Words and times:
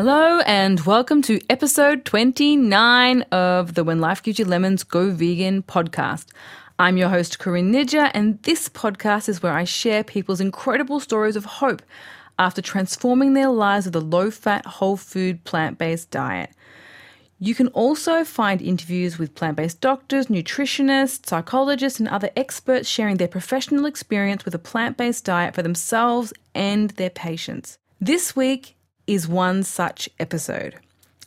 Hello, 0.00 0.38
and 0.46 0.78
welcome 0.86 1.22
to 1.22 1.40
episode 1.50 2.04
29 2.04 3.22
of 3.32 3.74
the 3.74 3.82
When 3.82 3.98
Life 4.00 4.22
Gives 4.22 4.38
You 4.38 4.44
Lemons 4.44 4.84
Go 4.84 5.10
Vegan 5.10 5.64
podcast. 5.64 6.26
I'm 6.78 6.96
your 6.96 7.08
host, 7.08 7.40
Corinne 7.40 7.72
Nidja, 7.72 8.12
and 8.14 8.40
this 8.44 8.68
podcast 8.68 9.28
is 9.28 9.42
where 9.42 9.54
I 9.54 9.64
share 9.64 10.04
people's 10.04 10.40
incredible 10.40 11.00
stories 11.00 11.34
of 11.34 11.44
hope 11.44 11.82
after 12.38 12.62
transforming 12.62 13.34
their 13.34 13.48
lives 13.48 13.86
with 13.86 13.96
a 13.96 14.00
low 14.00 14.30
fat, 14.30 14.64
whole 14.66 14.96
food, 14.96 15.42
plant 15.42 15.78
based 15.78 16.12
diet. 16.12 16.50
You 17.40 17.56
can 17.56 17.66
also 17.66 18.22
find 18.22 18.62
interviews 18.62 19.18
with 19.18 19.34
plant 19.34 19.56
based 19.56 19.80
doctors, 19.80 20.28
nutritionists, 20.28 21.26
psychologists, 21.26 21.98
and 21.98 22.08
other 22.08 22.30
experts 22.36 22.88
sharing 22.88 23.16
their 23.16 23.26
professional 23.26 23.84
experience 23.84 24.44
with 24.44 24.54
a 24.54 24.60
plant 24.60 24.96
based 24.96 25.24
diet 25.24 25.56
for 25.56 25.62
themselves 25.62 26.32
and 26.54 26.90
their 26.90 27.10
patients. 27.10 27.78
This 28.00 28.36
week 28.36 28.76
is 29.08 29.26
one 29.26 29.64
such 29.64 30.08
episode. 30.20 30.76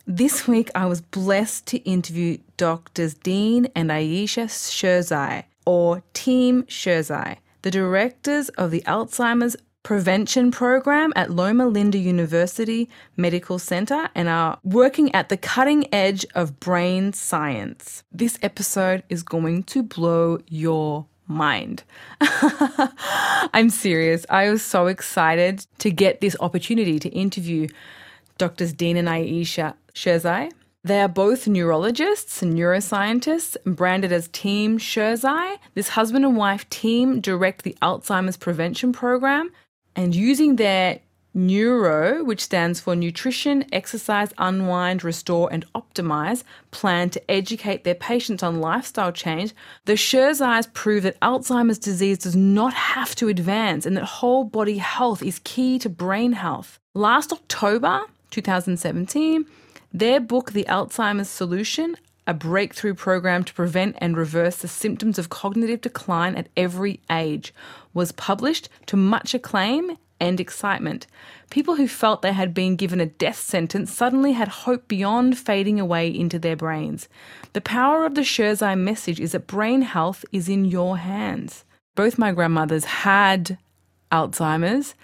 This 0.06 0.48
week, 0.48 0.70
I 0.74 0.86
was 0.86 1.02
blessed 1.02 1.66
to 1.66 1.78
interview 1.78 2.38
Doctors 2.56 3.14
Dean 3.14 3.66
and 3.76 3.92
Ayesha 3.92 4.46
Sherzai, 4.46 5.44
or 5.66 6.02
Team 6.14 6.62
Sherzai, 6.64 7.36
the 7.62 7.70
directors 7.70 8.48
of 8.50 8.70
the 8.70 8.82
Alzheimer's 8.86 9.56
Prevention 9.82 10.52
Program 10.52 11.12
at 11.16 11.30
Loma 11.30 11.66
Linda 11.66 11.98
University 11.98 12.88
Medical 13.16 13.58
Center 13.58 14.08
and 14.14 14.28
are 14.28 14.58
working 14.62 15.12
at 15.12 15.28
the 15.28 15.36
cutting 15.36 15.92
edge 15.92 16.24
of 16.36 16.60
brain 16.60 17.12
science. 17.12 18.04
This 18.12 18.38
episode 18.42 19.02
is 19.08 19.24
going 19.24 19.64
to 19.64 19.82
blow 19.82 20.38
your 20.48 21.06
mind. 21.26 21.84
I'm 22.20 23.70
serious. 23.70 24.26
I 24.30 24.50
was 24.50 24.62
so 24.62 24.86
excited 24.86 25.66
to 25.78 25.90
get 25.90 26.20
this 26.20 26.36
opportunity 26.40 26.98
to 26.98 27.08
interview 27.10 27.68
Doctors 28.38 28.72
Dean 28.72 28.96
and 28.96 29.08
Ayesha 29.08 29.76
Sherzai. 29.94 30.50
They 30.84 31.00
are 31.00 31.08
both 31.08 31.46
neurologists 31.46 32.42
and 32.42 32.54
neuroscientists, 32.54 33.56
branded 33.64 34.10
as 34.10 34.26
Team 34.28 34.78
Sherzai. 34.78 35.58
This 35.74 35.90
husband 35.90 36.24
and 36.24 36.36
wife 36.36 36.68
team 36.70 37.20
direct 37.20 37.62
the 37.62 37.76
Alzheimer's 37.80 38.36
Prevention 38.36 38.92
Program 38.92 39.52
and 39.94 40.12
using 40.12 40.56
their 40.56 40.98
Neuro, 41.34 42.22
which 42.22 42.42
stands 42.42 42.78
for 42.78 42.94
Nutrition, 42.94 43.64
Exercise, 43.72 44.32
Unwind, 44.36 45.02
Restore, 45.02 45.50
and 45.50 45.64
Optimize, 45.72 46.44
plan 46.70 47.08
to 47.10 47.30
educate 47.30 47.84
their 47.84 47.94
patients 47.94 48.42
on 48.42 48.60
lifestyle 48.60 49.12
change, 49.12 49.54
the 49.86 49.94
Sherzais 49.94 50.72
prove 50.74 51.04
that 51.04 51.18
Alzheimer's 51.20 51.78
disease 51.78 52.18
does 52.18 52.36
not 52.36 52.74
have 52.74 53.14
to 53.16 53.28
advance 53.28 53.86
and 53.86 53.96
that 53.96 54.04
whole 54.04 54.44
body 54.44 54.78
health 54.78 55.22
is 55.22 55.40
key 55.40 55.78
to 55.78 55.88
brain 55.88 56.32
health. 56.32 56.78
Last 56.94 57.32
October 57.32 58.02
2017, 58.30 59.46
their 59.92 60.20
book, 60.20 60.52
The 60.52 60.64
Alzheimer's 60.64 61.30
Solution, 61.30 61.96
a 62.26 62.34
breakthrough 62.34 62.94
program 62.94 63.42
to 63.44 63.54
prevent 63.54 63.96
and 63.98 64.16
reverse 64.16 64.56
the 64.56 64.68
symptoms 64.68 65.18
of 65.18 65.28
cognitive 65.28 65.80
decline 65.80 66.34
at 66.34 66.48
every 66.56 67.00
age, 67.10 67.54
was 67.94 68.12
published 68.12 68.68
to 68.86 68.96
much 68.96 69.34
acclaim 69.34 69.96
and 70.22 70.38
excitement. 70.38 71.08
People 71.50 71.74
who 71.74 71.88
felt 71.88 72.22
they 72.22 72.32
had 72.32 72.54
been 72.54 72.76
given 72.76 73.00
a 73.00 73.06
death 73.06 73.40
sentence 73.40 73.92
suddenly 73.92 74.32
had 74.32 74.46
hope 74.46 74.86
beyond 74.86 75.36
fading 75.36 75.80
away 75.80 76.08
into 76.08 76.38
their 76.38 76.54
brains. 76.54 77.08
The 77.54 77.60
power 77.60 78.06
of 78.06 78.14
the 78.14 78.20
Sherzai 78.20 78.78
message 78.78 79.18
is 79.18 79.32
that 79.32 79.48
brain 79.48 79.82
health 79.82 80.24
is 80.30 80.48
in 80.48 80.64
your 80.64 80.96
hands. 80.98 81.64
Both 81.96 82.18
my 82.18 82.30
grandmothers 82.30 82.84
had 82.84 83.58
Alzheimer's 84.12 84.94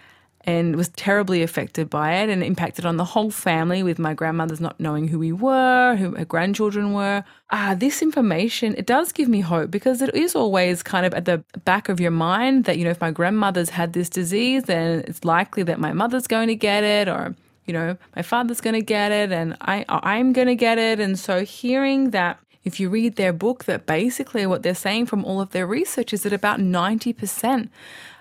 and 0.49 0.77
was 0.77 0.89
terribly 0.89 1.43
affected 1.43 1.91
by 1.91 2.15
it 2.15 2.31
and 2.31 2.43
impacted 2.43 2.87
on 2.87 2.97
the 2.97 3.05
whole 3.05 3.31
family 3.31 3.83
with 3.83 3.99
my 3.99 4.15
grandmother's 4.15 4.63
not 4.63 4.81
knowing 4.81 5.07
who 5.07 5.19
we 5.19 5.31
were, 5.31 5.95
who 5.97 6.17
her 6.17 6.25
grandchildren 6.25 6.95
were. 6.95 7.23
Ah, 7.51 7.77
this 7.77 8.01
information, 8.01 8.75
it 8.79 8.87
does 8.87 9.13
give 9.13 9.29
me 9.29 9.41
hope 9.41 9.71
because 9.71 10.01
it 10.01 10.15
is 10.15 10.35
always 10.35 10.83
kind 10.83 11.05
of 11.05 11.13
at 11.13 11.27
the 11.27 11.45
back 11.67 11.91
of 11.91 12.01
your 12.01 12.11
mind 12.11 12.65
that, 12.65 12.79
you 12.79 12.85
know, 12.85 12.91
if 12.91 12.99
my 12.99 13.11
grandmother's 13.11 13.69
had 13.69 13.93
this 13.93 14.09
disease, 14.09 14.63
then 14.63 15.01
it's 15.07 15.23
likely 15.23 15.63
that 15.65 15.79
my 15.79 15.93
mother's 15.93 16.27
going 16.27 16.49
to 16.49 16.55
get 16.55 16.83
it 16.83 17.09
or, 17.09 17.37
you 17.67 17.75
know, 17.75 17.99
my 18.17 18.23
father's 18.23 18.63
going 18.63 18.73
to 18.73 18.81
get 18.81 19.13
it 19.13 19.31
and 19.31 19.55
I, 19.61 19.85
I'm 19.91 20.33
going 20.33 20.49
to 20.49 20.57
get 20.57 20.79
it. 20.79 20.99
And 20.99 21.19
so 21.19 21.45
hearing 21.45 22.09
that 22.13 22.39
if 22.65 22.81
you 22.81 22.89
read 22.89 23.17
their 23.17 23.35
book, 23.35 23.65
that 23.65 23.85
basically 23.85 24.47
what 24.47 24.63
they're 24.63 24.75
saying 24.75 25.07
from 25.07 25.27
all 25.27 25.43
of 25.43 25.51
their 25.51 25.67
research 25.67 26.15
is 26.15 26.23
that 26.23 26.33
about 26.33 26.59
90% 26.59 27.69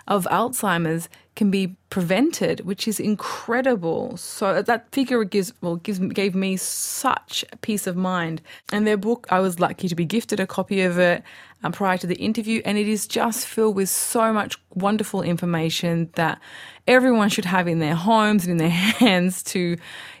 of 0.08 0.26
Alzheimer's 0.30 1.08
can 1.36 1.50
be 1.52 1.76
prevented, 1.90 2.60
which 2.60 2.88
is 2.88 2.98
incredible. 2.98 4.16
So 4.16 4.60
that 4.62 4.90
figure 4.90 5.22
gives 5.22 5.52
well 5.60 5.76
gives 5.76 6.00
gave 6.00 6.34
me 6.34 6.56
such 6.56 7.44
peace 7.60 7.86
of 7.86 7.94
mind. 7.94 8.42
And 8.72 8.86
their 8.86 8.96
book, 8.96 9.26
I 9.30 9.38
was 9.38 9.60
lucky 9.60 9.86
to 9.86 9.94
be 9.94 10.04
gifted 10.04 10.40
a 10.40 10.46
copy 10.46 10.82
of 10.82 10.98
it 10.98 11.22
um, 11.62 11.72
prior 11.72 11.98
to 11.98 12.06
the 12.06 12.16
interview, 12.16 12.60
and 12.64 12.76
it 12.76 12.88
is 12.88 13.06
just 13.06 13.46
filled 13.46 13.76
with 13.76 13.88
so 13.88 14.32
much 14.32 14.56
wonderful 14.74 15.22
information 15.22 16.10
that 16.14 16.40
everyone 16.88 17.28
should 17.28 17.44
have 17.44 17.68
in 17.68 17.78
their 17.78 17.94
homes 17.94 18.44
and 18.44 18.52
in 18.52 18.58
their 18.58 18.68
hands 19.04 19.42
to, 19.44 19.76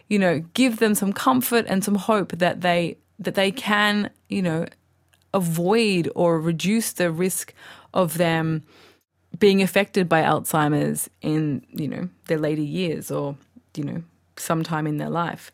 you 0.08 0.18
know, 0.18 0.40
give 0.54 0.78
them 0.78 0.94
some 0.94 1.12
comfort 1.12 1.64
and 1.66 1.82
some 1.82 1.96
hope 1.96 2.32
that 2.32 2.60
they 2.60 2.98
that 3.18 3.34
they 3.34 3.50
can, 3.50 4.10
you 4.28 4.42
know, 4.42 4.66
avoid 5.34 6.08
or 6.14 6.40
reduce 6.40 6.92
the 6.92 7.10
risk 7.10 7.54
of 7.92 8.18
them 8.18 8.62
being 9.38 9.62
affected 9.62 10.08
by 10.08 10.22
Alzheimer's 10.22 11.08
in, 11.20 11.64
you 11.72 11.88
know, 11.88 12.08
their 12.26 12.38
later 12.38 12.62
years 12.62 13.10
or, 13.10 13.36
you 13.74 13.84
know, 13.84 14.02
sometime 14.36 14.86
in 14.86 14.98
their 14.98 15.10
life. 15.10 15.52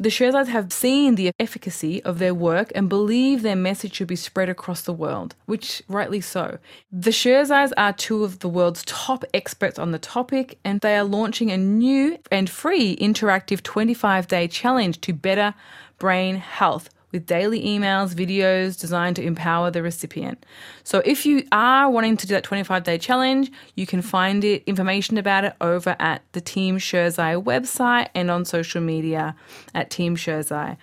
The 0.00 0.10
Sherzais 0.10 0.46
have 0.46 0.72
seen 0.72 1.16
the 1.16 1.32
efficacy 1.40 2.00
of 2.04 2.20
their 2.20 2.32
work 2.32 2.70
and 2.76 2.88
believe 2.88 3.42
their 3.42 3.56
message 3.56 3.94
should 3.94 4.06
be 4.06 4.14
spread 4.14 4.48
across 4.48 4.82
the 4.82 4.92
world, 4.92 5.34
which 5.46 5.82
rightly 5.88 6.20
so. 6.20 6.58
The 6.92 7.10
Sherzais 7.10 7.72
are 7.76 7.92
two 7.92 8.22
of 8.22 8.38
the 8.38 8.48
world's 8.48 8.84
top 8.84 9.24
experts 9.34 9.76
on 9.76 9.90
the 9.90 9.98
topic, 9.98 10.56
and 10.64 10.80
they 10.80 10.96
are 10.96 11.02
launching 11.02 11.50
a 11.50 11.56
new 11.56 12.16
and 12.30 12.48
free 12.48 12.94
interactive 12.96 13.60
25 13.64 14.28
day 14.28 14.46
challenge 14.46 15.00
to 15.00 15.12
better 15.12 15.52
brain 15.98 16.36
health 16.36 16.90
with 17.12 17.26
daily 17.26 17.62
emails, 17.64 18.14
videos 18.14 18.78
designed 18.78 19.16
to 19.16 19.22
empower 19.22 19.70
the 19.70 19.82
recipient. 19.82 20.44
So 20.84 21.02
if 21.04 21.24
you 21.24 21.46
are 21.52 21.90
wanting 21.90 22.16
to 22.18 22.26
do 22.26 22.34
that 22.34 22.44
25 22.44 22.84
day 22.84 22.98
challenge, 22.98 23.50
you 23.74 23.86
can 23.86 24.02
find 24.02 24.44
it 24.44 24.62
information 24.66 25.18
about 25.18 25.44
it 25.44 25.54
over 25.60 25.96
at 25.98 26.22
the 26.32 26.40
Team 26.40 26.78
Sherzai 26.78 27.42
website 27.42 28.08
and 28.14 28.30
on 28.30 28.44
social 28.44 28.80
media 28.80 29.34
at 29.74 29.90
Team 29.90 30.16
Sherzai. 30.16 30.76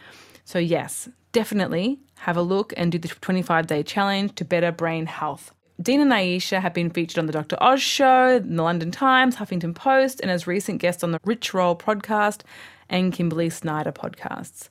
So 0.43 0.59
yes, 0.59 1.09
definitely 1.31 1.99
have 2.19 2.37
a 2.37 2.41
look 2.41 2.73
and 2.77 2.91
do 2.91 2.97
the 2.97 3.07
25 3.07 3.67
day 3.67 3.83
challenge 3.83 4.35
to 4.35 4.45
better 4.45 4.71
brain 4.71 5.05
health. 5.05 5.51
Dean 5.81 5.99
and 5.99 6.13
Ayesha 6.13 6.61
have 6.61 6.73
been 6.73 6.89
featured 6.89 7.19
on 7.19 7.25
the 7.25 7.33
Dr. 7.33 7.57
Oz 7.61 7.81
show, 7.81 8.39
the 8.39 8.63
London 8.63 8.91
Times, 8.91 9.35
Huffington 9.35 9.75
Post, 9.75 10.21
and 10.21 10.31
as 10.31 10.47
recent 10.47 10.79
guests 10.79 11.03
on 11.03 11.11
the 11.11 11.19
Rich 11.25 11.53
Roll 11.53 11.75
podcast 11.75 12.41
and 12.89 13.11
Kimberly 13.11 13.49
Snyder 13.49 13.91
podcasts 13.91 14.69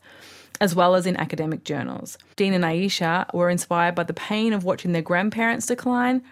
as 0.61 0.75
well 0.75 0.95
as 0.95 1.07
in 1.07 1.17
academic 1.17 1.65
journals. 1.65 2.17
Dean 2.37 2.53
and 2.53 2.65
Ayesha 2.65 3.27
were 3.33 3.51
inspired 3.51 3.95
by 3.95 4.05
the 4.05 4.15
pain 4.15 4.53
of 4.53 4.65
watching 4.65 4.93
their 4.93 5.03
grandparents 5.03 5.67
decline 5.67 6.23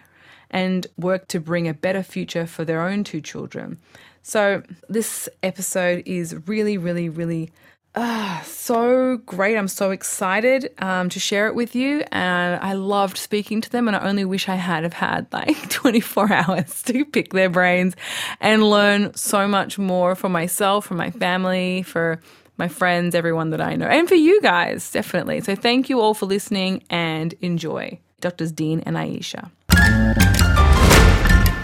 and 0.49 0.87
worked 0.97 1.29
to 1.29 1.39
bring 1.39 1.67
a 1.67 1.73
better 1.73 2.03
future 2.03 2.45
for 2.45 2.63
their 2.63 2.81
own 2.81 3.03
two 3.03 3.21
children. 3.21 3.77
So, 4.21 4.63
this 4.87 5.27
episode 5.41 6.03
is 6.05 6.47
really, 6.47 6.77
really, 6.77 7.09
really 7.09 7.51
uh, 7.95 8.41
so 8.41 9.17
great. 9.17 9.55
I'm 9.55 9.67
so 9.67 9.91
excited 9.91 10.73
um, 10.79 11.09
to 11.09 11.19
share 11.19 11.47
it 11.47 11.55
with 11.55 11.75
you. 11.75 12.03
And 12.11 12.59
I 12.61 12.73
loved 12.73 13.17
speaking 13.17 13.61
to 13.61 13.69
them. 13.69 13.87
And 13.87 13.95
I 13.95 14.07
only 14.07 14.25
wish 14.25 14.49
I 14.49 14.55
had 14.55 14.83
have 14.83 14.93
had 14.93 15.27
like 15.31 15.69
24 15.69 16.31
hours 16.33 16.81
to 16.83 17.05
pick 17.05 17.33
their 17.33 17.49
brains 17.49 17.95
and 18.39 18.67
learn 18.67 19.13
so 19.15 19.47
much 19.47 19.77
more 19.77 20.15
for 20.15 20.29
myself, 20.29 20.85
for 20.87 20.95
my 20.95 21.11
family, 21.11 21.83
for 21.83 22.19
my 22.57 22.67
friends, 22.67 23.15
everyone 23.15 23.49
that 23.51 23.61
I 23.61 23.75
know, 23.75 23.87
and 23.87 24.07
for 24.07 24.15
you 24.15 24.41
guys, 24.41 24.91
definitely. 24.91 25.41
So 25.41 25.55
thank 25.55 25.89
you 25.89 25.99
all 25.99 26.13
for 26.13 26.25
listening 26.25 26.83
and 26.89 27.33
enjoy. 27.41 27.99
Doctors 28.21 28.51
Dean 28.51 28.79
and 28.81 28.97
Ayesha. 28.97 29.51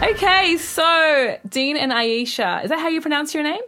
Okay, 0.01 0.57
so 0.57 1.38
Dean 1.47 1.77
and 1.77 1.94
Ayesha, 1.94 2.62
is 2.63 2.69
that 2.69 2.80
how 2.80 2.88
you 2.88 3.01
pronounce 3.01 3.33
your 3.33 3.44
name? 3.44 3.62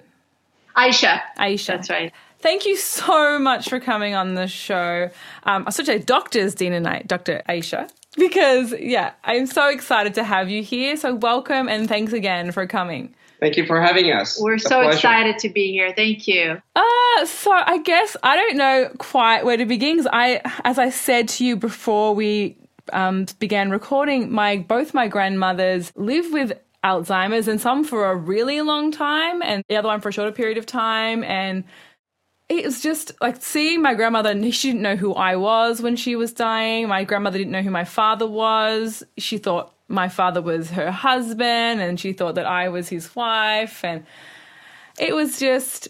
Aisha. 0.76 1.22
Aisha. 1.38 1.68
That's 1.68 1.90
right. 1.90 2.14
Thank 2.40 2.66
you 2.66 2.76
so 2.76 3.38
much 3.38 3.70
for 3.70 3.80
coming 3.80 4.16
on 4.16 4.34
the 4.34 4.48
show. 4.48 5.10
Um, 5.44 5.66
I 5.68 5.72
should 5.72 5.86
say 5.86 6.00
doctors 6.00 6.56
Dean 6.56 6.74
and 6.74 6.88
I, 6.88 7.04
Dr. 7.04 7.44
Ayesha, 7.48 7.88
because 8.18 8.74
yeah, 8.80 9.12
I'm 9.24 9.46
so 9.46 9.70
excited 9.70 10.16
to 10.16 10.24
have 10.24 10.50
you 10.50 10.64
here. 10.64 10.98
So 10.98 11.14
welcome 11.14 11.70
and 11.70 11.88
thanks 11.88 12.14
again 12.14 12.52
for 12.52 12.66
coming. 12.66 13.14
Thank 13.42 13.58
you 13.58 13.66
for 13.66 13.82
having 13.82 14.12
us. 14.12 14.40
We're 14.40 14.54
It's 14.54 14.66
so 14.66 14.82
excited 14.88 15.40
to 15.40 15.50
be 15.50 15.72
here. 15.72 15.92
Thank 15.96 16.28
you. 16.28 16.62
Uh, 16.76 17.26
so 17.26 17.52
I 17.52 17.80
guess 17.84 18.16
I 18.22 18.36
don't 18.36 18.56
know 18.56 18.92
quite 19.00 19.44
where 19.44 19.58
to 19.58 19.66
begin 19.66 19.98
because 19.98 20.10
I, 20.14 20.42
as 20.64 20.78
I 20.78 20.92
said 20.92 21.28
to 21.30 21.46
you 21.46 21.56
before 21.56 22.14
we 22.14 22.56
um, 22.94 23.26
began 23.40 23.72
recording, 23.72 24.32
my 24.32 24.58
both 24.58 24.94
my 24.94 25.08
grandmothers 25.08 25.92
live 25.96 26.32
with 26.32 26.54
Alzheimer's, 26.84 27.48
and 27.48 27.60
some 27.60 27.84
for 27.84 28.12
a 28.12 28.16
really 28.16 28.62
long 28.62 28.92
time, 28.92 29.42
and 29.42 29.64
the 29.70 29.76
other 29.76 29.88
one 29.88 30.02
for 30.02 30.10
a 30.10 30.14
shorter 30.14 30.32
period 30.32 30.60
of 30.60 30.68
time. 30.68 31.24
And 31.24 31.64
it 32.48 32.66
was 32.66 32.82
just 32.82 33.12
like 33.22 33.42
seeing 33.42 33.82
my 33.82 33.96
grandmother, 33.96 34.34
she 34.52 34.70
didn't 34.70 34.84
know 34.84 34.96
who 34.96 35.14
I 35.14 35.36
was 35.36 35.82
when 35.82 35.96
she 35.96 36.16
was 36.16 36.32
dying. 36.32 36.88
My 36.88 37.06
grandmother 37.06 37.40
didn't 37.40 37.54
know 37.54 37.62
who 37.64 37.72
my 37.72 37.86
father 37.86 38.28
was. 38.28 39.04
She 39.18 39.38
thought 39.38 39.74
my 39.92 40.10
father 40.10 40.42
was 40.42 40.72
her 40.72 40.92
husband, 40.92 41.82
and 41.82 42.00
she 42.00 42.14
thought 42.14 42.36
that 42.36 42.46
I 42.46 42.70
was 42.70 42.90
his 42.90 43.16
wife. 43.16 43.84
And 43.84 44.06
it 45.00 45.16
was 45.16 45.40
just 45.40 45.90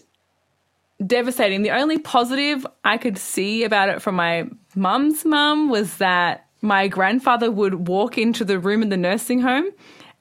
devastating. 1.04 1.62
The 1.62 1.70
only 1.70 1.98
positive 1.98 2.66
I 2.84 2.98
could 2.98 3.18
see 3.18 3.64
about 3.64 3.88
it 3.88 4.02
from 4.02 4.16
my 4.16 4.48
mum's 4.74 5.24
mum 5.24 5.68
was 5.68 5.96
that 5.98 6.46
my 6.60 6.88
grandfather 6.88 7.50
would 7.50 7.88
walk 7.88 8.16
into 8.16 8.44
the 8.44 8.58
room 8.58 8.82
in 8.82 8.88
the 8.88 8.96
nursing 8.96 9.40
home 9.40 9.66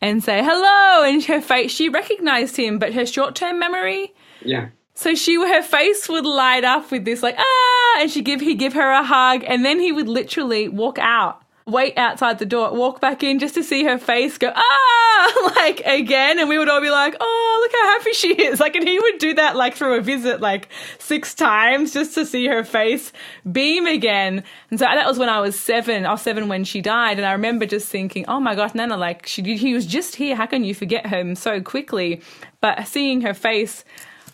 and 0.01 0.23
say 0.23 0.43
hello 0.43 1.03
and 1.07 1.23
her 1.25 1.39
face 1.39 1.71
she 1.71 1.87
recognized 1.87 2.57
him 2.57 2.79
but 2.79 2.93
her 2.93 3.05
short-term 3.05 3.59
memory 3.59 4.13
yeah 4.43 4.69
so 4.95 5.13
she 5.13 5.35
her 5.35 5.61
face 5.61 6.09
would 6.09 6.25
light 6.25 6.63
up 6.63 6.91
with 6.91 7.05
this 7.05 7.21
like 7.21 7.35
ah 7.37 7.99
and 7.99 8.09
she 8.09 8.21
give 8.21 8.41
he 8.41 8.55
give 8.55 8.73
her 8.73 8.91
a 8.91 9.03
hug 9.03 9.43
and 9.45 9.63
then 9.63 9.79
he 9.79 9.91
would 9.91 10.09
literally 10.09 10.67
walk 10.67 10.97
out 10.99 11.40
wait 11.65 11.97
outside 11.97 12.39
the 12.39 12.45
door, 12.45 12.73
walk 12.73 12.99
back 12.99 13.23
in 13.23 13.39
just 13.39 13.53
to 13.55 13.63
see 13.63 13.83
her 13.83 13.97
face 13.97 14.37
go, 14.37 14.51
ah, 14.55 15.51
like 15.55 15.81
again. 15.81 16.39
And 16.39 16.49
we 16.49 16.57
would 16.57 16.69
all 16.69 16.81
be 16.81 16.89
like, 16.89 17.15
oh, 17.19 17.59
look 17.61 17.71
how 17.71 17.99
happy 17.99 18.13
she 18.13 18.33
is. 18.33 18.59
Like, 18.59 18.75
and 18.75 18.87
he 18.87 18.99
would 18.99 19.17
do 19.19 19.33
that 19.35 19.55
like 19.55 19.75
through 19.75 19.97
a 19.97 20.01
visit 20.01 20.41
like 20.41 20.69
six 20.99 21.33
times 21.33 21.93
just 21.93 22.13
to 22.15 22.25
see 22.25 22.47
her 22.47 22.63
face 22.63 23.11
beam 23.49 23.85
again. 23.85 24.43
And 24.69 24.79
so 24.79 24.85
that 24.85 25.07
was 25.07 25.19
when 25.19 25.29
I 25.29 25.39
was 25.39 25.59
seven. 25.59 26.05
I 26.05 26.11
was 26.11 26.21
seven 26.21 26.47
when 26.47 26.63
she 26.63 26.81
died. 26.81 27.17
And 27.17 27.25
I 27.25 27.33
remember 27.33 27.65
just 27.65 27.89
thinking, 27.89 28.25
oh 28.27 28.39
my 28.39 28.55
gosh, 28.55 28.73
Nana, 28.73 28.97
like 28.97 29.27
she, 29.27 29.41
he 29.57 29.73
was 29.73 29.85
just 29.85 30.15
here. 30.15 30.35
How 30.35 30.45
can 30.45 30.63
you 30.63 30.73
forget 30.73 31.05
him 31.05 31.35
so 31.35 31.61
quickly? 31.61 32.21
But 32.59 32.87
seeing 32.87 33.21
her 33.21 33.33
face 33.33 33.83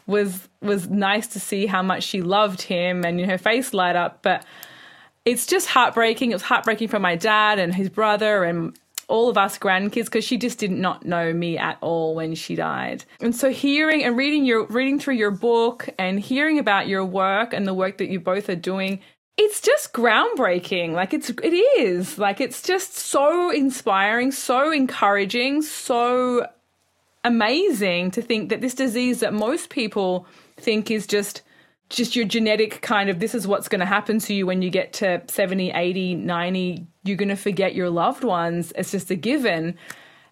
was, 0.06 0.48
was 0.62 0.90
nice 0.90 1.28
to 1.28 1.40
see 1.40 1.66
how 1.66 1.82
much 1.82 2.04
she 2.04 2.22
loved 2.22 2.62
him 2.62 3.04
and 3.04 3.20
her 3.22 3.38
face 3.38 3.74
light 3.74 3.96
up. 3.96 4.22
But 4.22 4.46
it's 5.28 5.46
just 5.46 5.68
heartbreaking. 5.68 6.32
It 6.32 6.36
was 6.36 6.42
heartbreaking 6.42 6.88
for 6.88 7.00
my 7.00 7.18
dad 7.18 7.60
and 7.60 7.76
his 7.76 7.90
brother 7.90 8.46
and 8.46 8.80
all 9.10 9.30
of 9.30 9.38
us 9.38 9.58
grandkids 9.58 10.06
because 10.06 10.24
she 10.24 10.38
just 10.38 10.58
did 10.58 10.72
not 10.72 11.06
know 11.06 11.34
me 11.34 11.58
at 11.58 11.78
all 11.82 12.16
when 12.16 12.34
she 12.34 12.56
died. 12.56 13.04
And 13.20 13.36
so 13.36 13.52
hearing 13.52 14.06
and 14.06 14.16
reading 14.16 14.46
your 14.46 14.66
reading 14.68 15.00
through 15.00 15.16
your 15.16 15.32
book 15.32 15.90
and 16.00 16.18
hearing 16.18 16.60
about 16.60 16.88
your 16.88 17.04
work 17.04 17.52
and 17.52 17.68
the 17.68 17.74
work 17.74 17.98
that 17.98 18.08
you 18.08 18.22
both 18.22 18.48
are 18.50 18.56
doing 18.56 19.00
it's 19.36 19.62
just 19.62 19.94
groundbreaking 19.94 20.94
like 20.94 21.14
it's 21.14 21.30
it 21.30 21.54
is 21.54 22.18
like 22.18 22.42
it's 22.42 22.64
just 22.64 22.96
so 22.96 23.52
inspiring 23.52 24.32
so 24.32 24.72
encouraging 24.72 25.62
so 25.62 26.48
amazing 27.24 28.10
to 28.10 28.20
think 28.20 28.50
that 28.50 28.62
this 28.62 28.74
disease 28.74 29.20
that 29.20 29.34
most 29.34 29.70
people 29.70 30.26
think 30.58 30.90
is 30.90 31.06
just 31.06 31.44
just 31.90 32.16
your 32.16 32.26
genetic 32.26 32.82
kind 32.82 33.10
of 33.10 33.20
this 33.20 33.34
is 33.34 33.48
what's 33.48 33.68
going 33.68 33.80
to 33.80 33.86
happen 33.86 34.20
to 34.20 34.34
you 34.34 34.46
when 34.46 34.62
you 34.62 34.70
get 34.70 34.94
to 34.94 35.22
70, 35.28 35.72
80, 35.72 36.16
90, 36.16 36.88
you're 37.04 37.18
going 37.18 37.30
to 37.30 37.36
forget 37.36 37.76
your 37.76 37.90
loved 37.90 38.24
ones. 38.24 38.74
It's 38.76 38.92
just 38.92 39.10
a 39.10 39.16
given. 39.16 39.78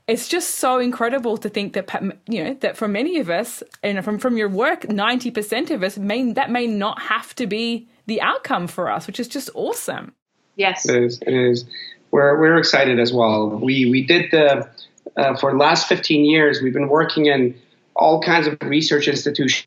It's 0.07 0.27
just 0.27 0.55
so 0.55 0.79
incredible 0.79 1.37
to 1.37 1.49
think 1.49 1.73
that 1.73 1.89
you 2.27 2.43
know 2.43 2.53
that 2.55 2.77
for 2.77 2.87
many 2.87 3.19
of 3.19 3.29
us 3.29 3.63
and 3.81 4.03
from 4.05 4.19
from 4.19 4.37
your 4.37 4.49
work 4.49 4.81
90% 4.81 5.71
of 5.71 5.81
us 5.81 5.97
may 5.97 6.31
that 6.33 6.51
may 6.51 6.67
not 6.67 7.01
have 7.01 7.33
to 7.35 7.47
be 7.47 7.87
the 8.05 8.21
outcome 8.21 8.67
for 8.67 8.91
us, 8.91 9.07
which 9.07 9.19
is 9.19 9.27
just 9.27 9.49
awesome. 9.55 10.13
Yes. 10.57 10.87
It 10.87 11.03
is. 11.03 11.19
It 11.21 11.33
is. 11.33 11.65
We're 12.11 12.39
we're 12.39 12.57
excited 12.57 12.99
as 12.99 13.13
well. 13.13 13.49
We 13.49 13.89
we 13.89 14.05
did 14.05 14.29
the 14.31 14.69
uh, 15.17 15.35
for 15.37 15.51
the 15.51 15.57
last 15.57 15.87
15 15.87 16.25
years 16.25 16.61
we've 16.61 16.73
been 16.73 16.89
working 16.89 17.25
in 17.25 17.59
all 17.95 18.21
kinds 18.21 18.45
of 18.45 18.57
research 18.61 19.07
institutions 19.07 19.65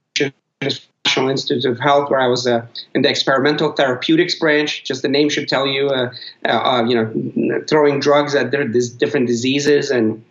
National 1.08 1.31
Institute 1.31 1.64
of 1.64 1.81
Health, 1.81 2.10
where 2.10 2.20
I 2.20 2.26
was 2.26 2.46
uh, 2.46 2.66
in 2.94 3.00
the 3.00 3.08
experimental 3.08 3.72
therapeutics 3.72 4.34
branch. 4.38 4.84
Just 4.84 5.00
the 5.00 5.08
name 5.08 5.31
should 5.31 5.49
tell 5.49 5.66
you, 5.66 5.88
uh, 5.88 6.12
uh, 6.44 6.49
uh 6.49 6.84
you 6.84 6.94
know, 6.94 7.62
throwing 7.66 7.99
drugs 7.99 8.34
at 8.34 8.50
these 8.50 8.90
different 8.90 9.26
diseases. 9.26 9.90
And 9.90 10.22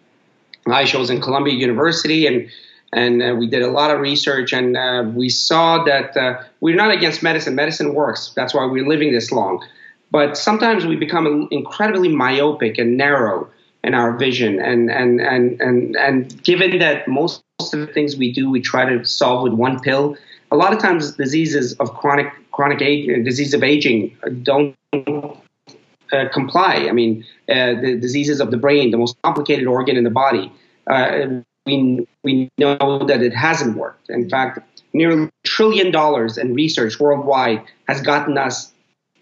I 0.68 0.84
was 0.96 1.10
in 1.10 1.20
Columbia 1.20 1.56
University, 1.56 2.28
and 2.28 2.48
and 2.94 3.24
uh, 3.24 3.34
we 3.40 3.48
did 3.48 3.64
a 3.64 3.72
lot 3.72 3.90
of 3.90 4.00
research, 4.02 4.54
and 4.54 4.78
uh, 4.78 5.04
we 5.16 5.30
saw 5.30 5.84
that 5.86 6.46
we're 6.62 6.76
not 6.76 6.92
against 6.92 7.24
medicine. 7.24 7.56
Medicine 7.56 7.96
works. 7.96 8.34
That's 8.36 8.54
why 8.54 8.66
we're 8.66 8.88
living 8.88 9.12
this 9.12 9.32
long. 9.32 9.66
But 10.12 10.38
sometimes 10.38 10.86
we 10.86 10.96
become 10.96 11.48
incredibly 11.50 12.10
myopic 12.10 12.78
and 12.78 12.98
narrow 12.98 13.50
in 13.84 13.96
our 13.96 14.16
vision, 14.16 14.60
and 14.60 14.92
and 14.92 15.20
and 15.22 15.60
and 15.60 15.96
and 15.96 16.44
given 16.44 16.78
that 16.78 17.08
most 17.08 17.42
of 17.74 17.80
the 17.80 17.88
things 17.88 18.16
we 18.16 18.32
do, 18.32 18.52
we 18.52 18.62
try 18.62 18.86
to 18.86 19.04
solve 19.04 19.42
with 19.42 19.54
one 19.54 19.80
pill 19.80 20.16
a 20.52 20.56
lot 20.56 20.74
of 20.74 20.80
times 20.80 21.12
diseases 21.12 21.74
of 21.74 21.94
chronic 21.94 22.28
chronic 22.52 22.82
age, 22.82 23.10
uh, 23.10 23.24
disease 23.24 23.54
of 23.54 23.64
aging 23.64 24.16
don't 24.44 24.76
uh, 24.94 26.26
comply. 26.34 26.88
I 26.90 26.92
mean, 26.92 27.26
uh, 27.50 27.76
the 27.82 27.98
diseases 28.00 28.40
of 28.40 28.52
the 28.52 28.58
brain, 28.58 28.92
the 28.92 28.98
most 28.98 29.22
complicated 29.22 29.68
organ 29.68 29.98
in 29.98 30.04
the 30.04 30.10
body, 30.10 30.52
uh, 30.88 31.28
we 31.66 32.08
we 32.24 32.50
know 32.58 33.06
that 33.08 33.22
it 33.22 33.34
hasn't 33.34 33.78
worked. 33.78 34.10
In 34.10 34.30
fact, 34.30 34.60
nearly 34.94 35.24
a 35.24 35.32
trillion 35.44 35.92
dollars 35.92 36.38
in 36.38 36.54
research 36.54 37.00
worldwide 37.00 37.62
has 37.88 38.02
gotten 38.02 38.38
us 38.38 38.72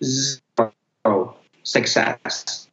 zero 0.03 1.35
success 1.63 2.67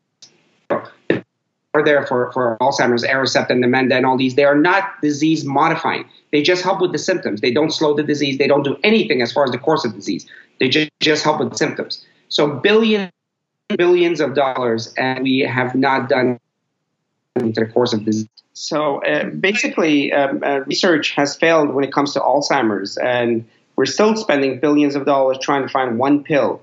are 1.75 1.85
there 1.85 2.07
for, 2.07 2.31
for 2.33 2.59
Alzheimer's, 2.61 3.05
Aricept, 3.05 3.51
and 3.51 3.65
Namenda, 3.65 3.97
and 3.97 4.07
all 4.07 4.17
these. 4.17 4.35
They 4.35 4.45
are 4.45 4.57
not 4.57 5.01
disease 5.01 5.45
modifying. 5.45 6.05
They 6.33 6.43
just 6.43 6.65
help 6.65 6.81
with 6.81 6.93
the 6.93 6.99
symptoms. 6.99 7.41
They 7.41 7.53
don't 7.53 7.71
slow 7.71 7.95
the 7.95 8.03
disease. 8.03 8.39
They 8.39 8.49
don't 8.49 8.65
do 8.65 8.77
anything 8.83 9.23
as 9.23 9.33
far 9.33 9.45
as 9.45 9.51
the 9.51 9.59
course 9.59 9.85
of 9.85 9.95
disease. 9.95 10.27
They 10.59 10.69
just, 10.69 10.91
just 11.01 11.23
help 11.23 11.41
with 11.41 11.57
symptoms. 11.57 12.05
So 12.29 12.49
billions, 12.49 13.13
billions 13.77 14.21
of 14.21 14.35
dollars, 14.35 14.93
and 14.97 15.23
we 15.23 15.41
have 15.41 15.75
not 15.75 16.09
done 16.09 16.41
into 17.37 17.61
the 17.61 17.67
course 17.67 17.93
of 17.93 18.05
disease. 18.05 18.29
So 18.55 19.03
uh, 19.05 19.27
basically, 19.31 20.13
um, 20.13 20.43
uh, 20.43 20.61
research 20.61 21.13
has 21.13 21.37
failed 21.37 21.75
when 21.75 21.85
it 21.85 21.93
comes 21.93 22.15
to 22.15 22.21
Alzheimer's, 22.21 22.97
and 22.97 23.47
we're 23.77 23.87
still 23.87 24.17
spending 24.17 24.61
billions 24.61 24.95
of 24.95 25.05
dollars 25.05 25.39
trying 25.41 25.63
to 25.63 25.69
find 25.69 25.99
one 25.99 26.23
pill. 26.23 26.63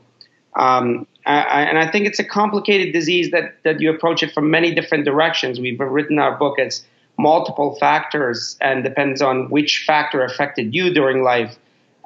Um, 0.55 1.07
I, 1.25 1.61
and 1.63 1.77
I 1.77 1.91
think 1.91 2.07
it's 2.07 2.19
a 2.19 2.23
complicated 2.23 2.91
disease 2.93 3.29
that, 3.31 3.55
that 3.63 3.81
you 3.81 3.93
approach 3.93 4.23
it 4.23 4.31
from 4.31 4.49
many 4.49 4.73
different 4.73 5.05
directions. 5.05 5.59
We've 5.59 5.79
written 5.79 6.17
our 6.17 6.37
book 6.37 6.57
as 6.59 6.85
multiple 7.19 7.75
factors 7.75 8.57
and 8.61 8.83
depends 8.83 9.21
on 9.21 9.49
which 9.49 9.83
factor 9.85 10.23
affected 10.23 10.73
you 10.73 10.93
during 10.93 11.21
life 11.21 11.57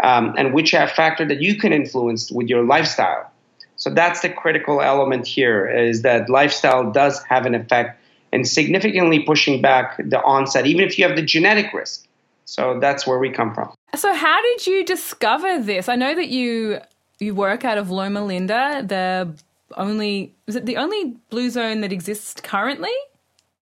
um, 0.03 0.33
and 0.37 0.53
which 0.53 0.71
factor 0.71 1.23
that 1.25 1.39
you 1.39 1.55
can 1.55 1.71
influence 1.71 2.31
with 2.31 2.47
your 2.47 2.63
lifestyle. 2.63 3.31
So 3.75 3.89
that's 3.89 4.21
the 4.21 4.29
critical 4.29 4.81
element 4.81 5.27
here 5.27 5.67
is 5.67 6.01
that 6.01 6.29
lifestyle 6.29 6.91
does 6.91 7.23
have 7.23 7.45
an 7.45 7.53
effect 7.53 7.99
in 8.31 8.43
significantly 8.43 9.19
pushing 9.19 9.61
back 9.61 9.97
the 9.97 10.21
onset, 10.23 10.65
even 10.65 10.83
if 10.83 10.97
you 10.97 11.07
have 11.07 11.15
the 11.15 11.21
genetic 11.21 11.71
risk. 11.73 12.07
So 12.45 12.79
that's 12.79 13.05
where 13.05 13.19
we 13.19 13.29
come 13.29 13.53
from. 13.53 13.71
So, 13.95 14.13
how 14.13 14.41
did 14.41 14.67
you 14.67 14.83
discover 14.83 15.61
this? 15.61 15.87
I 15.87 15.95
know 15.95 16.15
that 16.15 16.29
you 16.29 16.79
you 17.19 17.35
work 17.35 17.63
out 17.63 17.77
of 17.77 17.89
Loma 17.89 18.25
Linda, 18.25 18.83
the 18.85 19.33
only 19.77 20.35
is 20.47 20.55
it 20.55 20.65
the 20.65 20.77
only 20.77 21.15
blue 21.29 21.49
zone 21.49 21.81
that 21.81 21.93
exists 21.93 22.41
currently? 22.41 22.91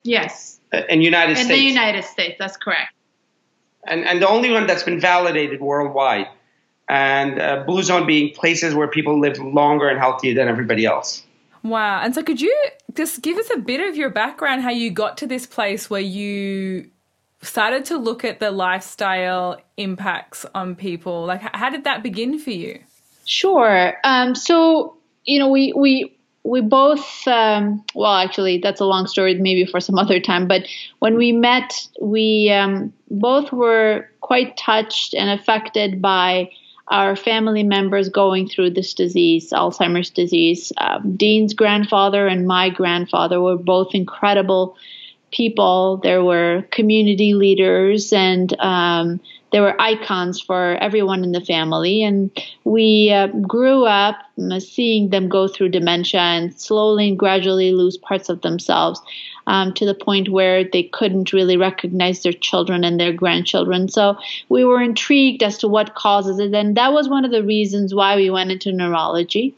Yes. 0.02 0.60
Uh, 0.72 0.82
in 0.88 1.02
United 1.02 1.32
in 1.32 1.36
States. 1.36 1.50
In 1.50 1.56
the 1.56 1.62
United 1.62 2.04
States, 2.04 2.36
that's 2.38 2.56
correct. 2.56 2.92
And 3.86 4.04
and 4.04 4.20
the 4.20 4.28
only 4.28 4.50
one 4.50 4.66
that's 4.66 4.82
been 4.82 5.00
validated 5.00 5.60
worldwide. 5.60 6.26
And 6.88 7.40
uh, 7.40 7.62
blue 7.64 7.82
zone 7.82 8.06
being 8.06 8.34
places 8.34 8.74
where 8.74 8.88
people 8.88 9.20
live 9.20 9.38
longer 9.38 9.88
and 9.88 9.98
healthier 9.98 10.34
than 10.34 10.48
everybody 10.48 10.84
else. 10.86 11.22
Wow. 11.62 12.00
And 12.02 12.14
so 12.14 12.22
could 12.22 12.40
you 12.40 12.54
just 12.94 13.22
give 13.22 13.38
us 13.38 13.48
a 13.54 13.58
bit 13.58 13.80
of 13.80 13.96
your 13.96 14.10
background 14.10 14.62
how 14.62 14.70
you 14.70 14.90
got 14.90 15.16
to 15.18 15.26
this 15.26 15.46
place 15.46 15.88
where 15.88 16.00
you 16.00 16.90
started 17.42 17.84
to 17.86 17.96
look 17.96 18.24
at 18.24 18.40
the 18.40 18.50
lifestyle 18.50 19.60
impacts 19.76 20.44
on 20.54 20.74
people? 20.74 21.26
Like 21.26 21.42
how 21.54 21.70
did 21.70 21.84
that 21.84 22.02
begin 22.02 22.38
for 22.38 22.50
you? 22.50 22.80
Sure. 23.24 23.94
Um, 24.02 24.34
so 24.34 24.96
you 25.24 25.38
know, 25.38 25.48
we 25.48 25.72
we 25.76 26.18
we 26.42 26.60
both 26.60 27.26
um, 27.26 27.84
well, 27.94 28.14
actually, 28.14 28.58
that's 28.58 28.80
a 28.80 28.86
long 28.86 29.06
story, 29.06 29.34
maybe 29.34 29.66
for 29.66 29.80
some 29.80 29.98
other 29.98 30.20
time. 30.20 30.48
But 30.48 30.66
when 31.00 31.16
we 31.16 31.32
met, 31.32 31.86
we 32.00 32.50
um, 32.50 32.92
both 33.10 33.52
were 33.52 34.08
quite 34.20 34.56
touched 34.56 35.14
and 35.14 35.30
affected 35.30 36.00
by 36.00 36.50
our 36.88 37.14
family 37.14 37.62
members 37.62 38.08
going 38.08 38.48
through 38.48 38.70
this 38.70 38.94
disease, 38.94 39.50
Alzheimer's 39.52 40.10
disease. 40.10 40.72
Um, 40.78 41.16
Dean's 41.16 41.54
grandfather 41.54 42.26
and 42.26 42.46
my 42.46 42.68
grandfather 42.68 43.40
were 43.40 43.56
both 43.56 43.94
incredible 43.94 44.76
people. 45.30 45.98
There 46.02 46.24
were 46.24 46.64
community 46.72 47.34
leaders 47.34 48.12
and 48.12 48.58
um, 48.58 49.20
there 49.52 49.62
were 49.62 49.80
icons 49.80 50.40
for 50.40 50.76
everyone 50.80 51.24
in 51.24 51.32
the 51.32 51.40
family. 51.40 52.02
And 52.02 52.30
we 52.64 53.10
uh, 53.10 53.28
grew 53.28 53.84
up 53.84 54.16
uh, 54.50 54.60
seeing 54.60 55.10
them 55.10 55.28
go 55.28 55.48
through 55.48 55.70
dementia 55.70 56.20
and 56.20 56.58
slowly 56.58 57.08
and 57.08 57.18
gradually 57.18 57.72
lose 57.72 57.96
parts 57.96 58.28
of 58.28 58.42
themselves. 58.42 59.00
Um, 59.46 59.72
to 59.74 59.86
the 59.86 59.94
point 59.94 60.28
where 60.28 60.64
they 60.64 60.84
couldn't 60.84 61.32
really 61.32 61.56
recognize 61.56 62.22
their 62.22 62.32
children 62.32 62.84
and 62.84 62.98
their 62.98 63.12
grandchildren. 63.12 63.88
So 63.88 64.16
we 64.48 64.64
were 64.64 64.80
intrigued 64.80 65.42
as 65.42 65.58
to 65.58 65.68
what 65.68 65.94
causes 65.94 66.38
it, 66.38 66.54
and 66.54 66.76
that 66.76 66.92
was 66.92 67.08
one 67.08 67.24
of 67.24 67.30
the 67.30 67.42
reasons 67.42 67.94
why 67.94 68.16
we 68.16 68.30
went 68.30 68.50
into 68.50 68.72
neurology. 68.72 69.54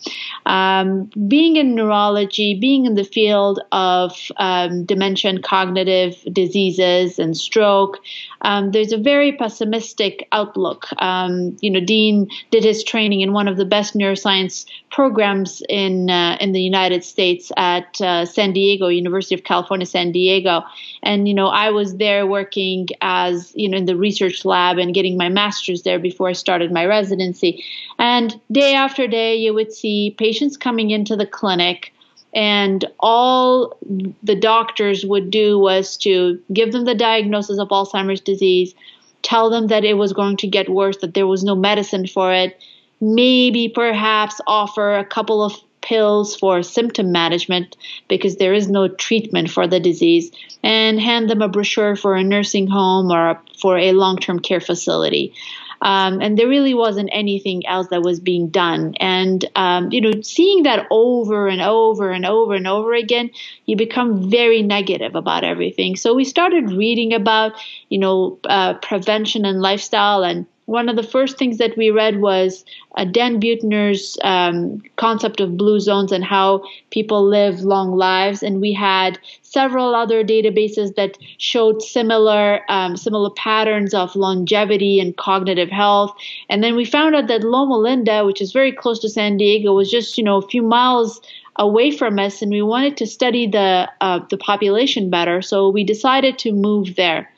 Um, 0.46 1.10
being 1.28 1.56
in 1.56 1.74
neurology, 1.74 2.58
being 2.58 2.86
in 2.86 2.94
the 2.94 3.04
field 3.04 3.60
of 3.72 4.30
um, 4.36 4.84
dementia 4.84 5.30
and 5.30 5.42
cognitive 5.42 6.16
diseases 6.32 7.18
and 7.18 7.36
stroke, 7.36 7.98
um, 8.42 8.72
there's 8.72 8.92
a 8.92 8.98
very 8.98 9.32
pessimistic 9.32 10.28
outlook. 10.32 10.88
Um, 11.00 11.56
you 11.60 11.70
know, 11.70 11.80
Dean 11.80 12.28
did 12.50 12.64
his 12.64 12.82
training 12.84 13.20
in 13.20 13.32
one 13.32 13.48
of 13.48 13.56
the 13.56 13.64
best 13.64 13.94
neuroscience 13.94 14.66
programs 14.92 15.62
in 15.68 16.10
uh, 16.10 16.36
in 16.40 16.52
the 16.52 16.60
United 16.60 17.02
States 17.02 17.50
at 17.56 18.00
uh, 18.00 18.24
San 18.24 18.52
Diego 18.52 18.88
University 18.88 19.34
of 19.34 19.42
California, 19.42 19.86
San 19.86 20.12
Diego, 20.12 20.62
and 21.02 21.26
you 21.26 21.34
know, 21.34 21.48
I 21.48 21.70
was 21.70 21.96
there 21.96 22.26
working 22.26 22.88
as 23.00 23.52
you 23.56 23.68
know 23.68 23.78
in 23.78 23.86
the 23.86 23.96
research 23.96 24.44
lab 24.44 24.78
and 24.78 24.94
getting 24.94 25.16
my 25.16 25.28
master's 25.28 25.82
there 25.82 25.98
before 25.98 26.28
I 26.28 26.32
started 26.32 26.70
my 26.70 26.84
residency. 26.86 27.64
And 27.98 28.38
day 28.52 28.74
after 28.74 29.08
day, 29.08 29.34
you 29.34 29.54
would 29.54 29.72
see 29.72 30.14
patients 30.18 30.56
coming 30.56 30.90
into 30.90 31.16
the 31.16 31.26
clinic 31.26 31.92
and 32.34 32.84
all 33.00 33.76
the 34.22 34.34
doctors 34.34 35.04
would 35.04 35.30
do 35.30 35.58
was 35.58 35.96
to 35.98 36.40
give 36.52 36.72
them 36.72 36.84
the 36.84 36.94
diagnosis 36.94 37.58
of 37.58 37.68
Alzheimer's 37.68 38.20
disease, 38.20 38.74
tell 39.22 39.50
them 39.50 39.66
that 39.66 39.84
it 39.84 39.94
was 39.94 40.12
going 40.12 40.38
to 40.38 40.46
get 40.46 40.68
worse, 40.70 40.96
that 40.98 41.14
there 41.14 41.26
was 41.26 41.44
no 41.44 41.54
medicine 41.54 42.06
for 42.06 42.32
it, 42.32 42.58
maybe 43.02 43.68
perhaps 43.68 44.40
offer 44.46 44.96
a 44.96 45.04
couple 45.04 45.42
of 45.42 45.54
pills 45.82 46.36
for 46.36 46.62
symptom 46.62 47.10
management 47.10 47.76
because 48.08 48.36
there 48.36 48.54
is 48.54 48.70
no 48.70 48.86
treatment 48.86 49.50
for 49.50 49.66
the 49.66 49.80
disease, 49.80 50.30
and 50.62 51.00
hand 51.00 51.28
them 51.28 51.42
a 51.42 51.48
brochure 51.48 51.96
for 51.96 52.14
a 52.14 52.22
nursing 52.22 52.68
home 52.68 53.10
or 53.10 53.42
for 53.60 53.76
a 53.76 53.92
long 53.92 54.16
term 54.16 54.38
care 54.38 54.60
facility. 54.60 55.34
Um, 55.82 56.20
and 56.22 56.38
there 56.38 56.46
really 56.46 56.74
wasn't 56.74 57.10
anything 57.12 57.66
else 57.66 57.88
that 57.88 58.02
was 58.02 58.20
being 58.20 58.50
done. 58.50 58.94
And 59.00 59.44
um, 59.56 59.90
you 59.90 60.00
know, 60.00 60.12
seeing 60.22 60.62
that 60.62 60.86
over 60.92 61.48
and 61.48 61.60
over 61.60 62.12
and 62.12 62.24
over 62.24 62.54
and 62.54 62.68
over 62.68 62.94
again, 62.94 63.30
you 63.66 63.76
become 63.76 64.30
very 64.30 64.62
negative 64.62 65.16
about 65.16 65.42
everything. 65.42 65.96
So 65.96 66.14
we 66.14 66.24
started 66.24 66.70
reading 66.70 67.12
about 67.12 67.60
you 67.88 67.98
know 67.98 68.38
uh, 68.44 68.74
prevention 68.74 69.44
and 69.44 69.60
lifestyle 69.60 70.22
and 70.22 70.46
one 70.66 70.88
of 70.88 70.96
the 70.96 71.02
first 71.02 71.38
things 71.38 71.58
that 71.58 71.76
we 71.76 71.90
read 71.90 72.20
was 72.20 72.64
uh, 72.96 73.04
Dan 73.04 73.40
Buettner's 73.40 74.16
um, 74.22 74.80
concept 74.96 75.40
of 75.40 75.56
blue 75.56 75.80
zones 75.80 76.12
and 76.12 76.24
how 76.24 76.62
people 76.90 77.26
live 77.26 77.60
long 77.60 77.92
lives. 77.96 78.42
And 78.42 78.60
we 78.60 78.72
had 78.72 79.18
several 79.42 79.94
other 79.94 80.22
databases 80.22 80.94
that 80.94 81.18
showed 81.38 81.82
similar 81.82 82.60
um, 82.70 82.96
similar 82.96 83.30
patterns 83.30 83.92
of 83.92 84.14
longevity 84.14 85.00
and 85.00 85.16
cognitive 85.16 85.70
health. 85.70 86.14
And 86.48 86.62
then 86.62 86.76
we 86.76 86.84
found 86.84 87.16
out 87.16 87.26
that 87.26 87.42
Loma 87.42 87.76
Linda, 87.76 88.24
which 88.24 88.40
is 88.40 88.52
very 88.52 88.72
close 88.72 89.00
to 89.00 89.08
San 89.08 89.36
Diego, 89.36 89.72
was 89.72 89.90
just 89.90 90.16
you 90.16 90.24
know 90.24 90.36
a 90.36 90.48
few 90.48 90.62
miles 90.62 91.20
away 91.56 91.90
from 91.90 92.18
us, 92.18 92.40
and 92.40 92.50
we 92.50 92.62
wanted 92.62 92.96
to 92.98 93.06
study 93.06 93.48
the 93.48 93.90
uh, 94.00 94.20
the 94.30 94.38
population 94.38 95.10
better. 95.10 95.42
So 95.42 95.68
we 95.68 95.82
decided 95.82 96.38
to 96.38 96.52
move 96.52 96.94
there 96.96 97.31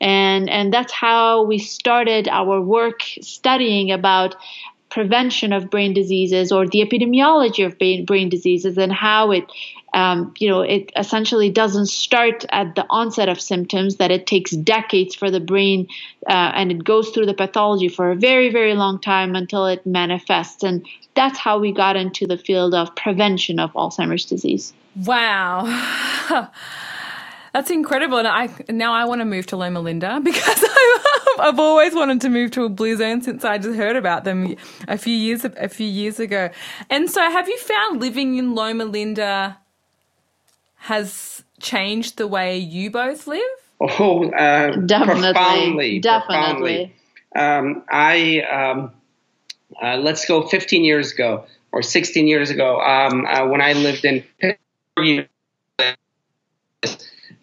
and 0.00 0.50
and 0.50 0.72
that's 0.72 0.92
how 0.92 1.44
we 1.44 1.58
started 1.58 2.28
our 2.28 2.60
work 2.60 3.02
studying 3.20 3.90
about 3.90 4.36
prevention 4.94 5.52
of 5.52 5.70
brain 5.70 5.92
diseases 5.92 6.52
or 6.52 6.68
the 6.68 6.80
epidemiology 6.80 7.66
of 7.66 7.76
brain, 7.78 8.04
brain 8.04 8.28
diseases 8.28 8.78
and 8.78 8.92
how 8.92 9.32
it 9.32 9.44
um, 9.92 10.32
you 10.38 10.48
know 10.48 10.60
it 10.60 10.92
essentially 10.96 11.50
doesn't 11.50 11.86
start 11.86 12.44
at 12.50 12.76
the 12.76 12.86
onset 12.90 13.28
of 13.28 13.40
symptoms 13.40 13.96
that 13.96 14.12
it 14.12 14.24
takes 14.26 14.52
decades 14.52 15.14
for 15.16 15.32
the 15.32 15.40
brain 15.40 15.88
uh, 16.28 16.52
and 16.54 16.70
it 16.70 16.84
goes 16.84 17.10
through 17.10 17.26
the 17.26 17.34
pathology 17.34 17.88
for 17.88 18.12
a 18.12 18.16
very 18.16 18.52
very 18.52 18.74
long 18.74 19.00
time 19.00 19.34
until 19.34 19.66
it 19.66 19.84
manifests. 19.84 20.62
And 20.62 20.86
that's 21.14 21.38
how 21.38 21.58
we 21.58 21.72
got 21.72 21.96
into 21.96 22.26
the 22.26 22.38
field 22.38 22.72
of 22.72 22.94
prevention 22.94 23.58
of 23.58 23.72
alzheimer's 23.72 24.24
disease. 24.24 24.72
Wow 25.04 25.64
That's 27.54 27.70
incredible, 27.70 28.18
and 28.18 28.26
I 28.26 28.48
now 28.68 28.92
I 28.92 29.04
want 29.04 29.20
to 29.20 29.24
move 29.24 29.46
to 29.46 29.56
Loma 29.56 29.78
Linda 29.78 30.20
because 30.24 30.64
I've, 31.38 31.40
I've 31.40 31.58
always 31.60 31.94
wanted 31.94 32.20
to 32.22 32.28
move 32.28 32.50
to 32.52 32.64
a 32.64 32.68
blue 32.68 32.96
zone 32.96 33.22
since 33.22 33.44
I 33.44 33.58
just 33.58 33.76
heard 33.76 33.94
about 33.94 34.24
them 34.24 34.56
a 34.88 34.98
few 34.98 35.14
years 35.14 35.44
a 35.44 35.68
few 35.68 35.86
years 35.86 36.18
ago. 36.18 36.50
And 36.90 37.08
so, 37.08 37.22
have 37.22 37.48
you 37.48 37.56
found 37.58 38.00
living 38.00 38.38
in 38.38 38.56
Loma 38.56 38.84
Linda 38.84 39.56
has 40.78 41.44
changed 41.60 42.18
the 42.18 42.26
way 42.26 42.58
you 42.58 42.90
both 42.90 43.28
live? 43.28 43.40
Oh, 43.80 44.28
uh, 44.30 44.74
definitely, 44.74 45.32
profoundly, 45.32 46.00
definitely. 46.00 46.92
Profoundly. 47.36 47.76
Um, 47.76 47.84
I 47.88 48.40
um, 48.40 48.92
uh, 49.80 49.96
let's 49.98 50.26
go 50.26 50.42
15 50.42 50.82
years 50.82 51.12
ago 51.12 51.46
or 51.70 51.82
16 51.82 52.26
years 52.26 52.50
ago 52.50 52.80
um, 52.80 53.24
uh, 53.26 53.46
when 53.46 53.60
I 53.60 53.74
lived 53.74 54.04
in 54.04 54.24
Pittsburgh 54.40 55.28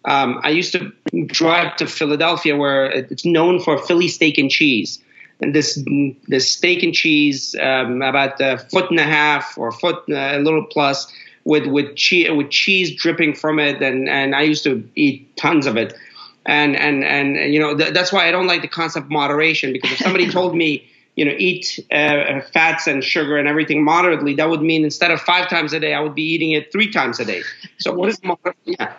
um, 0.04 0.40
I 0.42 0.50
used 0.50 0.72
to 0.72 0.92
drive 1.26 1.76
to 1.76 1.86
Philadelphia, 1.86 2.56
where 2.56 2.86
it's 2.86 3.24
known 3.24 3.60
for 3.60 3.78
Philly 3.78 4.08
steak 4.08 4.38
and 4.38 4.50
cheese. 4.50 5.02
And 5.40 5.54
this 5.54 5.82
this 6.28 6.50
steak 6.50 6.82
and 6.82 6.94
cheese, 6.94 7.56
um, 7.60 8.02
about 8.02 8.40
a 8.40 8.58
foot 8.58 8.90
and 8.90 9.00
a 9.00 9.04
half 9.04 9.56
or 9.58 9.72
foot 9.72 9.96
uh, 10.08 10.14
a 10.14 10.38
little 10.38 10.64
plus, 10.64 11.12
with 11.44 11.66
with 11.66 11.96
cheese 11.96 12.30
with 12.30 12.50
cheese 12.50 12.94
dripping 12.94 13.34
from 13.34 13.58
it, 13.58 13.82
and 13.82 14.08
and 14.08 14.34
I 14.34 14.42
used 14.42 14.64
to 14.64 14.88
eat 14.94 15.36
tons 15.36 15.66
of 15.66 15.76
it. 15.76 15.94
And 16.46 16.76
and 16.76 17.04
and 17.04 17.52
you 17.52 17.60
know 17.60 17.76
th- 17.76 17.92
that's 17.92 18.12
why 18.12 18.28
I 18.28 18.30
don't 18.30 18.46
like 18.46 18.62
the 18.62 18.68
concept 18.68 19.06
of 19.06 19.10
moderation 19.10 19.72
because 19.72 19.92
if 19.92 19.98
somebody 19.98 20.28
told 20.38 20.56
me 20.56 20.88
you 21.16 21.24
know 21.24 21.34
eat 21.38 21.78
uh, 21.92 22.40
fats 22.52 22.86
and 22.86 23.02
sugar 23.02 23.36
and 23.36 23.48
everything 23.48 23.84
moderately, 23.84 24.34
that 24.34 24.48
would 24.48 24.62
mean 24.62 24.84
instead 24.84 25.10
of 25.12 25.20
five 25.20 25.48
times 25.48 25.72
a 25.72 25.80
day, 25.80 25.94
I 25.94 26.00
would 26.00 26.14
be 26.14 26.24
eating 26.24 26.52
it 26.52 26.70
three 26.72 26.90
times 26.90 27.20
a 27.20 27.24
day. 27.24 27.42
So 27.78 27.92
what 27.92 28.08
is 28.08 28.22
moder- 28.22 28.54
yeah 28.64 28.94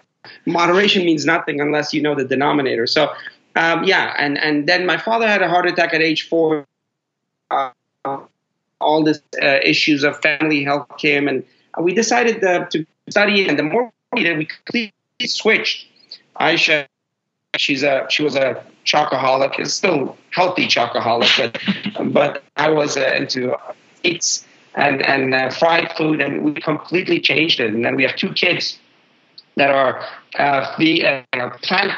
moderation 0.45 1.05
means 1.05 1.25
nothing 1.25 1.61
unless 1.61 1.93
you 1.93 2.01
know 2.01 2.15
the 2.15 2.25
denominator. 2.25 2.87
So, 2.87 3.13
um, 3.55 3.83
yeah, 3.83 4.13
and 4.17 4.37
and 4.37 4.67
then 4.67 4.85
my 4.85 4.97
father 4.97 5.27
had 5.27 5.41
a 5.41 5.49
heart 5.49 5.67
attack 5.67 5.93
at 5.93 6.01
age 6.01 6.27
four. 6.27 6.65
Uh, 7.51 7.71
all 8.81 9.03
these 9.03 9.21
uh, 9.41 9.59
issues 9.63 10.03
of 10.03 10.21
family 10.21 10.63
health 10.63 10.87
came, 10.97 11.27
and 11.27 11.43
we 11.79 11.93
decided 11.93 12.43
uh, 12.43 12.65
to 12.67 12.85
study. 13.09 13.47
And 13.47 13.57
the 13.57 13.63
more 13.63 13.91
we 14.11 14.23
did, 14.23 14.37
we 14.37 14.45
completely 14.45 14.91
switched. 15.27 15.87
Ayesha, 16.37 16.87
she's 17.57 17.83
a 17.83 18.07
she 18.09 18.23
was 18.23 18.35
a 18.35 18.63
chocoholic, 18.85 19.59
is 19.59 19.73
still 19.73 20.17
healthy 20.31 20.67
chocoholic, 20.67 21.53
but 21.93 22.13
but 22.13 22.43
I 22.57 22.69
was 22.69 22.97
uh, 22.97 23.13
into 23.15 23.55
eats 24.03 24.45
and 24.75 25.01
and 25.01 25.33
uh, 25.33 25.49
fried 25.51 25.91
food, 25.95 26.21
and 26.21 26.43
we 26.43 26.53
completely 26.53 27.19
changed 27.19 27.59
it. 27.59 27.73
And 27.73 27.85
then 27.85 27.95
we 27.95 28.03
have 28.03 28.15
two 28.15 28.33
kids 28.33 28.79
that 29.55 29.69
are 29.69 30.03
uh, 30.37 30.75
the 30.77 31.05
uh, 31.05 31.49
plant 31.61 31.91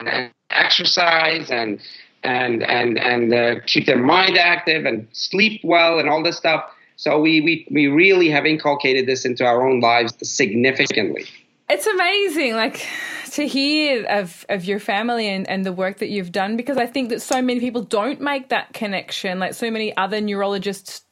and 0.00 0.30
exercise 0.50 1.50
and 1.50 1.80
and 2.22 2.62
and 2.62 2.98
and 2.98 3.32
uh, 3.32 3.54
keep 3.66 3.86
their 3.86 3.98
mind 3.98 4.36
active 4.36 4.84
and 4.84 5.06
sleep 5.12 5.60
well 5.64 5.98
and 5.98 6.08
all 6.08 6.22
this 6.22 6.36
stuff. 6.36 6.64
So 6.96 7.20
we 7.20 7.40
we 7.40 7.66
we 7.70 7.86
really 7.86 8.30
have 8.30 8.46
inculcated 8.46 9.06
this 9.06 9.24
into 9.24 9.44
our 9.44 9.68
own 9.68 9.80
lives 9.80 10.14
significantly. 10.22 11.26
It's 11.68 11.86
amazing, 11.86 12.54
like 12.54 12.86
to 13.32 13.46
hear 13.46 14.04
of 14.06 14.46
of 14.48 14.64
your 14.64 14.78
family 14.78 15.28
and, 15.28 15.48
and 15.48 15.66
the 15.66 15.72
work 15.72 15.98
that 15.98 16.08
you've 16.08 16.32
done 16.32 16.56
because 16.56 16.78
I 16.78 16.86
think 16.86 17.10
that 17.10 17.20
so 17.20 17.42
many 17.42 17.60
people 17.60 17.82
don't 17.82 18.20
make 18.20 18.48
that 18.48 18.72
connection. 18.72 19.38
Like 19.38 19.54
so 19.54 19.70
many 19.70 19.96
other 19.96 20.20
neurologists 20.20 21.05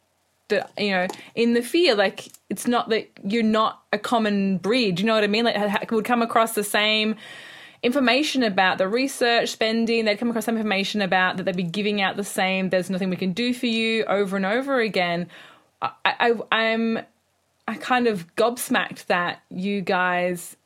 that 0.55 0.71
you 0.79 0.91
know 0.91 1.07
in 1.35 1.55
the 1.55 1.63
fear 1.63 1.95
like 1.95 2.33
it's 2.51 2.67
not 2.67 2.89
that 2.89 3.11
you're 3.25 3.43
not 3.43 3.83
a 3.93 3.99
common 3.99 4.59
breed 4.59 5.01
you 5.01 5.07
know 5.07 5.15
what 5.15 5.25
i 5.25 5.27
mean? 5.27 5.45
Like 5.45 5.91
would 5.91 6.05
come 6.05 6.23
across 6.23 6.55
the 6.55 6.65
same 6.65 7.17
information 7.83 8.43
about 8.43 8.79
the 8.79 8.89
research 8.89 9.51
spending 9.51 10.05
they'd 10.05 10.19
come 10.19 10.31
across 10.31 10.47
some 10.47 10.57
information 10.57 11.03
about 11.03 11.37
that 11.37 11.45
they'd 11.45 11.57
be 11.57 11.63
giving 11.63 12.01
out 12.01 12.17
the 12.17 12.25
same 12.25 12.71
there's 12.71 12.89
nothing 12.89 13.11
we 13.11 13.17
can 13.17 13.33
do 13.33 13.53
for 13.53 13.67
you 13.67 14.05
over 14.05 14.37
and 14.37 14.47
over 14.47 14.81
again. 14.81 15.29
I, 15.83 15.91
I 16.05 16.35
i'm 16.51 17.01
i 17.69 17.75
kind 17.75 18.07
of 18.07 18.35
gobsmacked 18.37 19.07
that 19.07 19.43
you 19.51 19.83
guys 19.83 20.57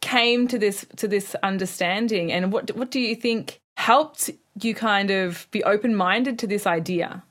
came 0.00 0.48
to 0.48 0.58
this 0.58 0.86
to 0.96 1.06
this 1.06 1.34
understanding 1.42 2.32
and 2.32 2.52
what 2.52 2.74
what 2.76 2.90
do 2.90 2.98
you 3.00 3.14
think 3.14 3.60
helped 3.76 4.30
you 4.60 4.74
kind 4.74 5.10
of 5.10 5.46
be 5.50 5.62
open 5.64 5.94
minded 5.94 6.38
to 6.38 6.46
this 6.46 6.66
idea 6.66 7.22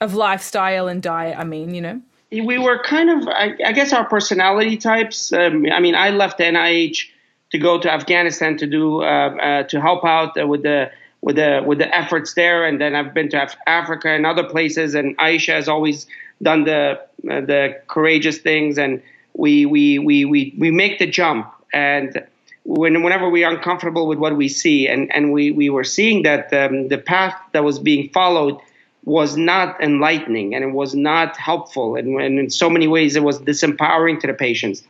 of 0.00 0.14
lifestyle 0.14 0.88
and 0.88 1.02
diet. 1.02 1.38
I 1.38 1.44
mean, 1.44 1.74
you 1.74 1.80
know, 1.80 2.00
we 2.30 2.58
were 2.58 2.82
kind 2.82 3.10
of, 3.10 3.28
I, 3.28 3.56
I 3.64 3.72
guess, 3.72 3.92
our 3.92 4.08
personality 4.08 4.76
types. 4.76 5.32
Um, 5.32 5.66
I 5.72 5.80
mean, 5.80 5.94
I 5.94 6.10
left 6.10 6.38
NIH 6.38 7.08
to 7.50 7.58
go 7.58 7.80
to 7.80 7.92
Afghanistan 7.92 8.56
to 8.58 8.66
do 8.66 9.02
uh, 9.02 9.04
uh, 9.06 9.62
to 9.64 9.80
help 9.80 10.04
out 10.04 10.32
with 10.48 10.62
the 10.62 10.90
with 11.20 11.36
the 11.36 11.62
with 11.66 11.78
the 11.78 11.94
efforts 11.94 12.34
there, 12.34 12.64
and 12.64 12.80
then 12.80 12.94
I've 12.94 13.12
been 13.12 13.28
to 13.30 13.42
Af- 13.42 13.56
Africa 13.66 14.08
and 14.08 14.24
other 14.24 14.44
places. 14.44 14.94
And 14.94 15.16
Aisha 15.18 15.54
has 15.54 15.68
always 15.68 16.06
done 16.40 16.64
the 16.64 17.00
uh, 17.30 17.40
the 17.40 17.80
courageous 17.88 18.38
things, 18.38 18.78
and 18.78 19.02
we 19.34 19.66
we 19.66 19.98
we 19.98 20.24
we 20.24 20.54
we 20.56 20.70
make 20.70 20.98
the 20.98 21.06
jump. 21.06 21.52
and 21.72 22.24
when, 22.64 23.02
whenever 23.02 23.28
we 23.28 23.42
are 23.42 23.52
uncomfortable 23.52 24.06
with 24.06 24.18
what 24.18 24.36
we 24.36 24.46
see, 24.48 24.86
and, 24.86 25.10
and 25.14 25.32
we, 25.32 25.50
we 25.50 25.70
were 25.70 25.82
seeing 25.82 26.22
that 26.24 26.52
um, 26.52 26.88
the 26.88 26.98
path 26.98 27.34
that 27.52 27.64
was 27.64 27.78
being 27.78 28.10
followed 28.10 28.60
was 29.04 29.36
not 29.36 29.80
enlightening 29.82 30.54
and 30.54 30.62
it 30.62 30.72
was 30.72 30.94
not 30.94 31.36
helpful, 31.36 31.96
and, 31.96 32.20
and 32.20 32.38
in 32.38 32.50
so 32.50 32.68
many 32.68 32.86
ways 32.86 33.16
it 33.16 33.22
was 33.22 33.38
disempowering 33.40 34.20
to 34.20 34.26
the 34.26 34.34
patients. 34.34 34.82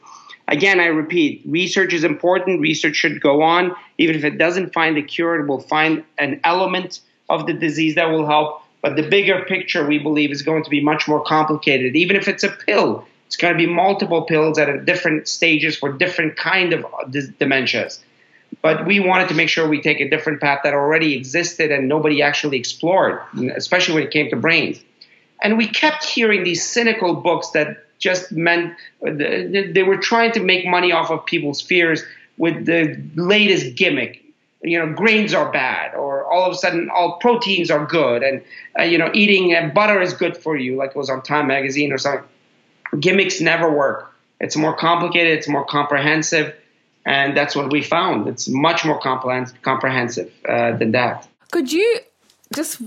Again, 0.49 0.81
I 0.81 0.87
repeat, 0.87 1.43
research 1.47 1.93
is 1.93 2.02
important. 2.02 2.61
Research 2.61 2.97
should 2.97 3.21
go 3.21 3.40
on, 3.40 3.75
even 3.99 4.17
if 4.17 4.25
it 4.25 4.37
doesn't 4.37 4.73
find 4.73 4.99
a 4.99 5.02
cure, 5.02 5.38
it 5.40 5.47
will 5.47 5.61
find 5.61 6.02
an 6.19 6.40
element 6.43 7.00
of 7.29 7.47
the 7.47 7.52
disease 7.52 7.95
that 7.95 8.11
will 8.11 8.26
help. 8.26 8.62
But 8.83 8.97
the 8.97 9.09
bigger 9.09 9.45
picture, 9.45 9.87
we 9.87 9.99
believe, 9.99 10.33
is 10.33 10.43
going 10.43 10.64
to 10.64 10.71
be 10.71 10.83
much 10.83 11.07
more 11.07 11.23
complicated. 11.23 11.95
Even 11.95 12.17
if 12.17 12.26
it's 12.26 12.43
a 12.43 12.49
pill, 12.49 13.07
it's 13.26 13.37
going 13.37 13.55
to 13.55 13.59
be 13.59 13.67
multiple 13.67 14.23
pills 14.23 14.59
at 14.59 14.85
different 14.87 15.29
stages 15.29 15.76
for 15.76 15.93
different 15.93 16.37
kind 16.37 16.73
of 16.73 16.85
uh, 16.85 17.05
dementias. 17.38 18.00
But 18.62 18.87
we 18.87 19.00
wanted 19.00 19.28
to 19.28 19.35
make 19.35 19.49
sure 19.49 19.69
we 19.69 19.80
take 19.80 20.00
a 20.00 20.11
different 20.11 20.40
path 20.40 20.61
that 20.64 20.75
already 20.75 21.14
existed 21.14 21.71
and 21.71 21.88
nobody 21.88 22.23
actually 22.23 22.59
explored, 22.59 23.21
especially 23.57 23.95
when 23.95 24.02
it 24.04 24.11
came 24.11 24.28
to 24.30 24.37
brains. 24.37 24.83
And 25.42 25.57
we 25.57 25.66
kept 25.66 26.04
hearing 26.04 26.42
these 26.45 26.64
cynical 26.64 27.14
books 27.14 27.50
that 27.50 27.85
just 27.99 28.33
meant 28.33 28.76
they 29.02 29.83
were 29.83 29.97
trying 29.97 30.33
to 30.33 30.40
make 30.40 30.66
money 30.66 30.92
off 30.92 31.11
of 31.11 31.25
people's 31.26 31.61
fears 31.61 32.02
with 32.38 32.66
the 32.66 33.02
latest 33.14 33.76
gimmick. 33.76 34.23
You 34.62 34.78
know, 34.78 34.92
grains 34.92 35.33
are 35.33 35.50
bad, 35.50 35.95
or 35.95 36.30
all 36.30 36.45
of 36.45 36.52
a 36.52 36.57
sudden 36.57 36.90
all 36.90 37.19
proteins 37.19 37.71
are 37.71 37.87
good, 37.87 38.23
and 38.23 38.42
uh, 38.78 38.83
you 38.83 38.99
know, 38.99 39.11
eating 39.14 39.54
uh, 39.54 39.71
butter 39.75 40.02
is 40.02 40.12
good 40.12 40.37
for 40.37 40.54
you, 40.54 40.76
like 40.76 40.90
it 40.90 40.97
was 40.97 41.09
on 41.09 41.23
Time 41.23 41.47
magazine 41.47 41.92
or 41.92 41.99
something 41.99 42.28
gimmicks 42.99 43.40
never 43.40 43.71
work. 43.71 44.12
It's 44.40 44.57
more 44.57 44.75
complicated, 44.75 45.38
it's 45.38 45.49
more 45.49 45.64
comprehensive, 45.64 46.54
and 47.07 47.37
that's 47.37 47.57
what 47.57 47.71
we 47.71 47.83
found. 47.83 48.28
It's 48.28 48.49
much 48.49 48.85
more 48.85 48.99
comprehensive 49.00 50.33
uh, 50.49 50.76
than 50.76 50.92
that. 50.92 51.28
Could 51.50 51.73
you 51.73 52.00
just 52.54 52.80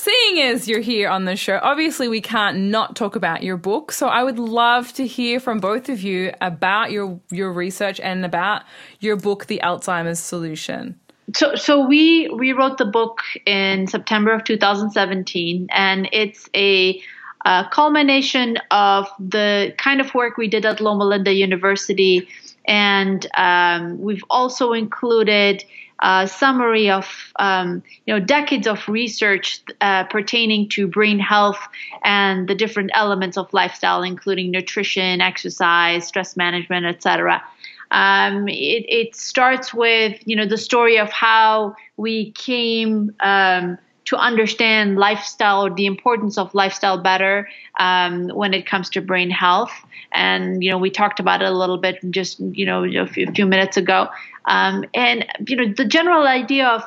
seeing 0.00 0.40
as 0.40 0.66
you're 0.66 0.80
here 0.80 1.08
on 1.08 1.26
the 1.26 1.36
show, 1.36 1.60
obviously 1.62 2.08
we 2.08 2.20
can't 2.20 2.56
not 2.56 2.96
talk 2.96 3.16
about 3.16 3.42
your 3.42 3.56
book. 3.56 3.92
So 3.92 4.08
I 4.08 4.22
would 4.24 4.38
love 4.38 4.92
to 4.94 5.06
hear 5.06 5.38
from 5.40 5.58
both 5.58 5.88
of 5.88 6.02
you 6.02 6.32
about 6.40 6.90
your 6.90 7.20
your 7.30 7.52
research 7.52 8.00
and 8.00 8.24
about 8.24 8.62
your 9.00 9.16
book, 9.16 9.46
The 9.46 9.60
Alzheimer's 9.62 10.20
Solution. 10.20 10.98
So, 11.34 11.54
so 11.54 11.86
we 11.86 12.28
we 12.28 12.52
wrote 12.52 12.78
the 12.78 12.86
book 12.86 13.20
in 13.46 13.86
September 13.86 14.32
of 14.32 14.44
2017, 14.44 15.68
and 15.70 16.08
it's 16.12 16.48
a 16.54 17.00
a 17.44 17.66
culmination 17.70 18.58
of 18.70 19.08
the 19.18 19.74
kind 19.78 20.00
of 20.00 20.14
work 20.14 20.36
we 20.36 20.48
did 20.48 20.66
at 20.66 20.80
Loma 20.80 21.04
Linda 21.04 21.32
University. 21.32 22.28
And 22.66 23.26
um, 23.34 24.00
we've 24.00 24.24
also 24.30 24.72
included 24.72 25.64
a 26.02 26.26
summary 26.26 26.90
of 26.90 27.32
um, 27.36 27.82
you 28.06 28.14
know 28.14 28.20
decades 28.20 28.66
of 28.66 28.88
research 28.88 29.60
uh, 29.80 30.04
pertaining 30.04 30.68
to 30.70 30.86
brain 30.86 31.18
health 31.18 31.60
and 32.04 32.48
the 32.48 32.54
different 32.54 32.90
elements 32.94 33.36
of 33.36 33.52
lifestyle, 33.52 34.02
including 34.02 34.50
nutrition, 34.50 35.20
exercise, 35.20 36.06
stress 36.06 36.36
management, 36.36 36.86
etc. 36.86 37.42
Um, 37.90 38.48
it, 38.48 38.86
it, 38.88 39.16
starts 39.16 39.74
with 39.74 40.20
you 40.24 40.36
know 40.36 40.46
the 40.46 40.56
story 40.56 40.98
of 40.98 41.10
how 41.10 41.74
we 41.96 42.30
came 42.32 43.14
um, 43.20 43.78
to 44.10 44.16
understand 44.16 44.96
lifestyle 44.96 45.66
or 45.66 45.70
the 45.70 45.86
importance 45.86 46.36
of 46.36 46.52
lifestyle 46.52 46.98
better 47.00 47.48
um, 47.78 48.28
when 48.30 48.52
it 48.52 48.66
comes 48.66 48.90
to 48.90 49.00
brain 49.00 49.30
health. 49.30 49.70
And 50.10 50.64
you 50.64 50.70
know, 50.72 50.78
we 50.78 50.90
talked 50.90 51.20
about 51.20 51.42
it 51.42 51.48
a 51.48 51.56
little 51.56 51.78
bit 51.78 51.98
just 52.10 52.40
you 52.40 52.66
know 52.66 52.82
a 52.84 53.06
few, 53.06 53.28
a 53.28 53.32
few 53.32 53.46
minutes 53.46 53.76
ago. 53.76 54.08
Um, 54.46 54.84
and 54.94 55.24
you 55.46 55.54
know, 55.54 55.72
the 55.72 55.84
general 55.84 56.26
idea 56.26 56.66
of 56.66 56.82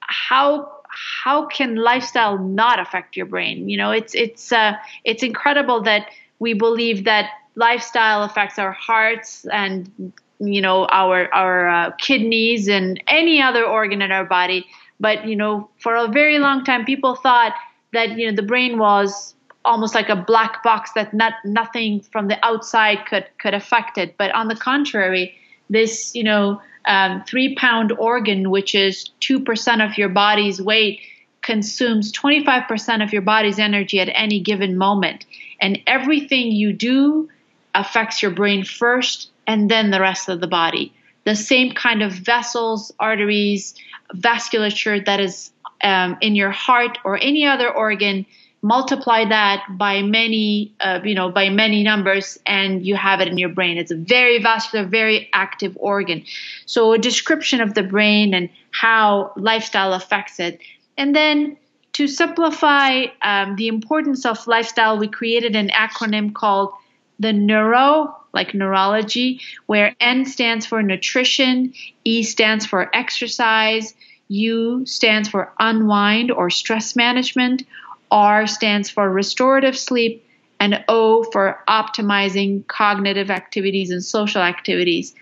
how 0.00 0.70
how 0.88 1.46
can 1.46 1.76
lifestyle 1.76 2.36
not 2.36 2.78
affect 2.78 3.16
your 3.16 3.26
brain? 3.26 3.70
You 3.70 3.78
know, 3.78 3.90
it's 3.90 4.14
it's 4.14 4.52
uh, 4.52 4.74
it's 5.04 5.22
incredible 5.22 5.80
that 5.84 6.10
we 6.40 6.52
believe 6.52 7.04
that 7.04 7.30
lifestyle 7.54 8.22
affects 8.22 8.58
our 8.58 8.72
hearts 8.72 9.46
and 9.50 10.12
you 10.40 10.60
know 10.60 10.84
our 10.88 11.32
our 11.32 11.68
uh, 11.70 11.90
kidneys 11.92 12.68
and 12.68 13.02
any 13.08 13.40
other 13.40 13.64
organ 13.64 14.02
in 14.02 14.12
our 14.12 14.26
body 14.26 14.66
but 15.00 15.26
you 15.26 15.36
know, 15.36 15.68
for 15.78 15.94
a 15.94 16.08
very 16.08 16.38
long 16.38 16.64
time, 16.64 16.84
people 16.84 17.14
thought 17.14 17.54
that 17.92 18.18
you 18.18 18.28
know 18.28 18.36
the 18.36 18.42
brain 18.42 18.78
was 18.78 19.34
almost 19.64 19.94
like 19.94 20.08
a 20.08 20.16
black 20.16 20.62
box 20.62 20.92
that 20.94 21.12
not 21.12 21.34
nothing 21.44 22.00
from 22.00 22.28
the 22.28 22.44
outside 22.44 23.04
could 23.06 23.26
could 23.38 23.54
affect 23.54 23.98
it. 23.98 24.16
But 24.16 24.34
on 24.34 24.48
the 24.48 24.56
contrary, 24.56 25.34
this 25.70 26.14
you 26.14 26.24
know 26.24 26.60
um, 26.86 27.24
three 27.24 27.54
pound 27.56 27.92
organ, 27.92 28.50
which 28.50 28.74
is 28.74 29.10
two 29.20 29.40
percent 29.40 29.82
of 29.82 29.98
your 29.98 30.08
body's 30.08 30.62
weight, 30.62 31.00
consumes 31.46 32.12
25% 32.12 33.04
of 33.04 33.12
your 33.12 33.22
body's 33.22 33.58
energy 33.58 34.00
at 34.00 34.10
any 34.14 34.40
given 34.40 34.76
moment. 34.76 35.24
And 35.60 35.80
everything 35.86 36.50
you 36.50 36.72
do 36.72 37.30
affects 37.74 38.20
your 38.20 38.32
brain 38.32 38.64
first 38.64 39.30
and 39.46 39.70
then 39.70 39.90
the 39.90 40.00
rest 40.00 40.28
of 40.28 40.40
the 40.40 40.48
body. 40.48 40.92
The 41.24 41.36
same 41.36 41.72
kind 41.72 42.02
of 42.02 42.12
vessels, 42.12 42.92
arteries, 42.98 43.74
vasculature 44.14 45.04
that 45.04 45.20
is 45.20 45.50
um, 45.82 46.16
in 46.20 46.34
your 46.34 46.50
heart 46.50 46.98
or 47.04 47.18
any 47.20 47.46
other 47.46 47.70
organ 47.70 48.26
multiply 48.62 49.24
that 49.24 49.64
by 49.78 50.02
many 50.02 50.74
uh, 50.80 50.98
you 51.04 51.14
know 51.14 51.30
by 51.30 51.48
many 51.48 51.82
numbers 51.82 52.38
and 52.46 52.84
you 52.84 52.96
have 52.96 53.20
it 53.20 53.28
in 53.28 53.38
your 53.38 53.48
brain. 53.48 53.76
It's 53.78 53.90
a 53.90 53.96
very 53.96 54.42
vascular 54.42 54.86
very 54.86 55.28
active 55.32 55.76
organ. 55.78 56.24
So 56.66 56.92
a 56.92 56.98
description 56.98 57.60
of 57.60 57.74
the 57.74 57.82
brain 57.82 58.34
and 58.34 58.48
how 58.72 59.32
lifestyle 59.36 59.92
affects 59.92 60.40
it. 60.40 60.60
And 60.98 61.14
then 61.14 61.56
to 61.92 62.06
simplify 62.06 63.06
um, 63.22 63.56
the 63.56 63.68
importance 63.68 64.26
of 64.26 64.46
lifestyle 64.46 64.98
we 64.98 65.08
created 65.08 65.54
an 65.54 65.68
acronym 65.68 66.34
called 66.34 66.72
the 67.18 67.32
neuro 67.32 68.16
like 68.36 68.54
neurology, 68.54 69.40
where 69.64 69.96
N 69.98 70.26
stands 70.26 70.66
for 70.66 70.82
nutrition, 70.82 71.72
E 72.04 72.22
stands 72.22 72.66
for 72.66 72.94
exercise, 72.94 73.94
U 74.28 74.84
stands 74.84 75.28
for 75.28 75.52
unwind 75.58 76.30
or 76.30 76.50
stress 76.50 76.94
management, 76.94 77.64
R 78.10 78.46
stands 78.46 78.90
for 78.90 79.08
restorative 79.08 79.76
sleep, 79.76 80.24
and 80.60 80.84
O 80.88 81.24
for 81.32 81.58
optimizing 81.66 82.66
cognitive 82.66 83.30
activities 83.30 83.90
and 83.90 84.04
social 84.04 84.42
activities. 84.42 85.14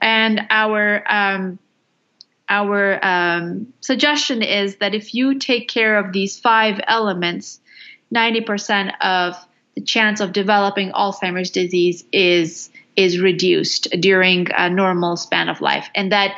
And 0.00 0.46
our 0.50 1.02
um, 1.10 1.58
our 2.50 3.04
um, 3.04 3.72
suggestion 3.80 4.42
is 4.42 4.76
that 4.76 4.94
if 4.94 5.14
you 5.14 5.38
take 5.38 5.68
care 5.68 5.98
of 5.98 6.12
these 6.12 6.38
five 6.38 6.80
elements, 6.86 7.60
90% 8.14 8.92
of 9.02 9.36
chance 9.80 10.20
of 10.20 10.32
developing 10.32 10.90
Alzheimer's 10.92 11.50
disease 11.50 12.04
is 12.12 12.70
is 12.96 13.20
reduced 13.20 13.88
during 14.00 14.48
a 14.56 14.68
normal 14.68 15.16
span 15.16 15.48
of 15.48 15.60
life, 15.60 15.88
and 15.94 16.12
that 16.12 16.34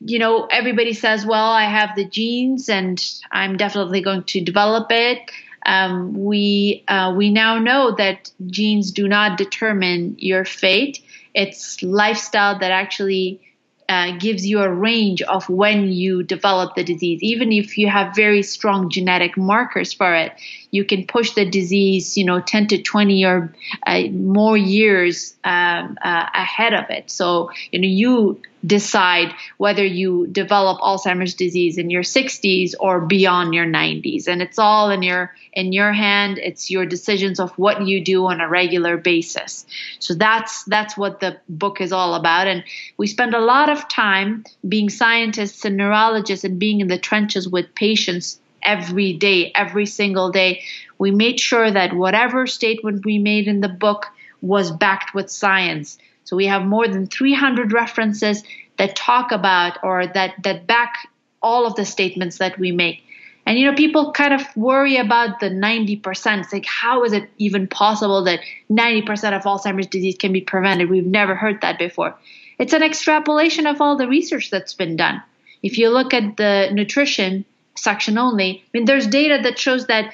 you 0.00 0.18
know 0.18 0.46
everybody 0.46 0.92
says, 0.92 1.24
well, 1.24 1.52
I 1.52 1.64
have 1.64 1.90
the 1.96 2.04
genes 2.04 2.68
and 2.68 3.02
I'm 3.30 3.56
definitely 3.56 4.02
going 4.02 4.24
to 4.24 4.40
develop 4.40 4.88
it. 4.90 5.30
Um, 5.64 6.14
we 6.14 6.84
uh, 6.88 7.14
we 7.16 7.30
now 7.30 7.58
know 7.58 7.94
that 7.96 8.30
genes 8.46 8.90
do 8.90 9.06
not 9.06 9.38
determine 9.38 10.16
your 10.18 10.44
fate. 10.44 11.00
It's 11.34 11.82
lifestyle 11.82 12.58
that 12.58 12.72
actually 12.72 13.40
uh, 13.88 14.16
gives 14.18 14.46
you 14.46 14.60
a 14.60 14.72
range 14.72 15.22
of 15.22 15.48
when 15.48 15.88
you 15.88 16.22
develop 16.22 16.74
the 16.74 16.84
disease. 16.84 17.22
Even 17.22 17.52
if 17.52 17.76
you 17.78 17.88
have 17.88 18.16
very 18.16 18.42
strong 18.42 18.90
genetic 18.90 19.36
markers 19.36 19.92
for 19.92 20.14
it, 20.14 20.32
you 20.72 20.86
can 20.86 21.06
push 21.06 21.32
the 21.32 21.44
disease, 21.44 22.16
you 22.16 22.24
know, 22.24 22.40
10 22.40 22.68
to 22.68 22.82
20 22.82 23.24
or 23.26 23.54
uh, 23.86 24.04
more 24.10 24.56
years 24.56 25.34
um, 25.44 25.98
uh, 26.02 26.26
ahead 26.34 26.72
of 26.72 26.86
it. 26.88 27.10
So, 27.10 27.50
you 27.70 27.78
know, 27.78 27.86
you 27.86 28.40
decide 28.64 29.34
whether 29.58 29.84
you 29.84 30.26
develop 30.28 30.80
Alzheimer's 30.80 31.34
disease 31.34 31.76
in 31.76 31.90
your 31.90 32.02
60s 32.02 32.72
or 32.80 33.00
beyond 33.00 33.52
your 33.52 33.66
90s 33.66 34.28
and 34.28 34.40
it's 34.40 34.58
all 34.58 34.90
in 34.90 35.02
your 35.02 35.34
in 35.52 35.72
your 35.72 35.92
hand. 35.92 36.38
It's 36.38 36.70
your 36.70 36.86
decisions 36.86 37.38
of 37.38 37.50
what 37.58 37.86
you 37.86 38.02
do 38.02 38.24
on 38.26 38.40
a 38.40 38.48
regular 38.48 38.96
basis. 38.96 39.66
So 39.98 40.14
that's 40.14 40.64
that's 40.64 40.96
what 40.96 41.20
the 41.20 41.38
book 41.48 41.82
is 41.82 41.92
all 41.92 42.14
about. 42.14 42.46
And 42.46 42.64
we 42.96 43.08
spend 43.08 43.34
a 43.34 43.40
lot 43.40 43.68
of 43.68 43.88
time 43.88 44.44
being 44.66 44.88
scientists 44.88 45.66
and 45.66 45.76
neurologists 45.76 46.44
and 46.44 46.58
being 46.58 46.80
in 46.80 46.88
the 46.88 46.98
trenches 46.98 47.46
with 47.46 47.74
patients 47.74 48.38
every 48.64 49.12
day 49.12 49.52
every 49.54 49.86
single 49.86 50.30
day 50.30 50.62
we 50.98 51.10
made 51.10 51.38
sure 51.38 51.70
that 51.70 51.92
whatever 51.94 52.46
statement 52.46 53.04
we 53.04 53.18
made 53.18 53.48
in 53.48 53.60
the 53.60 53.68
book 53.68 54.06
was 54.40 54.70
backed 54.70 55.14
with 55.14 55.30
science 55.30 55.98
so 56.24 56.36
we 56.36 56.46
have 56.46 56.64
more 56.64 56.88
than 56.88 57.06
300 57.06 57.72
references 57.72 58.42
that 58.78 58.96
talk 58.96 59.32
about 59.32 59.78
or 59.82 60.06
that, 60.06 60.34
that 60.42 60.66
back 60.66 61.08
all 61.42 61.66
of 61.66 61.74
the 61.74 61.84
statements 61.84 62.38
that 62.38 62.58
we 62.58 62.72
make. 62.72 63.02
And 63.44 63.58
you 63.58 63.66
know, 63.66 63.74
people 63.74 64.12
kind 64.12 64.32
of 64.32 64.42
worry 64.56 64.96
about 64.96 65.40
the 65.40 65.50
90%. 65.50 66.40
It's 66.40 66.52
like, 66.52 66.64
how 66.64 67.04
is 67.04 67.12
it 67.12 67.28
even 67.38 67.66
possible 67.66 68.24
that 68.24 68.40
90% 68.70 69.36
of 69.36 69.42
Alzheimer's 69.42 69.88
disease 69.88 70.16
can 70.16 70.32
be 70.32 70.40
prevented? 70.40 70.88
We've 70.88 71.04
never 71.04 71.34
heard 71.34 71.60
that 71.62 71.78
before. 71.78 72.16
It's 72.58 72.72
an 72.72 72.84
extrapolation 72.84 73.66
of 73.66 73.80
all 73.80 73.96
the 73.96 74.06
research 74.06 74.50
that's 74.50 74.74
been 74.74 74.96
done. 74.96 75.20
If 75.62 75.76
you 75.76 75.90
look 75.90 76.14
at 76.14 76.36
the 76.36 76.70
nutrition 76.72 77.44
section 77.76 78.18
only, 78.18 78.62
I 78.64 78.78
mean, 78.78 78.84
there's 78.84 79.06
data 79.06 79.40
that 79.42 79.58
shows 79.58 79.86
that, 79.86 80.12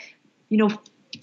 you 0.48 0.58
know, 0.58 0.70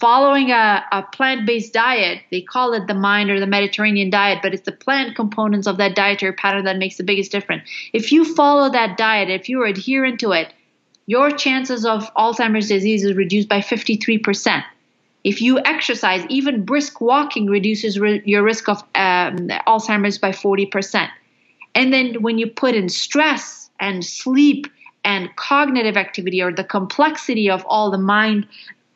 following 0.00 0.50
a, 0.50 0.84
a 0.92 1.02
plant-based 1.02 1.72
diet 1.72 2.20
they 2.30 2.40
call 2.40 2.74
it 2.74 2.86
the 2.86 2.94
mind 2.94 3.30
or 3.30 3.38
the 3.40 3.46
mediterranean 3.46 4.10
diet 4.10 4.40
but 4.42 4.52
it's 4.52 4.64
the 4.64 4.72
plant 4.72 5.14
components 5.16 5.66
of 5.66 5.76
that 5.78 5.94
dietary 5.94 6.32
pattern 6.32 6.64
that 6.64 6.76
makes 6.76 6.96
the 6.96 7.04
biggest 7.04 7.30
difference. 7.30 7.68
If 7.92 8.12
you 8.12 8.34
follow 8.34 8.70
that 8.70 8.96
diet 8.96 9.30
if 9.30 9.48
you're 9.48 9.64
adherent 9.64 10.20
to 10.20 10.32
it 10.32 10.52
your 11.06 11.30
chances 11.30 11.86
of 11.86 12.12
alzheimer's 12.14 12.68
disease 12.68 13.04
is 13.04 13.14
reduced 13.14 13.48
by 13.48 13.60
53% 13.60 14.64
if 15.24 15.40
you 15.40 15.60
exercise 15.60 16.24
even 16.28 16.64
brisk 16.64 17.00
walking 17.00 17.46
reduces 17.46 17.98
re- 17.98 18.22
your 18.24 18.42
risk 18.42 18.68
of 18.68 18.78
um, 18.96 19.48
alzheimer's 19.66 20.18
by 20.18 20.30
40% 20.30 21.08
and 21.74 21.92
then 21.92 22.22
when 22.22 22.38
you 22.38 22.48
put 22.48 22.74
in 22.74 22.88
stress 22.88 23.70
and 23.78 24.04
sleep 24.04 24.66
and 25.06 25.34
cognitive 25.36 25.96
activity 25.96 26.42
or 26.42 26.52
the 26.52 26.64
complexity 26.64 27.48
of 27.48 27.64
all 27.66 27.90
the 27.90 27.98
mind 27.98 28.46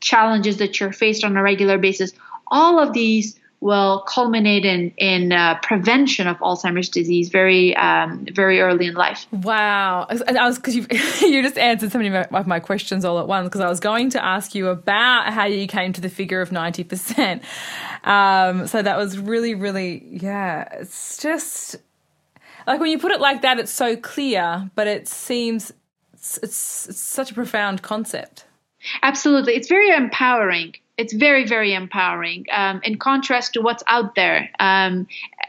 challenges 0.00 0.56
that 0.56 0.80
you're 0.80 0.92
faced 0.92 1.22
on 1.24 1.36
a 1.36 1.42
regular 1.42 1.78
basis, 1.78 2.12
all 2.48 2.80
of 2.80 2.92
these 2.92 3.38
will 3.60 4.02
culminate 4.08 4.64
in 4.64 4.92
in 4.96 5.32
uh, 5.32 5.58
prevention 5.62 6.26
of 6.26 6.38
Alzheimer's 6.38 6.88
disease 6.88 7.28
very 7.28 7.76
um, 7.76 8.26
very 8.32 8.60
early 8.60 8.86
in 8.86 8.94
life. 8.94 9.26
Wow, 9.30 10.06
I 10.08 10.46
was 10.46 10.56
because 10.56 10.74
you 10.74 10.86
you 11.20 11.42
just 11.42 11.58
answered 11.58 11.92
so 11.92 11.98
many 11.98 12.14
of 12.14 12.46
my 12.46 12.58
questions 12.58 13.04
all 13.04 13.20
at 13.20 13.28
once 13.28 13.46
because 13.46 13.60
I 13.60 13.68
was 13.68 13.78
going 13.78 14.10
to 14.10 14.24
ask 14.24 14.54
you 14.54 14.68
about 14.68 15.32
how 15.32 15.44
you 15.44 15.66
came 15.68 15.92
to 15.92 16.00
the 16.00 16.08
figure 16.08 16.40
of 16.40 16.50
ninety 16.50 16.82
percent. 16.82 17.42
Um, 18.02 18.66
so 18.66 18.82
that 18.82 18.96
was 18.96 19.18
really 19.18 19.54
really 19.54 20.02
yeah. 20.10 20.66
It's 20.80 21.18
just 21.18 21.76
like 22.66 22.80
when 22.80 22.90
you 22.90 22.98
put 22.98 23.12
it 23.12 23.20
like 23.20 23.42
that, 23.42 23.58
it's 23.58 23.72
so 23.72 23.96
clear, 23.96 24.70
but 24.74 24.86
it 24.86 25.06
seems 25.06 25.72
it's, 26.20 26.36
it's, 26.42 26.88
it's 26.90 27.00
such 27.00 27.30
a 27.30 27.34
profound 27.34 27.80
concept. 27.80 28.44
Absolutely. 29.02 29.54
It's 29.54 29.68
very 29.68 29.90
empowering. 29.90 30.74
It's 30.98 31.14
very, 31.14 31.46
very 31.46 31.72
empowering. 31.72 32.44
Um, 32.52 32.82
in 32.84 32.98
contrast 32.98 33.54
to 33.54 33.62
what's 33.62 33.82
out 33.86 34.14
there, 34.16 34.50
um, 34.58 35.06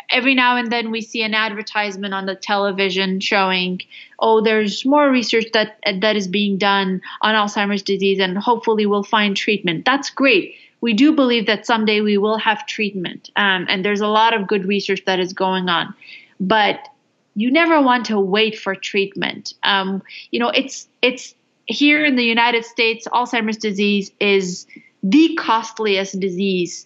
every 0.10 0.34
now 0.34 0.56
and 0.56 0.72
then 0.72 0.92
we 0.92 1.02
see 1.02 1.24
an 1.24 1.34
advertisement 1.34 2.14
on 2.14 2.26
the 2.26 2.36
television 2.36 3.20
showing, 3.20 3.82
oh, 4.20 4.40
there's 4.42 4.86
more 4.86 5.12
research 5.12 5.48
that 5.52 5.78
that 6.00 6.16
is 6.16 6.30
being 6.30 6.58
done 6.58 7.02
on 7.22 7.36
Alzheimer's 7.36 7.84
disease, 7.84 8.20
and 8.20 8.38
hopefully 8.38 8.86
we'll 8.86 9.04
find 9.04 9.36
treatment. 9.36 9.84
That's 9.84 10.10
great. 10.10 10.56
We 10.80 10.94
do 10.94 11.12
believe 11.12 11.48
that 11.48 11.66
someday 11.66 12.00
we 12.00 12.18
will 12.18 12.38
have 12.38 12.66
treatment, 12.66 13.30
um, 13.36 13.66
and 13.68 13.84
there's 13.84 14.02
a 14.02 14.08
lot 14.08 14.34
of 14.34 14.48
good 14.48 14.66
research 14.66 15.04
that 15.06 15.20
is 15.20 15.34
going 15.34 15.68
on. 15.68 15.94
But 16.40 16.88
you 17.36 17.52
never 17.52 17.82
want 17.82 18.06
to 18.08 18.20
wait 18.20 18.58
for 18.58 18.76
treatment. 18.76 19.54
Um, 19.64 20.02
you 20.32 20.40
know, 20.40 20.50
it's 20.50 20.88
it's 21.02 21.34
here 21.66 22.06
in 22.06 22.16
the 22.16 22.24
United 22.24 22.66
States, 22.66 23.08
Alzheimer's 23.12 23.58
disease 23.58 24.12
is 24.20 24.68
the 25.04 25.36
costliest 25.36 26.20
disease 26.20 26.86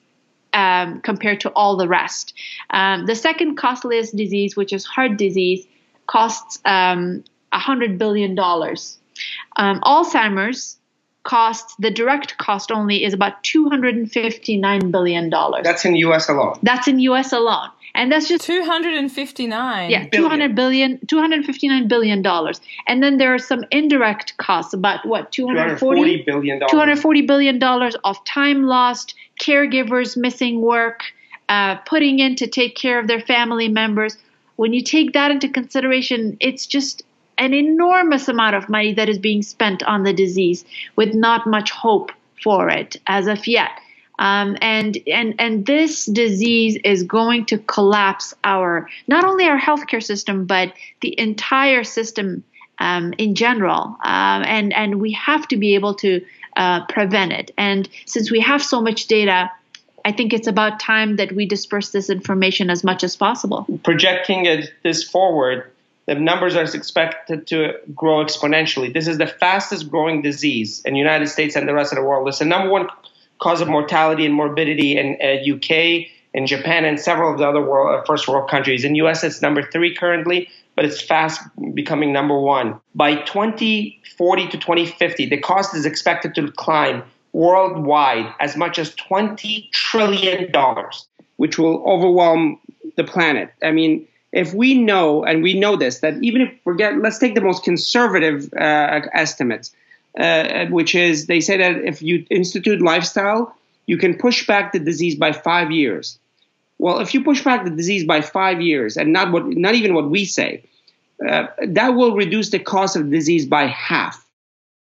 um, 0.53 1.01
compared 1.01 1.41
to 1.41 1.49
all 1.51 1.75
the 1.75 1.87
rest. 1.87 2.33
Um, 2.69 3.05
the 3.05 3.15
second 3.15 3.55
costliest 3.55 4.15
disease, 4.15 4.55
which 4.55 4.71
is 4.71 4.85
heart 4.85 5.17
disease, 5.17 5.65
costs 6.07 6.59
um, 6.65 7.23
$100 7.53 7.97
billion. 7.97 8.37
Um, 8.37 9.81
Alzheimer's 9.81 10.77
costs, 11.23 11.75
the 11.79 11.89
direct 11.89 12.37
cost 12.37 12.71
only 12.71 13.03
is 13.03 13.13
about 13.13 13.43
$259 13.43 14.91
billion. 14.91 15.29
That's 15.63 15.85
in 15.85 15.95
US 15.95 16.29
alone. 16.29 16.59
That's 16.61 16.87
in 16.87 16.99
US 16.99 17.33
alone 17.33 17.69
and 17.95 18.11
that's 18.11 18.27
just 18.27 18.43
259 18.45 19.89
yeah 19.89 20.07
200 20.09 20.55
billion 20.55 20.99
259 21.07 21.87
billion 21.87 22.21
dollars. 22.21 22.61
And 22.87 23.01
then 23.01 23.17
there 23.17 23.33
are 23.33 23.39
some 23.39 23.63
indirect 23.71 24.37
costs 24.37 24.73
about 24.73 25.05
what 25.05 25.31
240 25.31 26.23
billion 26.23 26.59
dollars. 26.59 26.71
240 26.71 27.21
billion 27.21 27.57
dollars 27.57 27.95
of 28.03 28.23
time 28.25 28.63
lost 28.63 29.15
caregivers 29.41 30.15
missing 30.15 30.61
work 30.61 31.01
uh, 31.49 31.75
putting 31.87 32.19
in 32.19 32.35
to 32.35 32.47
take 32.47 32.75
care 32.75 32.99
of 32.99 33.07
their 33.07 33.21
family 33.21 33.67
members. 33.67 34.17
When 34.57 34.73
you 34.73 34.83
take 34.83 35.13
that 35.13 35.31
into 35.31 35.49
consideration 35.49 36.37
it's 36.39 36.65
just 36.65 37.03
an 37.37 37.53
enormous 37.53 38.27
amount 38.27 38.55
of 38.55 38.69
money 38.69 38.93
that 38.93 39.09
is 39.09 39.19
being 39.19 39.41
spent 39.41 39.83
on 39.83 40.03
the 40.03 40.13
disease 40.13 40.63
with 40.95 41.13
not 41.13 41.45
much 41.45 41.71
hope 41.71 42.11
for 42.41 42.69
it 42.69 42.95
as 43.07 43.27
of 43.27 43.47
yet 43.47 43.71
um, 44.19 44.57
and 44.61 44.97
and 45.07 45.35
and 45.39 45.65
this 45.65 46.05
disease 46.05 46.77
is 46.83 47.03
going 47.03 47.45
to 47.45 47.57
collapse 47.57 48.33
our 48.43 48.89
not 49.07 49.23
only 49.23 49.45
our 49.45 49.59
healthcare 49.59 50.03
system 50.03 50.45
but 50.45 50.73
the 51.01 51.19
entire 51.19 51.83
system 51.83 52.43
um, 52.79 53.13
in 53.17 53.35
general. 53.35 53.97
Um, 54.03 54.43
and 54.43 54.73
and 54.73 55.01
we 55.01 55.11
have 55.13 55.47
to 55.49 55.57
be 55.57 55.75
able 55.75 55.95
to 55.95 56.21
uh, 56.55 56.85
prevent 56.85 57.31
it. 57.31 57.51
And 57.57 57.87
since 58.05 58.31
we 58.31 58.39
have 58.41 58.61
so 58.63 58.81
much 58.81 59.07
data. 59.07 59.51
I 60.07 60.11
think 60.11 60.33
it's 60.33 60.45
about 60.45 60.79
time 60.79 61.15
that 61.15 61.31
we 61.31 61.47
disperse 61.47 61.89
this 61.89 62.11
information 62.11 62.69
as 62.69 62.83
much 62.83 63.03
as 63.03 63.15
possible. 63.15 63.65
Projecting 63.83 64.67
this 64.83 65.03
forward, 65.03 65.71
the 66.05 66.13
numbers 66.13 66.55
are 66.55 66.61
expected 66.61 67.47
to 67.47 67.79
grow 67.95 68.23
exponentially. 68.23 68.93
This 68.93 69.07
is 69.07 69.17
the 69.17 69.25
fastest 69.25 69.89
growing 69.89 70.21
disease 70.21 70.83
in 70.85 70.93
the 70.93 70.99
United 70.99 71.25
States 71.25 71.55
and 71.55 71.67
the 71.67 71.73
rest 71.73 71.91
of 71.91 71.95
the 71.95 72.03
world. 72.03 72.27
It's 72.27 72.37
the 72.37 72.45
number 72.45 72.69
one 72.69 72.87
cause 73.39 73.61
of 73.61 73.67
mortality 73.67 74.25
and 74.25 74.33
morbidity 74.33 74.97
in 74.97 75.17
uh, 75.21 75.55
UK, 75.55 76.07
in 76.33 76.47
Japan, 76.47 76.85
and 76.85 76.99
several 76.99 77.31
of 77.31 77.39
the 77.39 77.47
other 77.47 77.61
world, 77.61 77.99
uh, 77.99 78.03
first 78.05 78.27
world 78.27 78.49
countries. 78.49 78.83
In 78.83 78.95
US, 78.95 79.23
it's 79.23 79.41
number 79.41 79.61
three 79.61 79.93
currently, 79.93 80.49
but 80.75 80.85
it's 80.85 81.01
fast 81.01 81.41
becoming 81.73 82.11
number 82.11 82.39
one. 82.39 82.79
By 82.93 83.15
2040 83.15 84.47
to 84.49 84.57
2050, 84.57 85.25
the 85.27 85.37
cost 85.37 85.75
is 85.75 85.85
expected 85.85 86.35
to 86.35 86.51
climb 86.51 87.03
worldwide 87.33 88.33
as 88.39 88.55
much 88.55 88.79
as 88.79 88.95
20 88.95 89.69
trillion 89.73 90.51
dollars, 90.51 91.07
which 91.35 91.57
will 91.57 91.83
overwhelm 91.85 92.59
the 92.95 93.03
planet. 93.03 93.53
I 93.61 93.71
mean, 93.71 94.07
if 94.31 94.53
we 94.53 94.73
know, 94.73 95.23
and 95.23 95.43
we 95.43 95.57
know 95.57 95.75
this, 95.75 95.99
that 95.99 96.21
even 96.21 96.41
if 96.41 96.49
we 96.49 96.59
forget, 96.63 96.97
let's 96.97 97.17
take 97.17 97.35
the 97.35 97.41
most 97.41 97.63
conservative 97.63 98.53
uh, 98.53 99.01
estimates 99.13 99.73
uh, 100.17 100.65
which 100.67 100.95
is 100.95 101.27
they 101.27 101.41
say 101.41 101.57
that 101.57 101.77
if 101.83 102.01
you 102.01 102.25
institute 102.29 102.81
lifestyle, 102.81 103.55
you 103.85 103.97
can 103.97 104.17
push 104.17 104.47
back 104.47 104.71
the 104.71 104.79
disease 104.79 105.15
by 105.15 105.31
five 105.31 105.71
years. 105.71 106.17
Well, 106.77 106.99
if 106.99 107.13
you 107.13 107.23
push 107.23 107.43
back 107.43 107.63
the 107.63 107.69
disease 107.69 108.05
by 108.05 108.21
five 108.21 108.61
years, 108.61 108.97
and 108.97 109.13
not 109.13 109.31
what, 109.31 109.47
not 109.47 109.75
even 109.75 109.93
what 109.93 110.09
we 110.09 110.25
say, 110.25 110.63
uh, 111.25 111.47
that 111.67 111.89
will 111.89 112.15
reduce 112.15 112.49
the 112.49 112.59
cost 112.59 112.95
of 112.95 113.09
disease 113.09 113.45
by 113.45 113.67
half. 113.67 114.25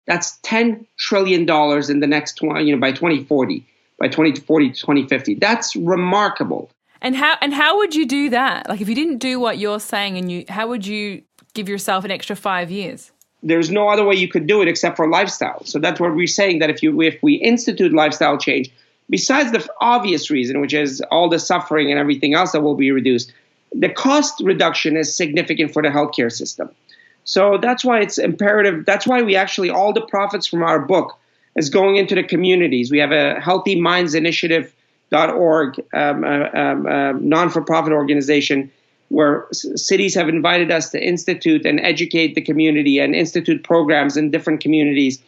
That's 0.06 0.38
ten 0.42 0.86
trillion 0.98 1.46
dollars 1.46 1.90
in 1.90 2.00
the 2.00 2.06
next 2.06 2.34
twenty, 2.34 2.64
you 2.64 2.74
know, 2.74 2.80
by 2.80 2.92
2040, 2.92 3.64
by 3.98 4.08
2040 4.08 4.70
to 4.70 4.74
2050. 4.74 5.34
That's 5.36 5.76
remarkable. 5.76 6.70
And 7.00 7.14
how 7.14 7.36
and 7.40 7.54
how 7.54 7.78
would 7.78 7.94
you 7.94 8.06
do 8.06 8.30
that? 8.30 8.68
Like, 8.68 8.80
if 8.80 8.88
you 8.88 8.94
didn't 8.94 9.18
do 9.18 9.38
what 9.38 9.58
you're 9.58 9.80
saying, 9.80 10.18
and 10.18 10.30
you, 10.30 10.44
how 10.48 10.68
would 10.68 10.86
you 10.86 11.22
give 11.54 11.68
yourself 11.68 12.04
an 12.04 12.10
extra 12.10 12.34
five 12.34 12.70
years? 12.70 13.12
There's 13.44 13.70
no 13.70 13.88
other 13.88 14.04
way 14.04 14.16
you 14.16 14.26
could 14.26 14.46
do 14.46 14.62
it 14.62 14.68
except 14.68 14.96
for 14.96 15.06
lifestyle. 15.06 15.62
So 15.64 15.78
that's 15.78 16.00
what 16.00 16.16
we're 16.16 16.26
saying 16.26 16.58
that 16.58 16.70
if 16.70 16.82
you 16.82 17.00
if 17.02 17.22
we 17.22 17.34
institute 17.34 17.92
lifestyle 17.92 18.38
change, 18.38 18.70
besides 19.10 19.52
the 19.52 19.64
obvious 19.80 20.30
reason, 20.30 20.60
which 20.60 20.74
is 20.74 21.02
all 21.10 21.28
the 21.28 21.38
suffering 21.38 21.90
and 21.90 22.00
everything 22.00 22.34
else 22.34 22.52
that 22.52 22.62
will 22.62 22.74
be 22.74 22.90
reduced, 22.90 23.32
the 23.72 23.90
cost 23.90 24.40
reduction 24.42 24.96
is 24.96 25.14
significant 25.14 25.72
for 25.72 25.82
the 25.82 25.88
healthcare 25.88 26.32
system. 26.32 26.70
So 27.24 27.58
that's 27.58 27.84
why 27.84 28.00
it's 28.00 28.18
imperative. 28.18 28.84
That's 28.86 29.06
why 29.06 29.22
we 29.22 29.36
actually 29.36 29.70
all 29.70 29.92
the 29.92 30.06
profits 30.06 30.46
from 30.46 30.62
our 30.62 30.78
book 30.78 31.18
is 31.56 31.70
going 31.70 31.96
into 31.96 32.14
the 32.14 32.24
communities. 32.24 32.90
We 32.90 32.98
have 32.98 33.12
a 33.12 33.40
Healthy 33.40 33.80
Minds 33.80 34.14
Initiative.org, 34.14 35.80
um, 35.92 36.24
uh, 36.24 36.48
um, 36.52 36.86
uh, 36.86 37.12
non-for-profit 37.12 37.92
organization 37.92 38.70
where 39.14 39.46
cities 39.52 40.14
have 40.16 40.28
invited 40.28 40.72
us 40.72 40.90
to 40.90 41.00
institute 41.00 41.64
and 41.64 41.78
educate 41.78 42.34
the 42.34 42.40
community 42.40 42.98
and 42.98 43.14
institute 43.14 43.62
programs 43.62 44.16
in 44.16 44.32
different 44.32 44.60
communities 44.60 45.22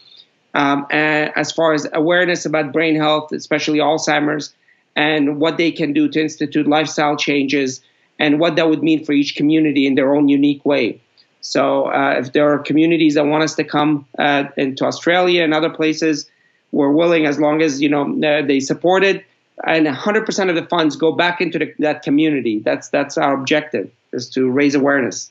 um, 0.55 0.87
as 0.90 1.53
far 1.53 1.72
as 1.72 1.87
awareness 1.92 2.44
about 2.46 2.72
brain 2.72 2.96
health, 2.96 3.31
especially 3.31 3.79
Alzheimer's, 3.79 4.53
and 4.96 5.38
what 5.38 5.57
they 5.57 5.70
can 5.70 5.92
do 5.92 6.09
to 6.09 6.20
institute 6.20 6.66
lifestyle 6.66 7.16
changes 7.16 7.81
and 8.18 8.40
what 8.40 8.57
that 8.57 8.68
would 8.68 8.83
mean 8.83 9.05
for 9.05 9.12
each 9.12 9.37
community 9.37 9.87
in 9.87 9.94
their 9.94 10.14
own 10.14 10.29
unique 10.29 10.64
way. 10.64 11.01
So, 11.42 11.87
uh, 11.92 12.16
if 12.18 12.33
there 12.33 12.51
are 12.53 12.59
communities 12.59 13.14
that 13.14 13.27
want 13.27 13.44
us 13.44 13.55
to 13.55 13.62
come 13.64 14.07
uh, 14.18 14.44
into 14.57 14.85
Australia 14.85 15.44
and 15.44 15.55
other 15.55 15.70
places, 15.70 16.29
we're 16.72 16.90
willing 16.90 17.27
as 17.27 17.38
long 17.38 17.62
as 17.62 17.81
you 17.81 17.88
know 17.88 18.03
uh, 18.03 18.44
they 18.44 18.59
support 18.59 19.05
it 19.05 19.25
and 19.64 19.87
100% 19.87 20.49
of 20.49 20.55
the 20.55 20.66
funds 20.66 20.97
go 20.97 21.12
back 21.12 21.40
into 21.40 21.59
the, 21.59 21.75
that 21.79 22.03
community. 22.03 22.59
That's 22.59 22.88
that's 22.88 23.16
our 23.16 23.35
objective 23.35 23.90
is 24.12 24.29
to 24.31 24.51
raise 24.51 24.75
awareness. 24.75 25.31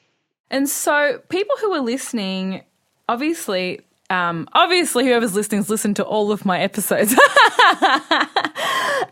And 0.49 0.69
so 0.69 1.21
people 1.29 1.55
who 1.59 1.73
are 1.73 1.81
listening, 1.81 2.63
obviously, 3.09 3.81
um, 4.09 4.47
obviously 4.53 5.05
whoever's 5.05 5.33
listening 5.33 5.59
has 5.59 5.69
listened 5.69 5.95
to 5.95 6.03
all 6.03 6.31
of 6.31 6.45
my 6.45 6.59
episodes. 6.59 7.11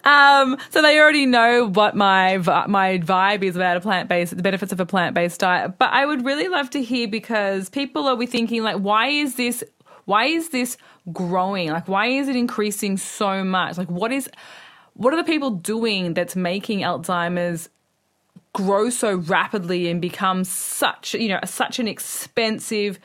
um, 0.04 0.58
so 0.70 0.82
they 0.82 1.00
already 1.00 1.26
know 1.26 1.68
what 1.68 1.96
my 1.96 2.38
my 2.68 3.00
vibe 3.00 3.44
is 3.44 3.56
about 3.56 3.78
a 3.78 3.82
plant 3.82 4.10
based, 4.10 4.36
the 4.36 4.44
benefits 4.44 4.72
of 4.72 4.80
a 4.80 4.86
plant 4.86 5.16
based 5.16 5.40
diet. 5.40 5.80
But 5.80 5.92
I 5.92 6.06
would 6.06 6.24
really 6.24 6.48
love 6.48 6.70
to 6.72 6.84
hear 6.84 7.08
because 7.08 7.70
people 7.70 8.08
are 8.08 8.26
thinking 8.26 8.64
like, 8.64 8.78
why 8.78 9.08
is 9.08 9.36
this? 9.36 9.64
Why 10.06 10.26
is 10.26 10.50
this 10.50 10.78
growing? 11.12 11.70
Like, 11.70 11.88
why 11.88 12.08
is 12.08 12.28
it 12.28 12.36
increasing 12.36 12.98
so 12.98 13.44
much? 13.44 13.78
Like, 13.78 13.90
what 13.90 14.12
is 14.12 14.30
what 14.96 15.14
are 15.14 15.18
the 15.18 15.24
people 15.24 15.52
doing 15.52 16.14
that's 16.14 16.36
making 16.36 16.80
Alzheimer's 16.80 17.70
grow 18.54 18.90
so 18.90 19.16
rapidly 19.16 19.90
and 19.90 20.00
become 20.00 20.44
such 20.44 21.14
you 21.16 21.28
know 21.28 21.40
such 21.44 21.80
an 21.80 21.88
expensive 21.88 23.00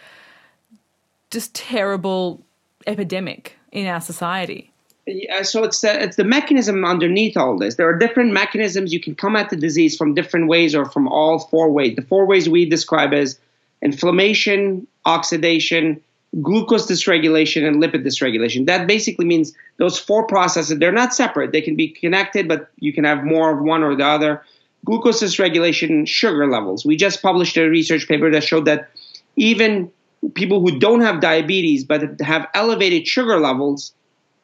just 1.31 1.55
terrible 1.55 2.45
epidemic 2.87 3.57
in 3.73 3.87
our 3.87 4.01
society 4.01 4.71
yeah, 5.11 5.41
so 5.41 5.65
it's 5.65 5.81
the, 5.81 6.03
it's 6.03 6.17
the 6.17 6.25
mechanism 6.25 6.85
underneath 6.85 7.35
all 7.35 7.57
this. 7.57 7.77
There 7.77 7.89
are 7.89 7.97
different 7.97 8.33
mechanisms 8.33 8.93
you 8.93 9.01
can 9.01 9.15
come 9.15 9.37
at 9.37 9.49
the 9.49 9.57
disease 9.57 9.97
from 9.97 10.13
different 10.13 10.49
ways 10.49 10.75
or 10.75 10.85
from 10.85 11.09
all 11.09 11.39
four 11.39 11.71
ways. 11.71 11.97
The 11.97 12.03
four 12.03 12.27
ways 12.27 12.47
we 12.47 12.69
describe 12.69 13.15
as 13.15 13.41
inflammation, 13.81 14.87
oxidation, 15.07 16.03
glucose 16.43 16.87
dysregulation, 16.87 17.67
and 17.67 17.83
lipid 17.83 18.05
dysregulation. 18.05 18.67
That 18.67 18.87
basically 18.87 19.25
means 19.25 19.55
those 19.79 19.99
four 19.99 20.27
processes, 20.27 20.79
they're 20.79 20.93
not 20.93 21.15
separate. 21.15 21.53
They 21.53 21.63
can 21.63 21.77
be 21.77 21.89
connected, 21.89 22.49
but 22.49 22.71
you 22.79 22.93
can 22.93 23.05
have 23.05 23.25
more 23.25 23.57
of 23.57 23.65
one 23.65 23.83
or 23.83 23.97
the 23.97 24.05
other 24.05 24.43
glucose 24.85 25.23
dysregulation, 25.23 26.07
sugar 26.07 26.47
levels. 26.47 26.85
We 26.85 26.97
just 26.97 27.23
published 27.23 27.57
a 27.57 27.69
research 27.69 28.09
paper 28.09 28.31
that 28.31 28.45
showed 28.45 28.65
that 28.67 28.91
even 29.37 29.91
people 30.35 30.61
who 30.61 30.79
don't 30.79 31.01
have 31.01 31.21
diabetes 31.21 31.85
but 31.85 32.21
have 32.21 32.49
elevated 32.55 33.07
sugar 33.07 33.39
levels, 33.39 33.93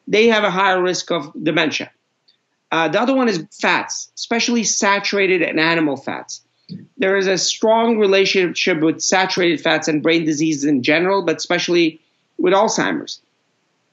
they 0.07 0.27
have 0.27 0.43
a 0.43 0.51
higher 0.51 0.81
risk 0.81 1.11
of 1.11 1.31
dementia. 1.41 1.91
Uh, 2.71 2.87
the 2.87 2.99
other 2.99 3.15
one 3.15 3.29
is 3.29 3.45
fats, 3.51 4.11
especially 4.15 4.63
saturated 4.63 5.41
and 5.41 5.59
animal 5.59 5.97
fats. 5.97 6.44
There 6.97 7.17
is 7.17 7.27
a 7.27 7.37
strong 7.37 7.97
relationship 7.97 8.79
with 8.79 9.01
saturated 9.01 9.61
fats 9.61 9.87
and 9.87 10.01
brain 10.01 10.25
diseases 10.25 10.63
in 10.63 10.83
general, 10.83 11.23
but 11.23 11.37
especially 11.37 11.99
with 12.37 12.53
Alzheimer's. 12.53 13.21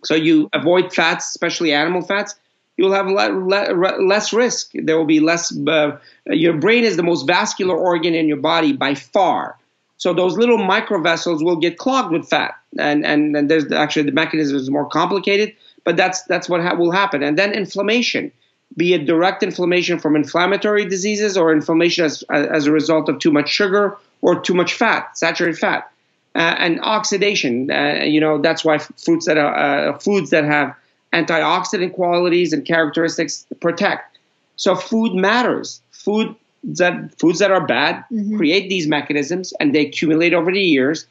So 0.05 0.15
you 0.15 0.49
avoid 0.53 0.93
fats, 0.93 1.29
especially 1.29 1.73
animal 1.73 2.03
fats, 2.03 2.35
you'll 2.77 2.93
have 2.93 3.07
le- 3.07 3.31
le- 3.31 4.03
less 4.03 4.33
risk. 4.33 4.73
There 4.75 4.97
will 4.97 5.05
be 5.05 5.21
less. 5.21 5.57
Uh, 5.57 5.99
your 6.27 6.55
brain 6.55 6.85
is 6.85 6.97
the 6.97 7.03
most 7.03 7.27
vascular 7.27 7.77
organ 7.77 8.15
in 8.15 8.27
your 8.27 8.39
body 8.39 8.73
by 8.73 8.95
far. 8.95 9.59
So 9.99 10.13
those 10.13 10.37
little 10.37 10.59
microvessels 10.59 11.45
will 11.45 11.57
get 11.57 11.79
clogged 11.79 12.13
with 12.13 12.29
fat, 12.29 12.55
and 12.79 13.07
and, 13.07 13.37
and 13.37 13.49
there's 13.51 13.71
actually 13.71 14.05
the 14.05 14.13
mechanism 14.13 14.57
is 14.57 14.69
more 14.71 14.89
complicated, 14.89 15.55
but 15.85 15.97
that's 15.97 16.23
that's 16.25 16.49
what 16.49 16.61
ha- 16.61 16.75
will 16.75 16.91
happen. 16.91 17.23
And 17.23 17.39
then 17.39 17.53
inflammation, 17.53 18.33
be 18.77 18.95
it 18.95 19.07
direct 19.07 19.43
inflammation 19.43 19.99
from 19.99 20.17
inflammatory 20.17 20.85
diseases 20.85 21.37
or 21.37 21.53
inflammation 21.53 22.05
as 22.05 22.23
as 22.31 22.67
a 22.67 22.73
result 22.73 23.09
of 23.09 23.19
too 23.19 23.31
much 23.31 23.49
sugar 23.49 23.97
or 24.21 24.41
too 24.41 24.55
much 24.55 24.75
fat, 24.75 25.17
saturated 25.17 25.59
fat, 25.59 25.91
uh, 26.35 26.55
and 26.59 26.81
oxidation. 26.81 27.71
Uh, 27.71 28.01
you 28.05 28.21
know 28.21 28.41
that's 28.41 28.65
why 28.65 28.79
fruits 28.79 29.27
that 29.27 29.39
are 29.39 29.55
uh, 29.55 29.99
foods 29.99 30.31
that 30.31 30.45
have 30.45 30.75
antioxidant 31.13 31.93
qualities 31.93 32.53
and 32.53 32.65
characteristics 32.65 33.47
protect. 33.61 34.19
So 34.57 34.75
food 34.75 35.15
matters. 35.15 35.81
Food 35.91 36.35
that 36.65 37.19
foods 37.19 37.39
that 37.41 37.51
are 37.51 37.67
bad 37.67 38.05
mm-hmm. 38.11 38.37
create 38.37 38.69
these 38.69 38.87
mechanisms 38.87 39.53
and 39.61 39.75
they 39.75 39.87
accumulate 39.87 40.33
over 40.33 40.51
the 40.51 40.61
years, 40.61 41.07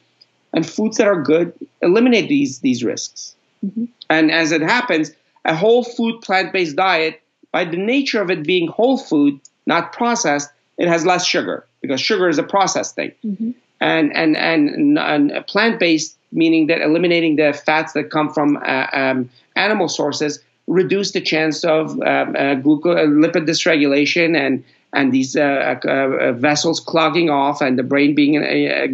and 0.52 0.66
foods 0.66 0.96
that 0.96 1.06
are 1.06 1.22
good 1.22 1.52
eliminate 1.82 2.28
these 2.28 2.60
these 2.60 2.82
risks. 2.82 3.36
Mm-hmm. 3.64 3.84
And 4.10 4.30
as 4.30 4.52
it 4.52 4.60
happens, 4.60 5.12
a 5.44 5.54
whole 5.54 5.84
food 5.84 6.20
plant-based 6.22 6.76
diet, 6.76 7.21
by 7.52 7.64
the 7.64 7.76
nature 7.76 8.20
of 8.20 8.30
it 8.30 8.44
being 8.44 8.68
whole 8.68 8.98
food, 8.98 9.40
not 9.66 9.92
processed, 9.92 10.50
it 10.78 10.88
has 10.88 11.04
less 11.06 11.24
sugar 11.24 11.66
because 11.80 12.00
sugar 12.00 12.28
is 12.28 12.38
a 12.38 12.42
processed 12.42 12.94
thing. 12.94 13.12
Mm-hmm. 13.24 13.50
And, 13.80 14.16
and 14.16 14.36
and 14.36 14.98
and 14.98 15.46
plant-based 15.48 16.16
meaning 16.30 16.68
that 16.68 16.80
eliminating 16.80 17.36
the 17.36 17.52
fats 17.52 17.92
that 17.94 18.10
come 18.10 18.32
from 18.32 18.56
uh, 18.56 18.86
um, 18.92 19.30
animal 19.56 19.88
sources 19.88 20.40
reduce 20.66 21.10
the 21.12 21.20
chance 21.20 21.64
of 21.64 22.00
uh, 22.00 22.04
uh, 22.04 22.54
glucose, 22.54 22.96
uh, 22.96 23.02
lipid 23.02 23.46
dysregulation 23.46 24.36
and 24.36 24.64
and 24.94 25.12
these 25.12 25.36
uh, 25.36 26.34
vessels 26.36 26.78
clogging 26.78 27.30
off 27.30 27.60
and 27.60 27.78
the 27.78 27.82
brain 27.82 28.14
being 28.14 28.34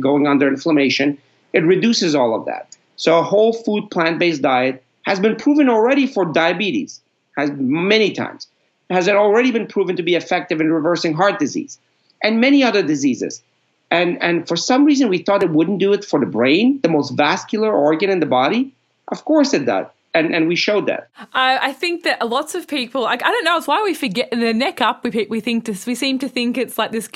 going 0.00 0.26
under 0.28 0.46
inflammation. 0.46 1.18
It 1.52 1.64
reduces 1.64 2.14
all 2.14 2.36
of 2.36 2.46
that. 2.46 2.76
So 2.96 3.18
a 3.18 3.22
whole 3.22 3.52
food 3.52 3.90
plant-based 3.90 4.40
diet 4.40 4.84
has 5.02 5.18
been 5.18 5.34
proven 5.34 5.68
already 5.68 6.06
for 6.06 6.24
diabetes, 6.24 7.00
has 7.38 7.50
many 7.52 8.12
times. 8.12 8.46
Has 8.90 9.06
it 9.06 9.16
already 9.16 9.50
been 9.50 9.66
proven 9.66 9.96
to 9.96 10.02
be 10.02 10.14
effective 10.14 10.60
in 10.60 10.72
reversing 10.72 11.14
heart 11.14 11.38
disease 11.38 11.78
and 12.22 12.40
many 12.40 12.62
other 12.62 12.82
diseases? 12.82 13.42
And 13.90 14.22
and 14.22 14.46
for 14.46 14.56
some 14.56 14.84
reason 14.84 15.08
we 15.08 15.18
thought 15.18 15.42
it 15.42 15.50
wouldn't 15.50 15.78
do 15.78 15.92
it 15.92 16.04
for 16.04 16.20
the 16.20 16.26
brain, 16.26 16.80
the 16.82 16.88
most 16.88 17.10
vascular 17.10 17.72
organ 17.72 18.10
in 18.10 18.20
the 18.20 18.26
body. 18.26 18.74
Of 19.08 19.24
course 19.24 19.54
it 19.54 19.64
does 19.64 19.86
and, 20.14 20.34
and 20.34 20.48
we 20.48 20.56
showed 20.56 20.86
that. 20.86 21.08
I, 21.32 21.68
I 21.68 21.72
think 21.72 22.04
that 22.04 22.26
lots 22.26 22.54
of 22.54 22.66
people, 22.66 23.06
I 23.06 23.16
don't 23.16 23.44
know, 23.44 23.56
it's 23.56 23.66
why 23.66 23.82
we 23.82 23.94
forget 23.94 24.30
the 24.30 24.52
neck 24.54 24.80
up. 24.80 25.04
We 25.04 25.26
we 25.28 25.40
think 25.40 25.64
this, 25.64 25.86
we 25.86 25.94
seem 25.94 26.18
to 26.20 26.28
think 26.28 26.58
it's 26.58 26.78
like 26.78 26.92
this 26.92 27.08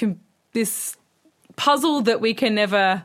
this 0.52 0.96
puzzle 1.56 2.02
that 2.02 2.20
we 2.20 2.35
can 2.35 2.54
never 2.54 3.02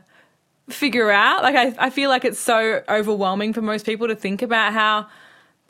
figure 0.68 1.10
out. 1.10 1.42
Like 1.42 1.56
I 1.56 1.86
I 1.86 1.90
feel 1.90 2.10
like 2.10 2.24
it's 2.24 2.38
so 2.38 2.82
overwhelming 2.88 3.52
for 3.52 3.62
most 3.62 3.86
people 3.86 4.08
to 4.08 4.16
think 4.16 4.42
about 4.42 4.72
how. 4.72 5.08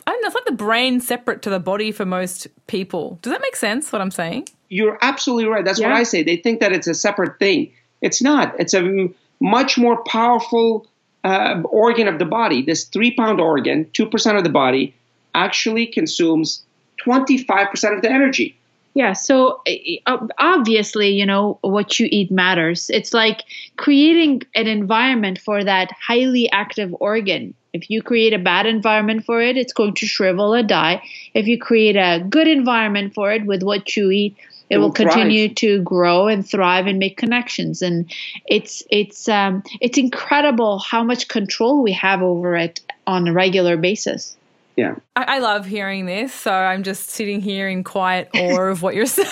I 0.08 0.10
don't 0.10 0.22
know, 0.22 0.26
it's 0.28 0.34
like 0.34 0.44
the 0.46 0.52
brain 0.52 1.00
separate 1.00 1.42
to 1.42 1.50
the 1.50 1.60
body 1.60 1.92
for 1.92 2.06
most 2.06 2.46
people. 2.66 3.18
Does 3.20 3.30
that 3.30 3.42
make 3.42 3.54
sense, 3.56 3.92
what 3.92 4.00
I'm 4.00 4.10
saying? 4.10 4.48
You're 4.70 4.96
absolutely 5.02 5.44
right. 5.50 5.62
That's 5.62 5.78
yeah. 5.78 5.88
what 5.88 5.96
I 5.96 6.04
say. 6.04 6.22
They 6.22 6.36
think 6.38 6.60
that 6.60 6.72
it's 6.72 6.86
a 6.86 6.94
separate 6.94 7.38
thing. 7.38 7.70
It's 8.00 8.22
not. 8.22 8.58
It's 8.58 8.72
a 8.72 9.08
much 9.38 9.76
more 9.76 10.02
powerful 10.04 10.86
uh, 11.24 11.60
organ 11.64 12.08
of 12.08 12.18
the 12.18 12.24
body, 12.24 12.62
this 12.62 12.84
three 12.84 13.14
pound 13.14 13.38
organ, 13.38 13.84
2% 13.92 14.38
of 14.38 14.44
the 14.44 14.50
body, 14.50 14.94
actually 15.34 15.86
consumes 15.86 16.64
25% 17.04 17.94
of 17.94 18.00
the 18.00 18.10
energy. 18.10 18.56
Yeah, 18.94 19.12
so 19.12 19.60
uh, 20.06 20.26
obviously, 20.38 21.10
you 21.10 21.26
know, 21.26 21.58
what 21.60 22.00
you 22.00 22.08
eat 22.10 22.30
matters. 22.30 22.88
It's 22.88 23.12
like 23.12 23.44
creating 23.76 24.42
an 24.54 24.66
environment 24.66 25.38
for 25.38 25.62
that 25.62 25.92
highly 25.92 26.50
active 26.50 26.94
organ. 26.98 27.52
If 27.72 27.90
you 27.90 28.02
create 28.02 28.32
a 28.32 28.38
bad 28.38 28.66
environment 28.66 29.24
for 29.24 29.40
it, 29.42 29.56
it's 29.56 29.72
going 29.72 29.94
to 29.94 30.06
shrivel 30.06 30.54
or 30.54 30.62
die. 30.62 31.02
If 31.34 31.46
you 31.46 31.58
create 31.58 31.96
a 31.96 32.24
good 32.28 32.48
environment 32.48 33.14
for 33.14 33.32
it 33.32 33.44
with 33.44 33.62
what 33.62 33.96
you 33.96 34.10
eat, 34.10 34.36
it, 34.70 34.74
it 34.74 34.78
will, 34.78 34.86
will 34.86 34.92
continue 34.92 35.52
to 35.54 35.82
grow 35.82 36.28
and 36.28 36.48
thrive 36.48 36.86
and 36.86 36.98
make 36.98 37.16
connections. 37.16 37.82
And 37.82 38.10
it's 38.46 38.82
it's 38.90 39.28
um, 39.28 39.62
it's 39.80 39.98
incredible 39.98 40.78
how 40.78 41.02
much 41.02 41.28
control 41.28 41.82
we 41.82 41.92
have 41.92 42.22
over 42.22 42.56
it 42.56 42.80
on 43.06 43.28
a 43.28 43.32
regular 43.32 43.76
basis. 43.76 44.36
Yeah. 44.76 44.94
I, 45.16 45.24
I 45.24 45.38
love 45.40 45.66
hearing 45.66 46.06
this 46.06 46.32
so 46.32 46.52
i'm 46.52 46.84
just 46.84 47.10
sitting 47.10 47.40
here 47.40 47.68
in 47.68 47.82
quiet 47.82 48.28
awe 48.32 48.60
of 48.60 48.80
what 48.80 48.94
you're 48.94 49.06
saying. 49.22 49.26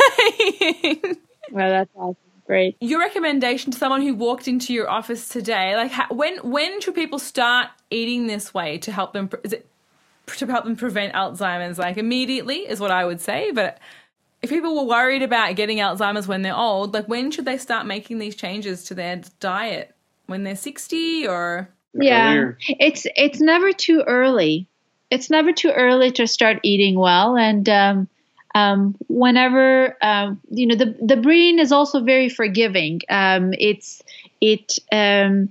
Well 1.52 1.70
that's 1.70 1.90
awesome 1.94 2.25
great 2.46 2.76
your 2.80 3.00
recommendation 3.00 3.72
to 3.72 3.78
someone 3.78 4.02
who 4.02 4.14
walked 4.14 4.48
into 4.48 4.72
your 4.72 4.88
office 4.88 5.28
today 5.28 5.76
like 5.76 5.90
how, 5.90 6.06
when 6.10 6.36
when 6.38 6.80
should 6.80 6.94
people 6.94 7.18
start 7.18 7.68
eating 7.90 8.26
this 8.26 8.54
way 8.54 8.78
to 8.78 8.92
help 8.92 9.12
them 9.12 9.28
is 9.44 9.52
it 9.52 9.68
to 10.26 10.46
help 10.46 10.64
them 10.64 10.76
prevent 10.76 11.12
alzheimer's 11.14 11.78
like 11.78 11.96
immediately 11.96 12.58
is 12.58 12.80
what 12.80 12.90
i 12.90 13.04
would 13.04 13.20
say 13.20 13.50
but 13.52 13.78
if 14.46 14.50
people 14.50 14.76
were 14.76 14.88
worried 14.88 15.22
about 15.22 15.56
getting 15.56 15.78
Alzheimer's 15.78 16.28
when 16.28 16.42
they're 16.42 16.56
old, 16.56 16.94
like 16.94 17.08
when 17.08 17.30
should 17.30 17.44
they 17.44 17.58
start 17.58 17.86
making 17.86 18.18
these 18.18 18.36
changes 18.36 18.84
to 18.84 18.94
their 18.94 19.22
diet? 19.40 19.94
When 20.26 20.44
they're 20.44 20.56
60 20.56 21.26
or 21.26 21.68
Yeah. 21.92 22.52
It's 22.68 23.06
it's 23.16 23.40
never 23.40 23.72
too 23.72 24.04
early. 24.06 24.68
It's 25.10 25.30
never 25.30 25.52
too 25.52 25.70
early 25.70 26.10
to 26.12 26.26
start 26.26 26.58
eating 26.62 26.98
well 26.98 27.36
and 27.36 27.68
um, 27.68 28.08
um, 28.56 28.96
whenever 29.08 29.96
um, 30.02 30.40
you 30.50 30.66
know 30.66 30.74
the 30.74 30.96
the 31.02 31.16
brain 31.16 31.58
is 31.58 31.72
also 31.72 32.00
very 32.00 32.28
forgiving. 32.28 33.02
Um, 33.10 33.52
it's 33.58 34.02
it 34.40 34.78
um, 34.90 35.50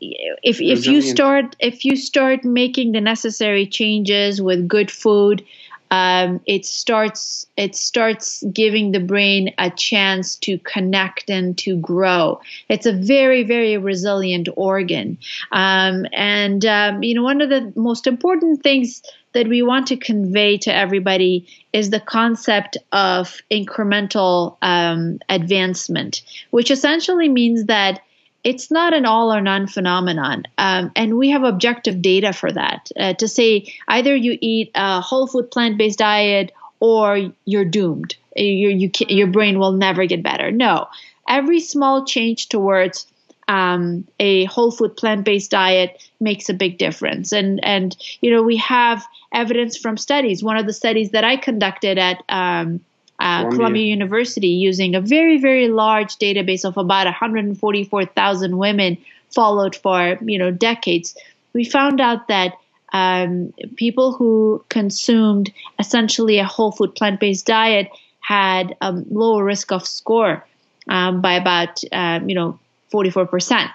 if 0.00 0.60
if 0.60 0.86
you 0.86 1.02
start 1.02 1.56
if 1.60 1.84
you 1.84 1.96
start 1.96 2.44
making 2.44 2.92
the 2.92 3.00
necessary 3.00 3.66
changes 3.66 4.40
with 4.40 4.66
good 4.66 4.90
food, 4.90 5.44
um, 5.90 6.40
it 6.46 6.64
starts 6.64 7.46
it 7.58 7.76
starts 7.76 8.42
giving 8.52 8.92
the 8.92 9.00
brain 9.00 9.52
a 9.58 9.70
chance 9.70 10.36
to 10.36 10.58
connect 10.58 11.28
and 11.28 11.58
to 11.58 11.76
grow. 11.76 12.40
It's 12.70 12.86
a 12.86 12.92
very 12.92 13.42
very 13.42 13.76
resilient 13.76 14.48
organ, 14.56 15.18
um, 15.52 16.06
and 16.12 16.64
um, 16.64 17.02
you 17.02 17.14
know 17.14 17.22
one 17.22 17.42
of 17.42 17.50
the 17.50 17.72
most 17.76 18.06
important 18.06 18.62
things 18.62 19.02
that 19.32 19.48
we 19.48 19.62
want 19.62 19.86
to 19.88 19.96
convey 19.96 20.58
to 20.58 20.74
everybody 20.74 21.46
is 21.72 21.90
the 21.90 22.00
concept 22.00 22.76
of 22.92 23.40
incremental 23.50 24.56
um, 24.62 25.18
advancement, 25.28 26.22
which 26.50 26.70
essentially 26.70 27.28
means 27.28 27.66
that 27.66 28.00
it's 28.42 28.70
not 28.70 28.94
an 28.94 29.04
all 29.04 29.32
or 29.32 29.40
none 29.40 29.66
phenomenon. 29.66 30.44
Um, 30.58 30.90
and 30.96 31.18
we 31.18 31.28
have 31.30 31.44
objective 31.44 32.00
data 32.00 32.32
for 32.32 32.50
that 32.50 32.90
uh, 32.98 33.14
to 33.14 33.28
say 33.28 33.72
either 33.88 34.16
you 34.16 34.38
eat 34.40 34.70
a 34.74 35.00
whole 35.00 35.26
food 35.26 35.50
plant 35.50 35.78
based 35.78 35.98
diet 35.98 36.52
or 36.80 37.32
you're 37.44 37.64
doomed. 37.64 38.16
Your, 38.36 38.70
you 38.70 38.90
your 39.08 39.26
brain 39.26 39.58
will 39.58 39.72
never 39.72 40.06
get 40.06 40.22
better. 40.22 40.50
No. 40.50 40.88
Every 41.28 41.60
small 41.60 42.06
change 42.06 42.48
towards 42.48 43.06
um, 43.50 44.06
a 44.20 44.44
whole 44.44 44.70
food 44.70 44.96
plant 44.96 45.24
based 45.24 45.50
diet 45.50 46.08
makes 46.20 46.48
a 46.48 46.54
big 46.54 46.78
difference. 46.78 47.32
And, 47.32 47.58
and, 47.64 47.96
you 48.20 48.30
know, 48.30 48.44
we 48.44 48.56
have 48.58 49.04
evidence 49.32 49.76
from 49.76 49.96
studies. 49.96 50.40
One 50.40 50.56
of 50.56 50.66
the 50.66 50.72
studies 50.72 51.10
that 51.10 51.24
I 51.24 51.36
conducted 51.36 51.98
at 51.98 52.22
um, 52.28 52.80
uh, 53.18 53.40
Columbia. 53.40 53.56
Columbia 53.56 53.84
University 53.86 54.46
using 54.46 54.94
a 54.94 55.00
very, 55.00 55.38
very 55.38 55.66
large 55.66 56.16
database 56.18 56.64
of 56.64 56.76
about 56.76 57.06
144,000 57.06 58.56
women 58.56 58.96
followed 59.30 59.74
for, 59.74 60.16
you 60.22 60.38
know, 60.38 60.52
decades. 60.52 61.16
We 61.52 61.64
found 61.64 62.00
out 62.00 62.28
that 62.28 62.54
um, 62.92 63.52
people 63.74 64.12
who 64.12 64.64
consumed 64.68 65.52
essentially 65.80 66.38
a 66.38 66.44
whole 66.44 66.70
food 66.70 66.94
plant 66.94 67.18
based 67.18 67.46
diet 67.46 67.88
had 68.20 68.76
a 68.80 68.92
lower 68.92 69.42
risk 69.42 69.72
of 69.72 69.84
score 69.84 70.46
um, 70.88 71.20
by 71.20 71.34
about, 71.34 71.82
um, 71.90 72.28
you 72.28 72.36
know, 72.36 72.60
44%. 72.92 73.70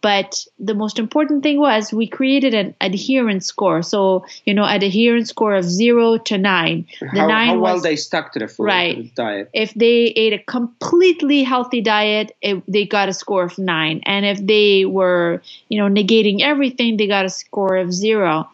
But 0.00 0.46
the 0.60 0.74
most 0.74 0.98
important 0.98 1.42
thing 1.42 1.58
was 1.58 1.92
we 1.92 2.06
created 2.06 2.54
an 2.54 2.74
adherence 2.80 3.46
score. 3.46 3.82
So, 3.82 4.24
you 4.44 4.54
know, 4.54 4.64
an 4.64 4.82
adherence 4.82 5.30
score 5.30 5.56
of 5.56 5.64
zero 5.64 6.18
to 6.18 6.38
nine. 6.38 6.86
The 7.00 7.08
how, 7.08 7.26
nine 7.26 7.48
how 7.48 7.58
well 7.58 7.74
was, 7.74 7.82
they 7.82 7.96
stuck 7.96 8.32
to 8.34 8.38
the 8.38 8.46
food 8.46 8.64
right. 8.64 9.14
diet. 9.16 9.50
If 9.52 9.74
they 9.74 10.12
ate 10.14 10.32
a 10.32 10.38
completely 10.38 11.42
healthy 11.42 11.80
diet, 11.80 12.36
it, 12.40 12.62
they 12.68 12.86
got 12.86 13.08
a 13.08 13.12
score 13.12 13.44
of 13.44 13.58
nine. 13.58 14.00
And 14.06 14.24
if 14.24 14.38
they 14.46 14.84
were, 14.84 15.42
you 15.68 15.80
know, 15.80 15.92
negating 15.92 16.42
everything, 16.42 16.96
they 16.96 17.08
got 17.08 17.24
a 17.24 17.30
score 17.30 17.76
of 17.76 17.92
zero. 17.92 18.48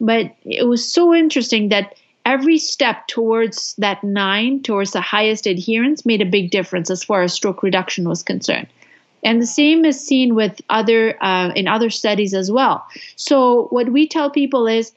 But 0.00 0.34
it 0.44 0.66
was 0.66 0.90
so 0.90 1.14
interesting 1.14 1.68
that 1.70 1.94
every 2.24 2.58
step 2.58 3.06
towards 3.06 3.74
that 3.76 4.02
nine, 4.02 4.62
towards 4.62 4.92
the 4.92 5.02
highest 5.02 5.46
adherence, 5.46 6.06
made 6.06 6.22
a 6.22 6.26
big 6.26 6.50
difference 6.50 6.90
as 6.90 7.04
far 7.04 7.22
as 7.22 7.34
stroke 7.34 7.62
reduction 7.62 8.08
was 8.08 8.22
concerned 8.22 8.68
and 9.24 9.40
the 9.40 9.46
same 9.46 9.84
is 9.84 10.04
seen 10.04 10.34
with 10.34 10.60
other 10.68 11.22
uh, 11.22 11.52
in 11.54 11.68
other 11.68 11.90
studies 11.90 12.34
as 12.34 12.50
well. 12.50 12.86
So 13.16 13.68
what 13.70 13.90
we 13.90 14.06
tell 14.06 14.30
people 14.30 14.66
is 14.66 14.92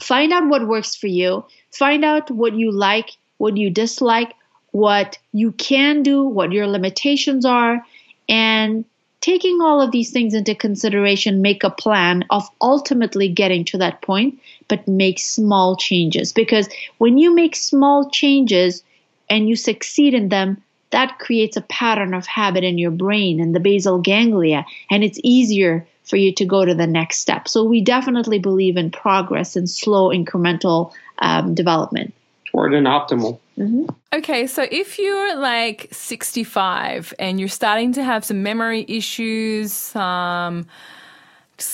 find 0.00 0.32
out 0.32 0.48
what 0.48 0.68
works 0.68 0.94
for 0.94 1.06
you. 1.06 1.44
Find 1.70 2.04
out 2.04 2.30
what 2.30 2.54
you 2.54 2.70
like 2.70 3.10
what 3.38 3.56
you 3.56 3.70
dislike 3.70 4.32
what 4.70 5.18
you 5.32 5.52
can 5.52 6.02
do 6.02 6.24
what 6.24 6.52
your 6.52 6.66
limitations 6.66 7.44
are. 7.44 7.84
And 8.28 8.84
taking 9.20 9.60
all 9.60 9.80
of 9.80 9.90
these 9.92 10.10
things 10.10 10.34
into 10.34 10.54
consideration 10.54 11.42
make 11.42 11.62
a 11.62 11.70
plan 11.70 12.24
of 12.30 12.48
ultimately 12.60 13.28
getting 13.28 13.64
to 13.64 13.78
that 13.78 14.02
point 14.02 14.38
but 14.68 14.86
make 14.88 15.18
small 15.18 15.76
changes. 15.76 16.32
Because 16.32 16.68
when 16.98 17.18
you 17.18 17.34
make 17.34 17.54
small 17.54 18.10
changes 18.10 18.82
and 19.30 19.48
you 19.48 19.56
succeed 19.56 20.14
in 20.14 20.28
them 20.28 20.62
that 20.94 21.18
creates 21.18 21.56
a 21.56 21.62
pattern 21.62 22.14
of 22.14 22.24
habit 22.24 22.62
in 22.62 22.78
your 22.78 22.92
brain 22.92 23.40
and 23.40 23.52
the 23.52 23.58
basal 23.58 23.98
ganglia, 23.98 24.64
and 24.92 25.02
it's 25.02 25.18
easier 25.24 25.84
for 26.04 26.14
you 26.14 26.32
to 26.32 26.44
go 26.44 26.64
to 26.64 26.72
the 26.72 26.86
next 26.86 27.18
step. 27.18 27.48
So 27.48 27.64
we 27.64 27.80
definitely 27.80 28.38
believe 28.38 28.76
in 28.76 28.92
progress 28.92 29.56
and 29.56 29.68
slow 29.68 30.10
incremental 30.10 30.92
um, 31.18 31.52
development. 31.52 32.14
Toward 32.52 32.74
an 32.74 32.84
optimal. 32.84 33.40
Mm-hmm. 33.58 33.86
Okay, 34.12 34.46
so 34.46 34.68
if 34.70 35.00
you're 35.00 35.36
like 35.36 35.88
65 35.90 37.12
and 37.18 37.40
you're 37.40 37.48
starting 37.48 37.92
to 37.94 38.04
have 38.04 38.24
some 38.24 38.44
memory 38.44 38.84
issues, 38.86 39.72
some 39.72 40.00
um, 40.00 40.66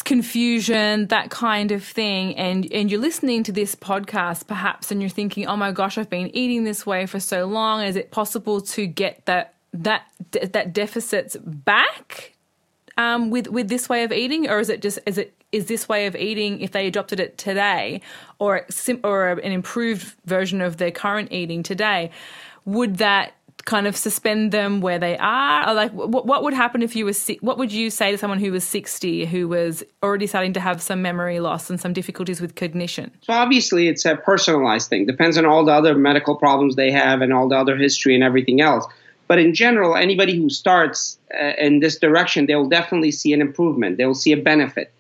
confusion, 0.05 1.07
that 1.07 1.31
kind 1.31 1.73
of 1.73 1.83
thing, 1.83 2.37
and 2.37 2.71
and 2.73 2.91
you're 2.91 3.01
listening 3.01 3.43
to 3.45 3.53
this 3.53 3.75
podcast 3.75 4.47
perhaps, 4.47 4.91
and 4.91 5.01
you're 5.01 5.11
thinking, 5.11 5.47
oh 5.47 5.57
my 5.57 5.73
gosh, 5.73 5.99
I've 5.99 6.11
been 6.11 6.35
eating 6.37 6.65
this 6.65 6.85
way 6.87 7.07
for 7.07 7.21
so 7.21 7.47
long. 7.47 7.83
Is 7.83 7.97
it 7.97 8.11
possible 8.11 8.61
to 8.61 8.87
get 8.87 9.25
that 9.27 9.55
that 9.73 10.03
that 10.53 10.73
deficits 10.73 11.37
back 11.37 12.35
um, 12.97 13.31
with 13.31 13.49
with 13.49 13.69
this 13.69 13.89
way 13.89 14.05
of 14.05 14.13
eating, 14.13 14.49
or 14.49 14.59
is 14.59 14.69
it 14.69 14.83
just 14.83 14.99
is 15.07 15.19
it 15.19 15.35
is 15.53 15.67
this 15.67 15.89
way 15.89 16.07
of 16.07 16.15
eating 16.15 16.61
if 16.61 16.73
they 16.73 16.87
adopted 16.87 17.19
it 17.19 17.39
today, 17.39 18.03
or 18.39 18.67
or 19.03 19.29
an 19.29 19.53
improved 19.53 20.15
version 20.27 20.61
of 20.61 20.77
their 20.77 20.91
current 20.91 21.33
eating 21.33 21.63
today? 21.63 22.11
Would 22.67 22.99
that 22.99 23.33
kind 23.65 23.87
of 23.87 23.97
suspend 23.97 24.53
them 24.53 24.81
where 24.81 24.99
they 24.99 25.17
are? 25.19 25.69
Or 25.69 25.75
like, 25.75 25.93
what, 25.93 26.27
what 26.27 26.43
would 26.43 26.55
happen 26.55 26.83
if 26.83 26.97
you 26.97 27.05
were, 27.05 27.13
what 27.41 27.59
would 27.59 27.73
you 27.73 27.91
say 27.91 28.11
to 28.11 28.19
someone 28.19 28.39
who 28.39 28.53
was 28.53 28.65
60 28.65 29.27
who 29.27 29.49
was 29.49 29.83
already 30.03 30.27
starting 30.27 30.53
to 30.55 30.61
have 30.61 30.81
some 30.83 31.03
memory 31.03 31.41
loss 31.41 31.71
and 31.71 31.81
some 31.81 31.93
difficulties 31.93 32.41
with 32.41 32.55
cognition? 32.55 33.11
So 33.23 33.33
obviously 33.33 33.89
it's 33.89 34.05
a 34.05 34.17
personalized 34.17 34.89
thing. 34.89 35.07
Depends 35.07 35.39
on 35.39 35.47
all 35.47 35.65
the 35.65 35.73
other 35.73 35.95
medical 35.95 36.37
problems 36.37 36.77
they 36.77 36.91
have 36.91 37.21
and 37.21 37.33
all 37.33 37.49
the 37.49 37.57
other 37.57 37.77
history 37.77 38.15
and 38.15 38.25
everything 38.25 38.61
else. 38.61 38.87
But 39.27 39.39
in 39.39 39.55
general, 39.55 39.95
anybody 39.95 40.37
who 40.37 40.51
starts 40.51 41.19
uh, 41.33 41.53
in 41.57 41.79
this 41.79 41.99
direction, 41.99 42.47
they 42.47 42.57
will 42.57 42.69
definitely 42.69 43.13
see 43.13 43.33
an 43.33 43.41
improvement. 43.41 43.97
They 43.97 44.07
will 44.07 44.15
see 44.15 44.33
a 44.33 44.37
benefit. 44.37 44.93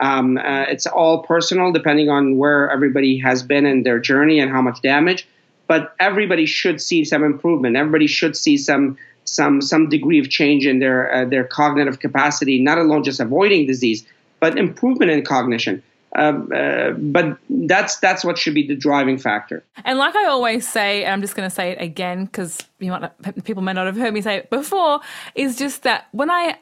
Um, 0.00 0.38
uh, 0.38 0.64
it's 0.68 0.86
all 0.86 1.22
personal, 1.22 1.70
depending 1.70 2.08
on 2.08 2.38
where 2.38 2.70
everybody 2.70 3.18
has 3.18 3.42
been 3.42 3.66
in 3.66 3.82
their 3.82 3.98
journey 3.98 4.40
and 4.40 4.50
how 4.50 4.62
much 4.62 4.80
damage 4.82 5.28
but 5.66 5.94
everybody 6.00 6.46
should 6.46 6.80
see 6.80 7.04
some 7.04 7.24
improvement. 7.24 7.76
Everybody 7.76 8.06
should 8.06 8.36
see 8.36 8.56
some 8.56 8.96
some 9.24 9.60
some 9.62 9.88
degree 9.88 10.18
of 10.18 10.28
change 10.28 10.66
in 10.66 10.78
their 10.78 11.12
uh, 11.12 11.24
their 11.24 11.44
cognitive 11.44 12.00
capacity, 12.00 12.60
not 12.60 12.78
alone 12.78 13.04
just 13.04 13.20
avoiding 13.20 13.66
disease, 13.66 14.06
but 14.40 14.58
improvement 14.58 15.10
in 15.10 15.24
cognition. 15.24 15.82
Um, 16.16 16.48
uh, 16.54 16.90
but 16.90 17.38
that's 17.50 17.98
that's 17.98 18.24
what 18.24 18.38
should 18.38 18.54
be 18.54 18.66
the 18.66 18.76
driving 18.76 19.18
factor. 19.18 19.64
And 19.84 19.98
like 19.98 20.14
I 20.14 20.26
always 20.26 20.68
say, 20.68 21.04
and 21.04 21.12
I'm 21.12 21.20
just 21.20 21.34
going 21.34 21.48
to 21.48 21.54
say 21.54 21.70
it 21.70 21.80
again 21.80 22.26
because 22.26 22.62
you 22.78 22.94
people 23.42 23.62
may 23.62 23.72
not 23.72 23.86
have 23.86 23.96
heard 23.96 24.14
me 24.14 24.20
say 24.20 24.36
it 24.36 24.50
before. 24.50 25.00
Is 25.34 25.56
just 25.56 25.82
that 25.82 26.06
when 26.12 26.30
I 26.30 26.58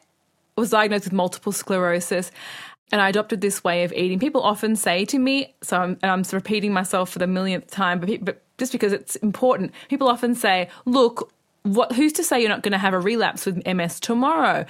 was 0.57 0.71
diagnosed 0.71 1.05
with 1.05 1.13
multiple 1.13 1.53
sclerosis, 1.53 2.31
and 2.93 3.01
I 3.01 3.09
adopted 3.09 3.41
this 3.41 3.65
way 3.65 3.85
of 3.85 3.93
eating. 3.93 4.19
People 4.19 4.43
often 4.43 4.77
say 4.77 5.05
to 5.07 5.19
me, 5.19 5.55
so 5.63 5.79
I'm, 5.79 5.99
and 6.03 6.11
I'm 6.11 6.23
repeating 6.31 6.73
myself 6.73 7.11
for 7.11 7.19
the 7.19 7.27
millionth 7.27 7.71
time, 7.71 8.01
but, 8.01 8.25
but 8.25 8.43
just 8.63 8.71
because 8.71 8.93
it's 8.93 9.17
important, 9.17 9.73
people 9.89 10.07
often 10.07 10.37
say, 10.37 10.69
look, 10.85 11.33
what 11.65 11.91
who's 11.91 12.13
to 12.13 12.23
say 12.23 12.41
you're 12.41 12.49
not 12.49 12.63
going 12.63 12.73
to 12.73 12.79
have 12.79 12.95
a 12.95 13.01
relapse 13.01 13.45
with 13.45 13.67
MS 13.67 13.99
tomorrow? 13.99 14.65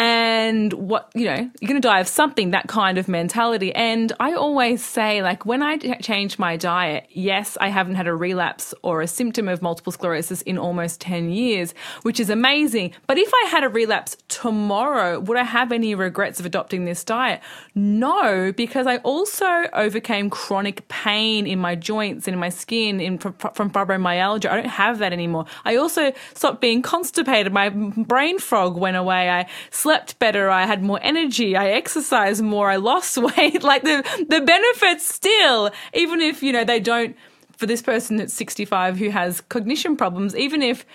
And 0.00 0.72
what, 0.72 1.10
you 1.14 1.26
know, 1.26 1.50
you're 1.60 1.68
going 1.68 1.74
to 1.74 1.86
die 1.86 2.00
of 2.00 2.08
something, 2.08 2.52
that 2.52 2.68
kind 2.68 2.96
of 2.96 3.06
mentality. 3.06 3.74
And 3.74 4.14
I 4.18 4.32
always 4.32 4.82
say, 4.82 5.22
like, 5.22 5.44
when 5.44 5.62
I 5.62 5.76
changed 5.76 6.38
my 6.38 6.56
diet, 6.56 7.06
yes, 7.10 7.58
I 7.60 7.68
haven't 7.68 7.96
had 7.96 8.06
a 8.06 8.14
relapse 8.14 8.72
or 8.80 9.02
a 9.02 9.06
symptom 9.06 9.46
of 9.46 9.60
multiple 9.60 9.92
sclerosis 9.92 10.40
in 10.40 10.56
almost 10.56 11.02
10 11.02 11.28
years, 11.28 11.74
which 12.00 12.18
is 12.18 12.30
amazing. 12.30 12.94
But 13.06 13.18
if 13.18 13.30
I 13.44 13.48
had 13.50 13.62
a 13.62 13.68
relapse 13.68 14.16
tomorrow, 14.28 15.20
would 15.20 15.36
I 15.36 15.42
have 15.42 15.70
any 15.70 15.94
regrets 15.94 16.40
of 16.40 16.46
adopting 16.46 16.86
this 16.86 17.04
diet? 17.04 17.42
No, 17.74 18.54
because 18.56 18.86
I 18.86 18.96
also 18.98 19.66
overcame 19.74 20.30
chronic 20.30 20.88
pain 20.88 21.46
in 21.46 21.58
my 21.58 21.74
joints 21.74 22.26
and 22.26 22.32
in 22.32 22.40
my 22.40 22.48
skin 22.48 23.00
in, 23.00 23.18
from, 23.18 23.34
from 23.34 23.70
fibromyalgia. 23.70 24.48
I 24.48 24.62
don't 24.62 24.64
have 24.64 24.98
that 25.00 25.12
anymore. 25.12 25.44
I 25.66 25.76
also 25.76 26.14
stopped 26.32 26.62
being 26.62 26.80
constipated. 26.80 27.52
My 27.52 27.68
brain 27.68 28.38
fog 28.38 28.78
went 28.78 28.96
away. 28.96 29.28
I 29.28 29.46
slept 29.70 29.89
better. 30.18 30.50
I 30.50 30.66
had 30.66 30.82
more 30.82 30.98
energy. 31.02 31.56
I 31.56 31.70
exercised 31.70 32.42
more. 32.42 32.70
I 32.70 32.76
lost 32.76 33.16
weight. 33.36 33.62
like 33.62 33.82
the, 33.82 34.02
the 34.28 34.40
benefits 34.40 35.06
still, 35.06 35.70
even 35.94 36.20
if, 36.20 36.42
you 36.42 36.52
know, 36.52 36.64
they 36.64 36.80
don't, 36.80 37.16
for 37.56 37.66
this 37.66 37.82
person 37.82 38.16
that's 38.16 38.32
65 38.34 38.96
who 38.96 39.10
has 39.10 39.40
cognition 39.42 39.96
problems, 39.96 40.34
even 40.34 40.62
if, 40.62 40.86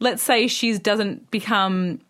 let's 0.00 0.22
say 0.22 0.46
she 0.46 0.78
doesn't 0.78 1.30
become 1.30 2.00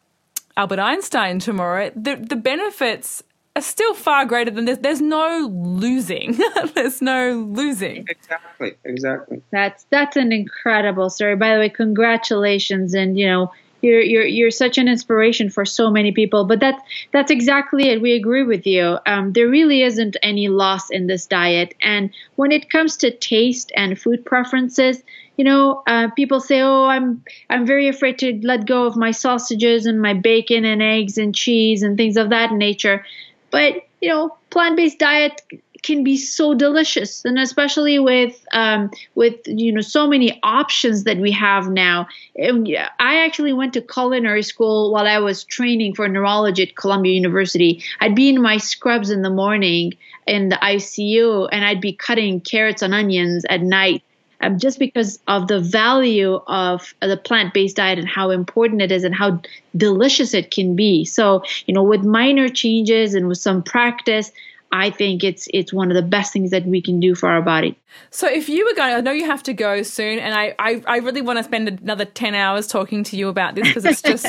Albert 0.56 0.78
Einstein 0.78 1.38
tomorrow, 1.38 1.90
the, 1.94 2.16
the 2.16 2.36
benefits 2.36 3.22
are 3.56 3.62
still 3.62 3.94
far 3.94 4.26
greater 4.26 4.50
than 4.50 4.66
this. 4.66 4.78
There's 4.78 5.00
no 5.00 5.50
losing. 5.52 6.38
There's 6.74 7.00
no 7.00 7.48
losing. 7.50 8.06
Exactly. 8.08 8.74
Exactly. 8.84 9.42
That's 9.50 9.86
that's 9.90 10.16
an 10.16 10.30
incredible 10.30 11.08
story. 11.08 11.36
By 11.36 11.54
the 11.54 11.60
way, 11.60 11.70
congratulations, 11.70 12.92
and 12.94 13.18
you 13.18 13.26
know 13.26 13.52
you're 13.86 14.00
you're 14.00 14.26
you're 14.26 14.50
such 14.50 14.78
an 14.78 14.88
inspiration 14.88 15.50
for 15.50 15.64
so 15.64 15.90
many 15.90 16.12
people. 16.12 16.44
But 16.44 16.60
that's 16.60 16.82
that's 17.12 17.30
exactly 17.30 17.88
it. 17.88 18.02
We 18.02 18.12
agree 18.12 18.42
with 18.42 18.66
you. 18.66 18.98
Um, 19.06 19.32
there 19.32 19.48
really 19.48 19.82
isn't 19.82 20.16
any 20.22 20.48
loss 20.48 20.90
in 20.90 21.06
this 21.06 21.26
diet, 21.26 21.74
and 21.80 22.10
when 22.36 22.52
it 22.52 22.70
comes 22.70 22.96
to 22.98 23.10
taste 23.10 23.72
and 23.76 23.98
food 23.98 24.24
preferences, 24.24 25.02
you 25.36 25.44
know, 25.44 25.82
uh, 25.86 26.08
people 26.10 26.40
say, 26.40 26.60
"Oh, 26.60 26.86
I'm 26.86 27.22
I'm 27.50 27.66
very 27.66 27.88
afraid 27.88 28.18
to 28.18 28.40
let 28.42 28.66
go 28.66 28.86
of 28.86 28.96
my 28.96 29.12
sausages 29.12 29.86
and 29.86 30.00
my 30.00 30.14
bacon 30.14 30.64
and 30.64 30.82
eggs 30.82 31.18
and 31.18 31.34
cheese 31.34 31.82
and 31.82 31.96
things 31.96 32.16
of 32.16 32.30
that 32.30 32.52
nature." 32.52 33.04
But 33.50 33.86
you 34.00 34.10
know, 34.10 34.36
plant-based 34.50 34.98
diet 34.98 35.42
can 35.82 36.04
be 36.04 36.16
so 36.16 36.54
delicious. 36.54 37.24
And 37.24 37.38
especially 37.38 37.98
with 37.98 38.44
um, 38.52 38.90
with 39.14 39.34
you 39.46 39.72
know 39.72 39.80
so 39.80 40.06
many 40.06 40.38
options 40.42 41.04
that 41.04 41.18
we 41.18 41.32
have 41.32 41.68
now. 41.68 42.08
I 42.38 43.24
actually 43.24 43.52
went 43.52 43.72
to 43.74 43.80
culinary 43.80 44.42
school 44.42 44.92
while 44.92 45.06
i 45.06 45.18
was 45.18 45.44
training 45.44 45.94
for 45.94 46.08
neurology 46.08 46.62
at 46.64 46.76
columbia 46.76 47.14
university. 47.14 47.82
I'd 48.00 48.14
be 48.14 48.28
in 48.28 48.42
my 48.42 48.58
scrubs 48.58 49.10
in 49.10 49.22
the 49.22 49.30
morning 49.30 49.92
in 50.26 50.48
the 50.48 50.56
icu 50.56 51.48
and 51.52 51.64
i'd 51.64 51.80
be 51.80 51.92
cutting 51.92 52.40
carrots 52.40 52.82
and 52.82 52.92
onions 52.92 53.44
at 53.48 53.62
night 53.62 54.02
um, 54.40 54.58
just 54.58 54.78
because 54.78 55.18
of 55.28 55.48
the 55.48 55.60
value 55.60 56.40
of 56.46 56.94
the 57.00 57.16
plant-based 57.16 57.76
diet 57.76 57.98
and 57.98 58.08
how 58.08 58.30
important 58.30 58.82
it 58.82 58.92
is 58.92 59.04
and 59.04 59.14
how 59.14 59.40
delicious 59.76 60.34
it 60.34 60.50
can 60.50 60.76
be. 60.76 61.04
So 61.04 61.42
you 61.66 61.74
know 61.74 61.82
with 61.82 62.02
minor 62.02 62.48
changes 62.48 63.14
and 63.14 63.28
with 63.28 63.38
some 63.38 63.62
practice 63.62 64.30
I 64.72 64.90
think 64.90 65.24
it's 65.24 65.48
it's 65.54 65.72
one 65.72 65.90
of 65.90 65.94
the 65.94 66.02
best 66.02 66.32
things 66.32 66.50
that 66.50 66.66
we 66.66 66.82
can 66.82 67.00
do 67.00 67.14
for 67.14 67.28
our 67.28 67.42
body. 67.42 67.78
So 68.10 68.28
if 68.28 68.48
you 68.48 68.64
were 68.64 68.74
going, 68.74 68.94
I 68.94 69.00
know 69.00 69.12
you 69.12 69.26
have 69.26 69.42
to 69.44 69.52
go 69.52 69.82
soon, 69.82 70.18
and 70.18 70.34
I 70.34 70.54
I, 70.58 70.82
I 70.86 70.96
really 70.98 71.22
want 71.22 71.38
to 71.38 71.44
spend 71.44 71.68
another 71.68 72.04
ten 72.04 72.34
hours 72.34 72.66
talking 72.66 73.04
to 73.04 73.16
you 73.16 73.28
about 73.28 73.54
this 73.54 73.68
because 73.68 73.84
it's 73.84 74.02
just 74.02 74.26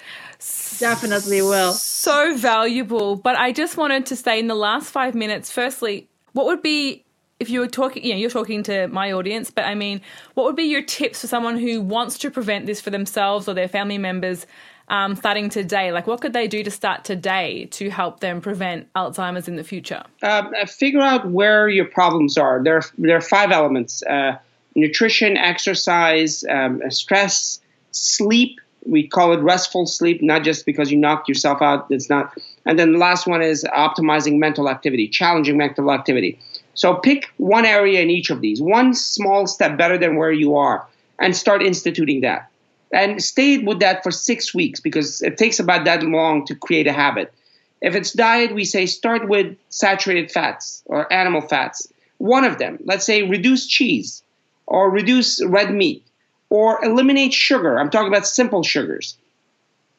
definitely 0.80 1.42
will 1.42 1.72
so 1.72 2.36
valuable. 2.36 3.16
But 3.16 3.36
I 3.36 3.52
just 3.52 3.76
wanted 3.76 4.06
to 4.06 4.16
say 4.16 4.38
in 4.38 4.46
the 4.46 4.54
last 4.54 4.90
five 4.90 5.14
minutes, 5.14 5.50
firstly, 5.50 6.08
what 6.32 6.46
would 6.46 6.62
be 6.62 7.04
if 7.42 7.50
you 7.50 7.58
were 7.58 7.66
talking, 7.66 8.04
you 8.04 8.12
know, 8.12 8.18
you're 8.18 8.30
talking 8.30 8.62
to 8.62 8.86
my 8.86 9.10
audience, 9.10 9.50
but 9.50 9.64
I 9.64 9.74
mean, 9.74 10.00
what 10.34 10.44
would 10.44 10.54
be 10.54 10.62
your 10.62 10.82
tips 10.82 11.22
for 11.22 11.26
someone 11.26 11.58
who 11.58 11.80
wants 11.80 12.16
to 12.18 12.30
prevent 12.30 12.66
this 12.66 12.80
for 12.80 12.90
themselves 12.90 13.48
or 13.48 13.54
their 13.54 13.66
family 13.66 13.98
members? 13.98 14.46
Um, 14.88 15.16
starting 15.16 15.48
today? 15.48 15.92
Like, 15.92 16.06
what 16.06 16.20
could 16.20 16.32
they 16.32 16.48
do 16.48 16.62
to 16.62 16.70
start 16.70 17.04
today 17.04 17.66
to 17.72 17.90
help 17.90 18.20
them 18.20 18.40
prevent 18.40 18.92
Alzheimer's 18.94 19.48
in 19.48 19.56
the 19.56 19.64
future? 19.64 20.02
Um, 20.22 20.52
uh, 20.60 20.66
figure 20.66 21.00
out 21.00 21.30
where 21.30 21.68
your 21.68 21.86
problems 21.86 22.36
are. 22.38 22.62
There, 22.62 22.76
are, 22.76 22.84
there 22.98 23.16
are 23.16 23.22
five 23.22 23.50
elements 23.50 24.02
uh, 24.02 24.38
nutrition, 24.74 25.36
exercise, 25.36 26.44
um, 26.48 26.82
stress, 26.90 27.60
sleep. 27.90 28.60
We 28.84 29.06
call 29.06 29.32
it 29.32 29.40
restful 29.40 29.86
sleep, 29.86 30.22
not 30.22 30.42
just 30.42 30.66
because 30.66 30.90
you 30.90 30.98
knocked 30.98 31.28
yourself 31.28 31.62
out. 31.62 31.86
It's 31.90 32.10
not. 32.10 32.36
And 32.66 32.78
then 32.78 32.92
the 32.92 32.98
last 32.98 33.26
one 33.26 33.42
is 33.42 33.64
optimizing 33.64 34.38
mental 34.38 34.68
activity, 34.68 35.08
challenging 35.08 35.56
mental 35.56 35.92
activity. 35.92 36.40
So 36.74 36.94
pick 36.94 37.30
one 37.36 37.64
area 37.64 38.00
in 38.00 38.10
each 38.10 38.30
of 38.30 38.40
these, 38.40 38.60
one 38.60 38.94
small 38.94 39.46
step 39.46 39.76
better 39.76 39.98
than 39.98 40.16
where 40.16 40.32
you 40.32 40.56
are, 40.56 40.86
and 41.18 41.36
start 41.36 41.62
instituting 41.62 42.22
that 42.22 42.50
and 42.92 43.22
stay 43.22 43.58
with 43.58 43.80
that 43.80 44.02
for 44.02 44.10
six 44.10 44.54
weeks 44.54 44.80
because 44.80 45.22
it 45.22 45.38
takes 45.38 45.58
about 45.58 45.84
that 45.86 46.02
long 46.02 46.44
to 46.46 46.54
create 46.54 46.86
a 46.86 46.92
habit. 46.92 47.32
If 47.80 47.94
it's 47.94 48.12
diet, 48.12 48.54
we 48.54 48.64
say 48.64 48.86
start 48.86 49.28
with 49.28 49.56
saturated 49.70 50.30
fats 50.30 50.82
or 50.86 51.12
animal 51.12 51.40
fats. 51.40 51.92
One 52.18 52.44
of 52.44 52.58
them, 52.58 52.78
let's 52.84 53.04
say 53.04 53.22
reduce 53.22 53.66
cheese 53.66 54.22
or 54.66 54.90
reduce 54.90 55.44
red 55.44 55.72
meat 55.72 56.04
or 56.48 56.84
eliminate 56.84 57.32
sugar. 57.32 57.78
I'm 57.78 57.90
talking 57.90 58.08
about 58.08 58.26
simple 58.26 58.62
sugars. 58.62 59.16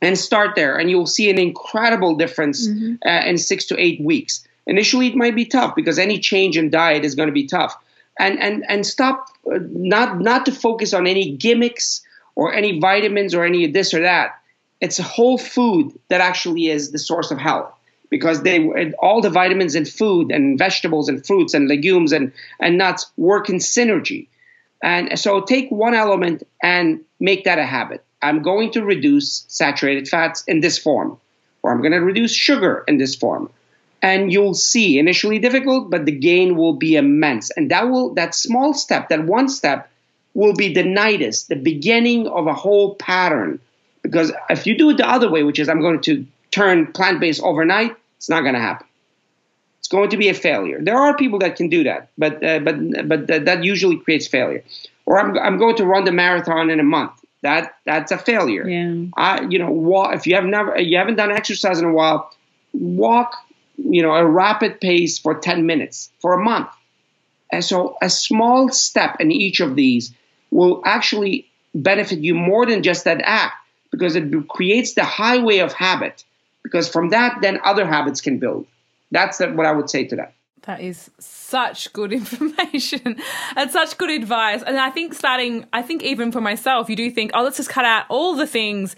And 0.02 0.18
start 0.18 0.56
there, 0.58 0.76
and 0.76 0.90
you'll 0.90 1.08
see 1.08 1.30
an 1.30 1.40
incredible 1.40 2.16
difference 2.16 2.68
mm-hmm. 2.68 2.96
uh, 3.08 3.26
in 3.26 3.38
six 3.38 3.64
to 3.68 3.80
eight 3.80 4.02
weeks. 4.02 4.46
Initially, 4.68 5.08
it 5.08 5.16
might 5.16 5.34
be 5.34 5.46
tough 5.46 5.76
because 5.76 5.98
any 5.98 6.20
change 6.20 6.58
in 6.58 6.70
diet 6.70 7.06
is 7.06 7.16
going 7.16 7.28
to 7.28 7.34
be 7.34 7.48
tough. 7.48 7.74
And 8.20 8.38
and 8.38 8.66
and 8.68 8.86
stop 8.86 9.30
uh, 9.50 9.60
not 9.62 10.20
not 10.20 10.46
to 10.48 10.52
focus 10.52 10.94
on 10.94 11.08
any 11.08 11.32
gimmicks 11.32 12.02
or 12.36 12.54
any 12.54 12.80
vitamins 12.80 13.34
or 13.34 13.44
any 13.46 13.68
this 13.68 13.94
or 13.94 14.02
that. 14.02 14.40
It's 14.82 15.00
a 15.00 15.04
whole 15.04 15.38
food 15.38 15.98
that 16.10 16.22
actually 16.22 16.68
is 16.68 16.92
the 16.92 17.00
source 17.00 17.32
of 17.32 17.38
health 17.38 17.74
because 18.10 18.44
they 18.44 18.94
all 19.00 19.22
the 19.22 19.30
vitamins 19.30 19.74
in 19.76 19.86
food 19.86 20.32
and 20.32 20.58
vegetables 20.58 21.10
and 21.10 21.26
fruits 21.26 21.54
and 21.54 21.68
legumes 21.68 22.12
and, 22.12 22.32
and 22.60 22.78
nuts 22.78 23.12
work 23.18 23.50
in 23.50 23.56
synergy. 23.56 24.28
And 24.84 25.18
so 25.18 25.42
take 25.42 25.72
one 25.72 25.96
element 25.96 26.44
and 26.62 27.02
make 27.20 27.46
that 27.46 27.58
a 27.58 27.66
habit. 27.66 28.04
I'm 28.22 28.42
going 28.42 28.72
to 28.74 28.84
reduce 28.84 29.46
saturated 29.48 30.08
fats 30.08 30.44
in 30.48 30.60
this 30.60 30.78
form, 30.78 31.18
or 31.62 31.72
I'm 31.72 31.80
going 31.80 31.94
to 31.94 32.02
reduce 32.02 32.34
sugar 32.34 32.84
in 32.88 32.98
this 32.98 33.16
form. 33.16 33.50
And 34.02 34.32
you'll 34.32 34.54
see 34.54 35.00
initially 35.00 35.40
difficult, 35.40 35.90
but 35.90 36.06
the 36.06 36.12
gain 36.12 36.58
will 36.58 36.74
be 36.74 36.98
immense. 36.98 37.50
And 37.52 37.72
that 37.72 37.90
will 37.90 38.14
that 38.16 38.36
small 38.36 38.74
step, 38.74 39.10
that 39.10 39.24
one 39.24 39.48
step 39.48 39.90
will 40.34 40.54
be 40.54 40.74
the 40.74 40.84
nidus, 40.84 41.48
the 41.48 41.56
beginning 41.56 42.28
of 42.28 42.48
a 42.48 42.54
whole 42.54 42.96
pattern. 42.96 43.60
Because 44.02 44.32
if 44.50 44.68
you 44.68 44.78
do 44.78 44.90
it 44.90 44.98
the 44.98 45.08
other 45.08 45.30
way, 45.30 45.44
which 45.44 45.60
is 45.60 45.70
I'm 45.70 45.82
going 45.82 46.02
to 46.02 46.26
turn 46.52 46.92
plant 46.92 47.20
based 47.20 47.42
overnight, 47.42 47.96
it's 48.18 48.30
not 48.30 48.42
going 48.42 48.56
to 48.56 48.60
happen. 48.60 48.88
It's 49.80 49.88
going 49.88 50.10
to 50.12 50.18
be 50.18 50.30
a 50.30 50.34
failure. 50.34 50.80
There 50.82 50.98
are 50.98 51.16
people 51.16 51.40
that 51.40 51.56
can 51.56 51.70
do 51.70 51.84
that, 51.84 52.10
but 52.18 52.44
uh, 52.44 52.60
but 52.60 52.76
but 53.08 53.28
th- 53.28 53.44
that 53.44 53.64
usually 53.66 53.98
creates 53.98 54.28
failure. 54.28 54.64
Or 55.06 55.20
I'm 55.20 55.38
I'm 55.38 55.58
going 55.58 55.76
to 55.76 55.86
run 55.86 56.06
the 56.06 56.14
marathon 56.14 56.70
in 56.70 56.80
a 56.80 56.84
month. 56.84 57.12
That 57.42 57.76
that's 57.86 58.12
a 58.14 58.18
failure. 58.18 58.66
Yeah. 58.68 59.08
I 59.18 59.42
you 59.50 59.60
know 59.60 59.70
walk, 59.70 60.16
if 60.16 60.26
you 60.26 60.36
have 60.36 60.46
never 60.46 60.80
you 60.80 60.98
haven't 60.98 61.16
done 61.16 61.32
exercise 61.32 61.80
in 61.80 61.86
a 61.86 61.92
while, 61.92 62.34
walk 62.72 63.36
you 63.76 64.02
know 64.02 64.14
a 64.14 64.26
rapid 64.26 64.80
pace 64.80 65.20
for 65.20 65.36
10 65.36 65.66
minutes 65.66 66.10
for 66.20 66.34
a 66.34 66.42
month. 66.42 66.70
And 67.52 67.64
so 67.64 67.98
a 68.02 68.10
small 68.10 68.70
step 68.70 69.18
in 69.20 69.32
each 69.32 69.60
of 69.60 69.76
these 69.76 70.14
will 70.54 70.82
actually 70.86 71.48
benefit 71.74 72.20
you 72.20 72.36
more 72.36 72.66
than 72.66 72.84
just 72.84 73.06
that 73.06 73.22
act 73.24 73.56
because 73.92 74.16
it 74.16 74.48
creates 74.48 74.94
the 74.94 75.04
highway 75.04 75.60
of 75.60 75.74
habit. 75.74 76.24
Because 76.64 76.88
from 76.88 77.10
that, 77.10 77.40
then 77.42 77.60
other 77.64 77.86
habits 77.86 78.22
can 78.22 78.40
build. 78.40 78.66
That's 79.12 79.40
what 79.40 79.66
I 79.66 79.72
would 79.72 79.90
say 79.90 80.06
to 80.06 80.16
that. 80.16 80.34
That 80.64 80.80
is 80.80 81.12
such 81.20 81.92
good 81.92 82.14
information 82.22 83.18
and 83.56 83.70
such 83.70 83.98
good 83.98 84.10
advice. 84.10 84.64
And 84.64 84.78
I 84.78 84.90
think 84.90 85.14
starting, 85.14 85.66
I 85.74 85.82
think 85.82 86.04
even 86.04 86.32
for 86.32 86.42
myself, 86.42 86.90
you 86.90 86.96
do 86.96 87.12
think, 87.12 87.32
oh, 87.34 87.44
let's 87.44 87.58
just 87.58 87.70
cut 87.70 87.86
out 87.86 88.06
all 88.10 88.36
the 88.36 88.48
things. 88.48 88.96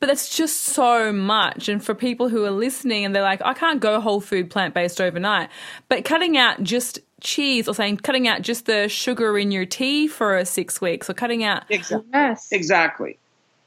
But 0.00 0.06
that's 0.06 0.36
just 0.36 0.62
so 0.62 1.12
much. 1.12 1.68
And 1.68 1.84
for 1.84 1.92
people 1.92 2.28
who 2.28 2.44
are 2.44 2.52
listening 2.52 3.04
and 3.04 3.14
they're 3.14 3.22
like, 3.22 3.42
I 3.44 3.52
can't 3.52 3.80
go 3.80 4.00
whole 4.00 4.20
food 4.20 4.48
plant 4.48 4.74
based 4.74 5.00
overnight. 5.00 5.48
But 5.88 6.04
cutting 6.04 6.36
out 6.36 6.62
just 6.62 7.00
cheese 7.20 7.68
or 7.68 7.74
saying 7.74 7.96
cutting 7.98 8.28
out 8.28 8.42
just 8.42 8.66
the 8.66 8.88
sugar 8.88 9.38
in 9.38 9.50
your 9.50 9.66
tea 9.66 10.06
for 10.06 10.44
six 10.44 10.80
weeks 10.80 11.10
or 11.10 11.14
cutting 11.14 11.44
out 11.44 11.64
exactly. 11.68 12.08
Yes. 12.12 12.48
exactly. 12.52 13.18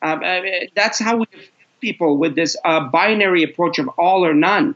Um, 0.01 0.23
I 0.23 0.41
mean, 0.41 0.67
that's 0.75 0.99
how 0.99 1.17
we 1.17 1.25
have 1.31 1.41
people 1.79 2.17
with 2.17 2.35
this 2.35 2.55
uh, 2.63 2.81
binary 2.89 3.43
approach 3.43 3.79
of 3.79 3.87
all 3.97 4.25
or 4.25 4.33
none. 4.33 4.75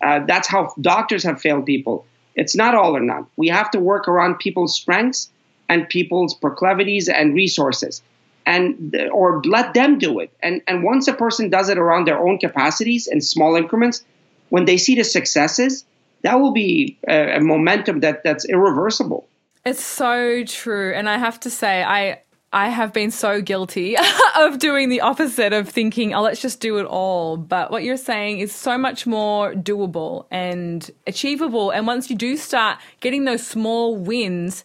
Uh, 0.00 0.20
that's 0.26 0.48
how 0.48 0.72
doctors 0.80 1.22
have 1.22 1.40
failed 1.40 1.66
people. 1.66 2.06
It's 2.34 2.56
not 2.56 2.74
all 2.74 2.96
or 2.96 3.00
none. 3.00 3.26
We 3.36 3.48
have 3.48 3.70
to 3.72 3.80
work 3.80 4.08
around 4.08 4.38
people's 4.38 4.74
strengths 4.74 5.30
and 5.68 5.88
people's 5.88 6.34
proclivities 6.34 7.08
and 7.08 7.34
resources 7.34 8.02
and 8.46 8.94
or 9.12 9.42
let 9.44 9.74
them 9.74 9.98
do 9.98 10.18
it. 10.18 10.30
And 10.42 10.62
and 10.66 10.82
once 10.82 11.08
a 11.08 11.12
person 11.12 11.50
does 11.50 11.68
it 11.68 11.78
around 11.78 12.06
their 12.06 12.18
own 12.18 12.38
capacities 12.38 13.06
in 13.06 13.20
small 13.20 13.56
increments 13.56 14.04
when 14.50 14.64
they 14.64 14.76
see 14.76 14.94
the 14.94 15.04
successes 15.04 15.84
that 16.24 16.40
will 16.40 16.52
be 16.52 16.98
a, 17.06 17.36
a 17.36 17.40
momentum 17.40 18.00
that 18.00 18.24
that's 18.24 18.44
irreversible. 18.46 19.28
It's 19.64 19.82
so 19.82 20.44
true, 20.44 20.92
and 20.92 21.08
I 21.08 21.16
have 21.18 21.38
to 21.40 21.50
say, 21.50 21.82
I 21.82 22.20
I 22.54 22.68
have 22.68 22.92
been 22.92 23.10
so 23.10 23.40
guilty 23.40 23.96
of 24.36 24.58
doing 24.58 24.88
the 24.88 25.00
opposite 25.00 25.52
of 25.52 25.68
thinking, 25.68 26.14
oh, 26.14 26.22
let's 26.22 26.40
just 26.40 26.60
do 26.60 26.78
it 26.78 26.86
all. 26.86 27.36
But 27.36 27.70
what 27.70 27.82
you're 27.82 27.96
saying 27.96 28.38
is 28.38 28.54
so 28.54 28.78
much 28.78 29.06
more 29.06 29.52
doable 29.54 30.26
and 30.30 30.88
achievable. 31.06 31.70
And 31.70 31.86
once 31.86 32.08
you 32.08 32.16
do 32.16 32.36
start 32.36 32.78
getting 33.00 33.24
those 33.24 33.44
small 33.44 33.96
wins, 33.96 34.64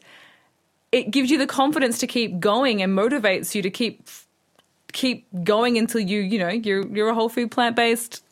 it 0.91 1.09
gives 1.09 1.31
you 1.31 1.37
the 1.39 1.47
confidence 1.47 1.97
to 1.99 2.07
keep 2.07 2.39
going 2.39 2.81
and 2.81 2.97
motivates 2.97 3.55
you 3.55 3.61
to 3.63 3.69
keep 3.69 4.07
keep 4.91 5.27
going 5.43 5.77
until 5.77 6.01
you, 6.01 6.21
you 6.21 6.39
know, 6.39 6.49
you're 6.49 6.87
you're 6.87 7.09
a 7.09 7.15
whole 7.15 7.29
food 7.29 7.51
plant 7.51 7.75
based, 7.75 8.23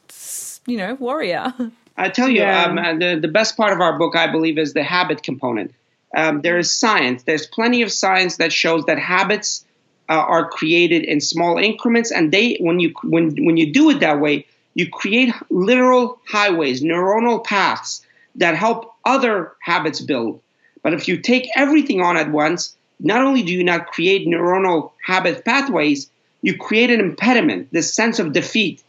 you 0.67 0.77
know, 0.77 0.95
warrior. 0.95 1.53
I 1.97 2.09
tell 2.09 2.29
you, 2.29 2.41
yeah. 2.41 2.65
um, 2.65 2.99
the, 2.99 3.17
the 3.19 3.27
best 3.27 3.57
part 3.57 3.73
of 3.73 3.81
our 3.81 3.97
book, 3.97 4.15
I 4.15 4.31
believe, 4.31 4.57
is 4.57 4.73
the 4.73 4.83
habit 4.83 5.23
component. 5.23 5.73
Um, 6.15 6.41
there 6.41 6.57
is 6.57 6.75
science. 6.75 7.23
There's 7.23 7.47
plenty 7.47 7.81
of 7.81 7.91
science 7.91 8.37
that 8.37 8.53
shows 8.53 8.85
that 8.85 8.99
habits 8.99 9.65
uh, 10.09 10.13
are 10.13 10.47
created 10.47 11.03
in 11.03 11.19
small 11.19 11.57
increments, 11.57 12.11
and 12.11 12.31
they, 12.31 12.57
when 12.59 12.79
you 12.79 12.93
when 13.03 13.35
when 13.45 13.57
you 13.57 13.73
do 13.73 13.89
it 13.89 13.99
that 13.99 14.19
way, 14.19 14.45
you 14.73 14.89
create 14.89 15.33
literal 15.49 16.19
highways, 16.27 16.81
neuronal 16.81 17.43
paths 17.43 18.05
that 18.35 18.55
help 18.55 18.93
other 19.03 19.53
habits 19.59 19.99
build. 19.99 20.39
But 20.83 20.93
if 20.93 21.07
you 21.07 21.17
take 21.17 21.49
everything 21.55 22.01
on 22.01 22.15
at 22.15 22.31
once, 22.31 22.77
not 22.99 23.21
only 23.21 23.43
do 23.43 23.51
you 23.51 23.63
not 23.63 23.87
create 23.87 24.27
neuronal 24.27 24.91
habit 25.05 25.43
pathways, 25.43 26.09
you 26.41 26.57
create 26.57 26.91
an 26.91 26.99
impediment, 26.99 27.69
this 27.71 27.93
sense 27.93 28.19
of 28.19 28.31
defeat 28.31 28.83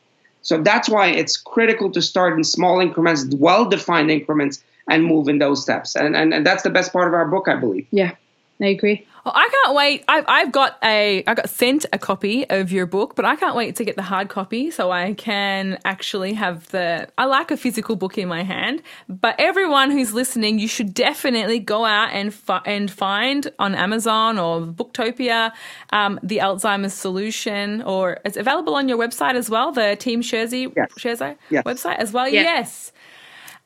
so 0.48 0.56
that's 0.56 0.88
why 0.88 1.08
it's 1.08 1.36
critical 1.36 1.92
to 1.92 2.00
start 2.00 2.38
in 2.38 2.42
small 2.42 2.80
increments, 2.80 3.26
well 3.36 3.68
defined 3.68 4.10
increments, 4.10 4.64
and 4.88 5.04
move 5.04 5.28
in 5.28 5.40
those 5.40 5.60
steps. 5.60 5.94
And, 5.94 6.16
and, 6.16 6.32
and 6.32 6.46
that's 6.46 6.62
the 6.62 6.70
best 6.70 6.90
part 6.90 7.06
of 7.06 7.12
our 7.12 7.28
book, 7.28 7.48
I 7.48 7.56
believe. 7.56 7.86
Yeah. 7.90 8.12
I 8.60 8.66
agree. 8.66 9.06
Well, 9.24 9.34
I 9.36 9.48
can't 9.52 9.76
wait. 9.76 10.04
I've, 10.08 10.24
I've 10.26 10.52
got 10.52 10.78
a 10.82 11.22
I 11.26 11.34
got 11.34 11.48
sent 11.50 11.84
a 11.92 11.98
copy 11.98 12.48
of 12.48 12.72
your 12.72 12.86
book, 12.86 13.14
but 13.14 13.24
I 13.24 13.36
can't 13.36 13.54
wait 13.54 13.76
to 13.76 13.84
get 13.84 13.94
the 13.96 14.02
hard 14.02 14.28
copy 14.28 14.70
so 14.70 14.90
I 14.90 15.12
can 15.14 15.78
actually 15.84 16.32
have 16.32 16.68
the. 16.70 17.08
I 17.18 17.26
like 17.26 17.50
a 17.50 17.56
physical 17.56 17.94
book 17.94 18.16
in 18.18 18.26
my 18.26 18.42
hand. 18.42 18.82
But 19.08 19.36
everyone 19.38 19.90
who's 19.90 20.12
listening, 20.14 20.58
you 20.58 20.66
should 20.66 20.94
definitely 20.94 21.58
go 21.60 21.84
out 21.84 22.10
and 22.12 22.32
fi- 22.34 22.62
and 22.64 22.90
find 22.90 23.50
on 23.58 23.74
Amazon 23.74 24.38
or 24.38 24.62
Booktopia 24.62 25.52
um, 25.90 26.18
the 26.22 26.38
Alzheimer's 26.38 26.94
Solution, 26.94 27.82
or 27.82 28.18
it's 28.24 28.36
available 28.36 28.74
on 28.74 28.88
your 28.88 28.98
website 28.98 29.34
as 29.34 29.48
well. 29.50 29.72
The 29.72 29.94
Team 29.96 30.22
Sherzai 30.22 30.72
Yes. 30.74 30.88
Sherzai 30.98 31.36
Yes. 31.50 31.64
website 31.64 31.96
as 31.98 32.12
well. 32.12 32.28
Yes. 32.28 32.44
yes 32.44 32.92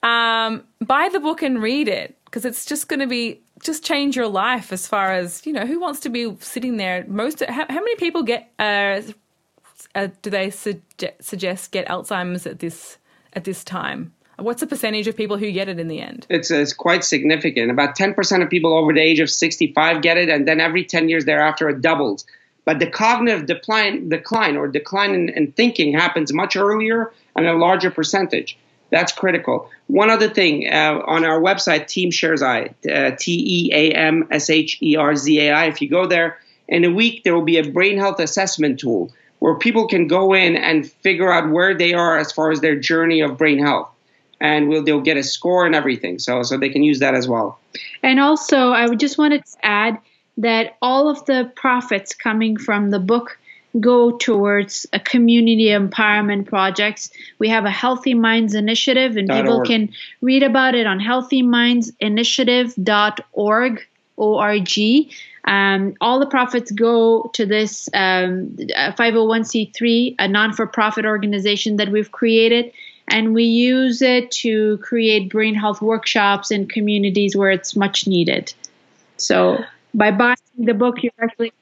um, 0.02 0.64
buy 0.80 1.08
the 1.12 1.20
book 1.20 1.42
and 1.42 1.62
read 1.62 1.88
it 1.88 2.18
because 2.24 2.44
it's 2.44 2.64
just 2.64 2.88
going 2.88 3.00
to 3.00 3.06
be 3.06 3.40
just 3.62 3.84
change 3.84 4.16
your 4.16 4.28
life 4.28 4.72
as 4.72 4.86
far 4.86 5.12
as 5.12 5.46
you 5.46 5.52
know 5.52 5.64
who 5.66 5.80
wants 5.80 6.00
to 6.00 6.08
be 6.08 6.34
sitting 6.40 6.76
there 6.76 7.04
most 7.08 7.40
how, 7.40 7.66
how 7.68 7.74
many 7.74 7.96
people 7.96 8.22
get 8.22 8.52
uh, 8.58 9.00
uh 9.94 10.08
do 10.20 10.30
they 10.30 10.48
suge- 10.48 11.12
suggest 11.20 11.70
get 11.70 11.86
alzheimer's 11.88 12.46
at 12.46 12.58
this 12.58 12.98
at 13.32 13.44
this 13.44 13.64
time 13.64 14.12
what's 14.38 14.60
the 14.60 14.66
percentage 14.66 15.06
of 15.06 15.16
people 15.16 15.36
who 15.36 15.50
get 15.52 15.68
it 15.68 15.78
in 15.78 15.88
the 15.88 16.00
end 16.00 16.26
It's, 16.28 16.50
it's 16.50 16.72
quite 16.72 17.04
significant. 17.04 17.70
About 17.70 17.96
10% 17.96 18.42
of 18.42 18.50
people 18.50 18.74
over 18.74 18.92
the 18.92 19.00
age 19.00 19.20
of 19.20 19.30
65 19.30 20.02
get 20.02 20.16
it, 20.16 20.28
and 20.28 20.48
then 20.48 20.60
every 20.60 20.84
10 20.84 21.08
years 21.08 21.24
thereafter 21.24 21.68
it 21.68 21.80
doubles. 21.80 22.26
But 22.64 22.78
the 22.78 22.86
cognitive 22.86 23.46
decline, 23.46 24.08
decline 24.08 24.56
or 24.56 24.68
decline 24.68 25.14
in, 25.14 25.28
in 25.30 25.52
thinking 25.52 25.92
happens 25.92 26.32
much 26.32 26.56
earlier 26.56 27.12
and 27.34 27.46
a 27.46 27.54
larger 27.54 27.90
percentage. 27.90 28.56
That's 28.92 29.10
critical. 29.10 29.70
One 29.86 30.10
other 30.10 30.28
thing 30.28 30.68
uh, 30.70 31.00
on 31.06 31.24
our 31.24 31.40
website, 31.40 31.88
Team 31.88 32.10
Sherzai, 32.10 32.74
uh, 32.86 33.16
T 33.18 33.66
E 33.66 33.72
A 33.72 33.90
M 33.92 34.28
S 34.30 34.50
H 34.50 34.78
E 34.82 34.96
R 34.96 35.16
Z 35.16 35.40
A 35.40 35.50
I. 35.50 35.64
If 35.64 35.80
you 35.80 35.88
go 35.88 36.06
there 36.06 36.38
in 36.68 36.84
a 36.84 36.90
week, 36.90 37.24
there 37.24 37.34
will 37.34 37.42
be 37.42 37.56
a 37.56 37.64
brain 37.64 37.96
health 37.96 38.20
assessment 38.20 38.78
tool 38.78 39.10
where 39.38 39.54
people 39.54 39.88
can 39.88 40.08
go 40.08 40.34
in 40.34 40.56
and 40.56 40.88
figure 40.88 41.32
out 41.32 41.50
where 41.50 41.74
they 41.74 41.94
are 41.94 42.18
as 42.18 42.32
far 42.32 42.52
as 42.52 42.60
their 42.60 42.76
journey 42.76 43.22
of 43.22 43.38
brain 43.38 43.58
health, 43.58 43.90
and 44.40 44.68
we'll, 44.68 44.84
they'll 44.84 45.00
get 45.00 45.16
a 45.16 45.22
score 45.22 45.64
and 45.64 45.74
everything. 45.74 46.18
So 46.18 46.42
so 46.42 46.58
they 46.58 46.68
can 46.68 46.82
use 46.82 46.98
that 46.98 47.14
as 47.14 47.26
well. 47.26 47.58
And 48.02 48.20
also, 48.20 48.72
I 48.72 48.86
would 48.86 49.00
just 49.00 49.16
wanted 49.16 49.44
to 49.46 49.56
add 49.62 49.98
that 50.36 50.76
all 50.82 51.08
of 51.08 51.24
the 51.24 51.50
profits 51.56 52.14
coming 52.14 52.58
from 52.58 52.90
the 52.90 52.98
book 53.00 53.38
go 53.80 54.18
towards 54.18 54.86
a 54.92 55.00
community 55.00 55.66
empowerment 55.66 56.46
projects. 56.46 57.10
We 57.38 57.48
have 57.48 57.64
a 57.64 57.70
Healthy 57.70 58.14
Minds 58.14 58.54
initiative, 58.54 59.16
and 59.16 59.28
people 59.28 59.58
org. 59.58 59.66
can 59.66 59.92
read 60.20 60.42
about 60.42 60.74
it 60.74 60.86
on 60.86 60.98
healthymindsinitiative.org. 61.00 63.86
O-R-G. 64.18 65.10
Um, 65.44 65.94
all 66.00 66.20
the 66.20 66.26
profits 66.26 66.70
go 66.70 67.30
to 67.34 67.44
this 67.44 67.88
um, 67.94 68.56
uh, 68.76 68.92
501c3, 68.92 70.14
a 70.18 70.28
non-for-profit 70.28 71.04
organization 71.04 71.76
that 71.76 71.90
we've 71.90 72.12
created, 72.12 72.72
and 73.08 73.34
we 73.34 73.44
use 73.44 74.00
it 74.00 74.30
to 74.30 74.78
create 74.78 75.30
brain 75.30 75.54
health 75.54 75.82
workshops 75.82 76.50
in 76.50 76.68
communities 76.68 77.34
where 77.34 77.50
it's 77.50 77.74
much 77.74 78.06
needed. 78.06 78.52
So 79.16 79.58
by 79.94 80.12
buying 80.12 80.36
the 80.56 80.74
book, 80.74 81.02
you're 81.02 81.12
actually, 81.20 81.52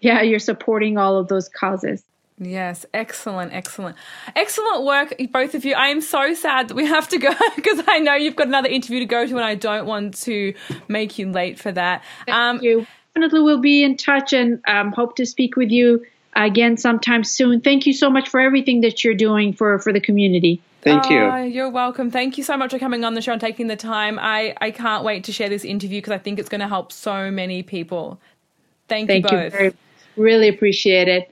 yeah, 0.00 0.22
you're 0.22 0.38
supporting 0.38 0.98
all 0.98 1.18
of 1.18 1.28
those 1.28 1.48
causes. 1.48 2.02
Yes, 2.42 2.86
excellent, 2.94 3.52
excellent, 3.52 3.96
excellent 4.34 4.84
work, 4.84 5.14
both 5.30 5.54
of 5.54 5.66
you. 5.66 5.74
I 5.74 5.88
am 5.88 6.00
so 6.00 6.32
sad 6.32 6.68
that 6.68 6.74
we 6.74 6.86
have 6.86 7.06
to 7.08 7.18
go 7.18 7.30
because 7.56 7.82
I 7.86 7.98
know 7.98 8.14
you've 8.14 8.36
got 8.36 8.46
another 8.46 8.70
interview 8.70 9.00
to 9.00 9.04
go 9.04 9.26
to, 9.26 9.36
and 9.36 9.44
I 9.44 9.54
don't 9.54 9.86
want 9.86 10.16
to 10.22 10.54
make 10.88 11.18
you 11.18 11.30
late 11.30 11.58
for 11.58 11.70
that. 11.72 12.02
Um, 12.28 12.60
you. 12.62 12.86
Definitely, 13.14 13.42
we'll 13.42 13.60
be 13.60 13.82
in 13.82 13.96
touch 13.96 14.32
and 14.32 14.62
um, 14.66 14.92
hope 14.92 15.16
to 15.16 15.26
speak 15.26 15.56
with 15.56 15.70
you 15.70 16.06
again 16.34 16.78
sometime 16.78 17.24
soon. 17.24 17.60
Thank 17.60 17.84
you 17.86 17.92
so 17.92 18.08
much 18.08 18.28
for 18.28 18.40
everything 18.40 18.82
that 18.82 19.04
you're 19.04 19.14
doing 19.14 19.52
for 19.52 19.78
for 19.78 19.92
the 19.92 20.00
community. 20.00 20.62
Thank 20.82 21.10
you. 21.10 21.18
Oh, 21.18 21.42
you're 21.42 21.68
welcome. 21.68 22.10
Thank 22.10 22.38
you 22.38 22.44
so 22.44 22.56
much 22.56 22.70
for 22.70 22.78
coming 22.78 23.04
on 23.04 23.12
the 23.12 23.20
show 23.20 23.32
and 23.32 23.40
taking 23.40 23.66
the 23.66 23.76
time. 23.76 24.18
I, 24.18 24.54
I 24.62 24.70
can't 24.70 25.04
wait 25.04 25.24
to 25.24 25.32
share 25.32 25.50
this 25.50 25.62
interview 25.62 25.98
because 25.98 26.12
I 26.12 26.18
think 26.18 26.38
it's 26.38 26.48
going 26.48 26.62
to 26.62 26.68
help 26.68 26.90
so 26.90 27.30
many 27.30 27.62
people. 27.62 28.18
Thank, 28.88 29.08
Thank 29.08 29.30
you 29.30 29.36
you 29.36 29.44
both. 29.44 29.52
very 29.52 29.74
Really 30.16 30.48
appreciate 30.48 31.08
it. 31.08 31.30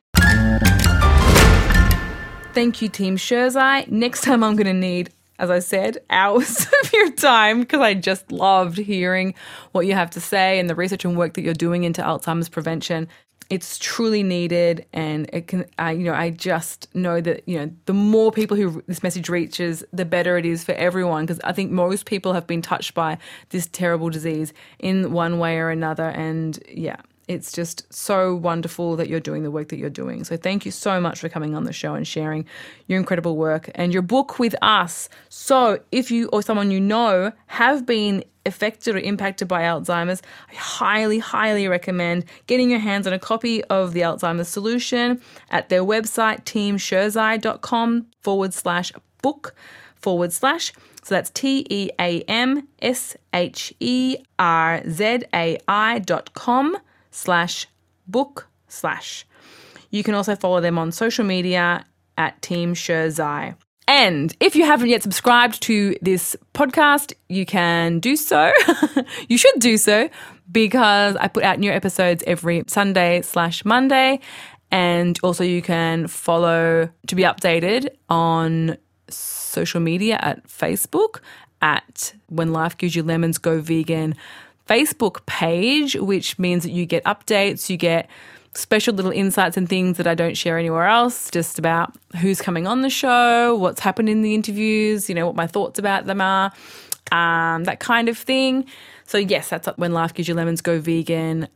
Thank 2.59 2.83
you, 2.83 2.89
Team 2.89 3.17
Sherzai. 3.17 3.89
Next 3.89 4.23
time, 4.23 4.43
I'm 4.43 4.57
going 4.57 4.67
to 4.67 4.73
need, 4.73 5.11
as 5.39 5.49
I 5.49 5.61
said, 5.61 5.99
hours 6.11 6.67
of 6.83 6.93
your 6.93 7.13
time 7.13 7.61
because 7.61 7.81
I 7.81 7.95
just 7.95 8.33
loved 8.33 8.79
hearing 8.79 9.35
what 9.73 9.87
you 9.87 9.95
have 9.95 10.11
to 10.11 10.21
say 10.21 10.59
and 10.59 10.69
the 10.69 10.75
research 10.75 11.05
and 11.05 11.17
work 11.17 11.35
that 11.35 11.43
you're 11.43 11.55
doing 11.55 11.85
into 11.85 12.03
Alzheimer's 12.03 12.49
prevention. 12.49 13.07
It's 13.51 13.79
truly 13.79 14.23
needed, 14.23 14.85
and 14.93 15.31
it 15.33 15.47
can. 15.47 15.65
I, 15.79 15.93
you 15.93 16.05
know, 16.05 16.15
I 16.15 16.31
just 16.31 16.95
know 16.95 17.21
that 17.21 17.49
you 17.49 17.59
know 17.59 17.71
the 17.87 17.95
more 17.95 18.31
people 18.31 18.57
who 18.57 18.83
this 18.89 19.03
message 19.03 19.31
reaches, 19.31 19.85
the 19.91 20.05
better 20.05 20.37
it 20.37 20.45
is 20.45 20.65
for 20.65 20.73
everyone. 20.73 21.25
Because 21.25 21.41
I 21.45 21.53
think 21.53 21.71
most 21.71 22.05
people 22.05 22.35
have 22.35 22.47
been 22.47 22.61
touched 22.61 22.93
by 22.93 23.17
this 23.49 23.67
terrible 23.67 24.11
disease 24.11 24.53
in 24.81 25.13
one 25.13 25.39
way 25.39 25.59
or 25.59 25.71
another, 25.71 26.09
and 26.11 26.59
yeah, 26.69 26.97
it's 27.29 27.53
just 27.53 27.93
so 27.93 28.35
wonderful 28.35 28.97
that 28.97 29.09
you're 29.09 29.21
doing 29.21 29.43
the 29.43 29.51
work 29.51 29.69
that 29.69 29.77
you're 29.77 29.91
doing. 29.91 30.25
So 30.25 30.37
thank 30.37 30.65
you 30.65 30.73
so 30.73 31.01
much 31.01 31.21
for 31.21 31.29
coming 31.29 31.55
on 31.55 31.65
the 31.65 31.73
show 31.73 31.95
and 31.95 32.07
sharing 32.07 32.47
your 32.87 32.99
incredible 32.99 33.37
work 33.37 33.71
and 33.75 33.93
your 33.93 34.03
book 34.03 34.39
with 34.39 34.55
us. 34.63 35.09
So 35.29 35.79
if 35.93 36.11
you 36.11 36.29
or 36.33 36.43
someone 36.43 36.71
you 36.71 36.81
know 36.81 37.33
have 37.47 37.87
been 37.87 38.25
affected 38.47 38.97
or 38.97 38.99
impacted 38.99 39.47
by 39.47 39.63
Alzheimer's, 39.63 40.23
I 40.51 40.55
highly, 40.55 41.19
highly 41.19 41.69
recommend 41.69 42.25
getting 42.47 42.71
your 42.71 42.81
hands 42.81 43.07
on 43.07 43.13
a 43.13 43.19
copy 43.19 43.63
of 43.65 43.93
the 43.93 44.01
Alzheimer's 44.01 44.49
solution 44.49 45.21
at 45.51 45.69
their 45.69 45.83
website, 45.83 46.45
teamsherzai.com 46.45 48.07
forward 48.23 48.55
slash 48.55 48.91
book 49.23 49.55
forward 49.97 50.33
slash. 50.33 50.73
So 51.03 51.15
that's 51.15 51.31
T 51.31 51.67
E 51.69 51.91
A 51.99 52.23
M 52.23 52.69
S 52.81 53.17
H 53.33 53.75
E 53.81 54.17
R 54.39 54.83
Z 54.89 55.25
A 55.35 55.59
I 55.67 55.99
dot 56.01 56.35
com 56.35 56.77
slash 57.11 57.67
book 58.07 58.49
slash. 58.69 59.27
You 59.91 60.03
can 60.03 60.15
also 60.15 60.37
follow 60.37 60.61
them 60.61 60.79
on 60.79 60.93
social 60.93 61.25
media 61.25 61.85
at 62.17 62.41
Team 62.43 62.75
Sherzai. 62.75 63.55
And 63.87 64.37
if 64.39 64.55
you 64.55 64.67
haven't 64.67 64.91
yet 64.91 65.03
subscribed 65.03 65.63
to 65.63 65.97
this 66.03 66.37
podcast, 66.53 67.15
you 67.31 67.47
can 67.47 68.01
do 68.01 68.17
so. 68.17 68.53
you 69.29 69.39
should 69.39 69.59
do 69.61 69.79
so 69.79 70.11
because 70.53 71.17
I 71.17 71.29
put 71.29 71.43
out 71.43 71.59
new 71.59 71.73
episodes 71.73 72.23
every 72.27 72.65
Sunday 72.67 73.23
slash 73.23 73.65
Monday. 73.65 74.21
And 74.71 75.19
also, 75.23 75.43
you 75.43 75.63
can 75.63 76.07
follow 76.07 76.91
to 77.07 77.15
be 77.15 77.23
updated 77.23 77.89
on 78.11 78.77
social 79.09 79.81
media 79.81 80.19
at 80.21 80.47
Facebook 80.47 81.21
at 81.63 82.13
When 82.29 82.53
Life 82.53 82.77
Gives 82.77 82.95
You 82.95 83.03
Lemons 83.03 83.39
Go 83.39 83.61
Vegan 83.63 84.15
Facebook 84.69 85.25
page, 85.27 85.97
which 85.97 86.39
means 86.39 86.63
that 86.63 86.71
you 86.71 86.87
get 86.87 87.03
updates, 87.05 87.71
you 87.71 87.77
get 87.77 88.09
special 88.55 88.95
little 88.95 89.13
insights 89.13 89.57
and 89.57 89.69
things 89.69 89.97
that 89.97 90.07
I 90.07 90.15
don't 90.15 90.37
share 90.37 90.59
anywhere 90.59 90.87
else, 90.87 91.31
just 91.31 91.59
about 91.59 91.95
who's 92.17 92.41
coming 92.41 92.67
on 92.67 92.83
the 92.83 92.91
show, 92.91 93.57
what's 93.57 93.81
happened 93.81 94.09
in 94.09 94.23
the 94.23 94.35
interviews, 94.35 95.09
you 95.09 95.15
know, 95.15 95.27
what 95.27 95.37
my 95.37 95.47
thoughts 95.47 95.79
about 95.79 96.07
them 96.07 96.21
are, 96.21 96.53
um, 97.13 97.65
that 97.65 97.81
kind 97.81 98.09
of 98.09 98.19
thing. 98.19 98.67
So, 99.05 99.17
yes, 99.17 99.49
that's 99.49 99.69
When 99.79 99.93
Life 99.93 100.13
Gives 100.13 100.29
You 100.29 100.35
Lemons 100.35 100.61
Go 100.61 100.81
Vegan 100.81 101.49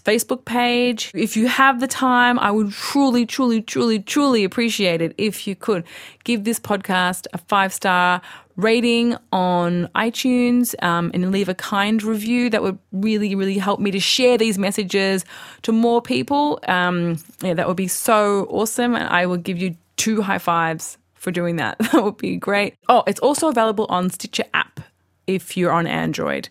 Facebook 0.00 0.44
page. 0.44 1.10
If 1.14 1.36
you 1.36 1.46
have 1.48 1.80
the 1.80 1.86
time, 1.86 2.38
I 2.38 2.50
would 2.50 2.72
truly, 2.72 3.26
truly, 3.26 3.62
truly, 3.62 3.98
truly 3.98 4.44
appreciate 4.44 5.00
it 5.00 5.14
if 5.18 5.46
you 5.46 5.54
could 5.54 5.84
give 6.24 6.44
this 6.44 6.58
podcast 6.60 7.26
a 7.32 7.38
five 7.38 7.72
star 7.72 8.20
rating 8.56 9.16
on 9.32 9.88
iTunes 9.94 10.80
um, 10.82 11.10
and 11.12 11.30
leave 11.32 11.48
a 11.48 11.54
kind 11.54 12.02
review. 12.02 12.50
That 12.50 12.62
would 12.62 12.78
really, 12.92 13.34
really 13.34 13.58
help 13.58 13.80
me 13.80 13.90
to 13.90 14.00
share 14.00 14.38
these 14.38 14.58
messages 14.58 15.24
to 15.62 15.72
more 15.72 16.00
people. 16.00 16.60
Um, 16.68 17.18
yeah, 17.42 17.54
that 17.54 17.66
would 17.66 17.76
be 17.76 17.88
so 17.88 18.46
awesome. 18.50 18.94
And 18.94 19.08
I 19.08 19.26
will 19.26 19.36
give 19.36 19.58
you 19.58 19.76
two 19.96 20.22
high 20.22 20.38
fives 20.38 20.98
for 21.14 21.30
doing 21.30 21.56
that. 21.56 21.76
That 21.92 22.04
would 22.04 22.18
be 22.18 22.36
great. 22.36 22.74
Oh, 22.88 23.02
it's 23.06 23.20
also 23.20 23.48
available 23.48 23.86
on 23.88 24.10
Stitcher 24.10 24.44
app 24.52 24.80
if 25.26 25.56
you're 25.56 25.72
on 25.72 25.86
Android. 25.86 26.48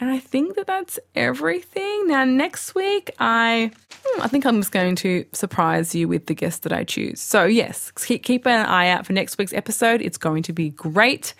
And 0.00 0.10
I 0.10 0.18
think 0.18 0.56
that 0.56 0.66
that's 0.66 0.98
everything. 1.14 2.08
Now, 2.08 2.24
next 2.24 2.74
week, 2.74 3.10
I 3.18 3.70
hmm, 4.04 4.22
I 4.22 4.28
think 4.28 4.44
I'm 4.44 4.60
just 4.60 4.72
going 4.72 4.96
to 4.96 5.24
surprise 5.32 5.94
you 5.94 6.08
with 6.08 6.26
the 6.26 6.34
guest 6.34 6.62
that 6.64 6.72
I 6.72 6.84
choose. 6.84 7.20
So, 7.20 7.44
yes, 7.44 7.90
keep, 7.92 8.22
keep 8.22 8.46
an 8.46 8.66
eye 8.66 8.88
out 8.88 9.06
for 9.06 9.12
next 9.12 9.38
week's 9.38 9.52
episode. 9.52 10.02
It's 10.02 10.18
going 10.18 10.42
to 10.44 10.52
be 10.52 10.70
great. 10.70 11.34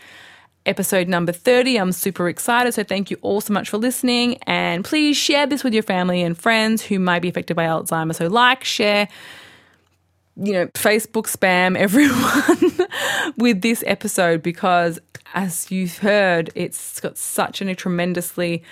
Episode 0.67 1.09
number 1.09 1.33
30. 1.33 1.77
I'm 1.77 1.93
super 1.93 2.29
excited. 2.29 2.73
So, 2.75 2.85
thank 2.85 3.11
you 3.11 3.19
all 3.23 3.41
so 3.41 3.53
much 3.53 3.69
for 3.71 3.77
listening. 3.79 4.39
And 4.47 4.85
please 4.85 5.17
share 5.17 5.47
this 5.47 5.65
with 5.65 5.75
your 5.75 5.83
family 5.83 6.23
and 6.23 6.39
friends 6.39 6.83
who 6.83 6.99
might 6.99 7.21
be 7.21 7.29
affected 7.29 7.57
by 7.57 7.67
Alzheimer's. 7.67 8.19
So, 8.19 8.29
like, 8.29 8.63
share, 8.63 9.09
you 10.37 10.53
know, 10.53 10.67
Facebook 10.69 11.27
spam 11.27 11.77
everyone 11.79 12.89
with 13.37 13.63
this 13.63 13.85
episode 13.87 14.43
because, 14.43 14.99
as 15.35 15.71
you've 15.71 15.99
heard, 15.99 16.51
it's 16.55 17.01
got 17.01 17.17
such 17.19 17.61
a 17.61 17.75
tremendously 17.75 18.63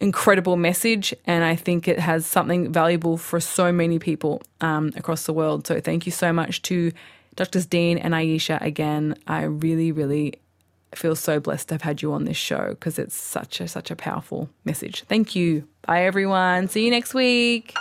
incredible 0.00 0.56
message, 0.56 1.14
and 1.26 1.44
I 1.44 1.54
think 1.54 1.86
it 1.86 2.00
has 2.00 2.26
something 2.26 2.72
valuable 2.72 3.16
for 3.16 3.38
so 3.38 3.70
many 3.70 3.98
people 3.98 4.42
um, 4.60 4.92
across 4.96 5.26
the 5.26 5.32
world. 5.32 5.66
So 5.66 5.80
thank 5.80 6.06
you 6.06 6.12
so 6.12 6.32
much 6.32 6.62
to 6.62 6.92
Drs. 7.36 7.66
Dean 7.66 7.98
and 7.98 8.14
Ayesha 8.14 8.58
again. 8.60 9.14
I 9.26 9.44
really, 9.44 9.92
really 9.92 10.34
feel 10.94 11.16
so 11.16 11.40
blessed 11.40 11.68
to 11.68 11.74
have 11.74 11.82
had 11.82 12.02
you 12.02 12.12
on 12.12 12.24
this 12.24 12.36
show 12.36 12.70
because 12.70 12.98
it's 12.98 13.16
such 13.16 13.60
a 13.60 13.68
such 13.68 13.90
a 13.90 13.96
powerful 13.96 14.50
message. 14.64 15.04
Thank 15.08 15.34
you. 15.34 15.66
Bye 15.86 16.04
everyone. 16.04 16.68
See 16.68 16.84
you 16.84 16.90
next 16.90 17.14
week. 17.14 17.74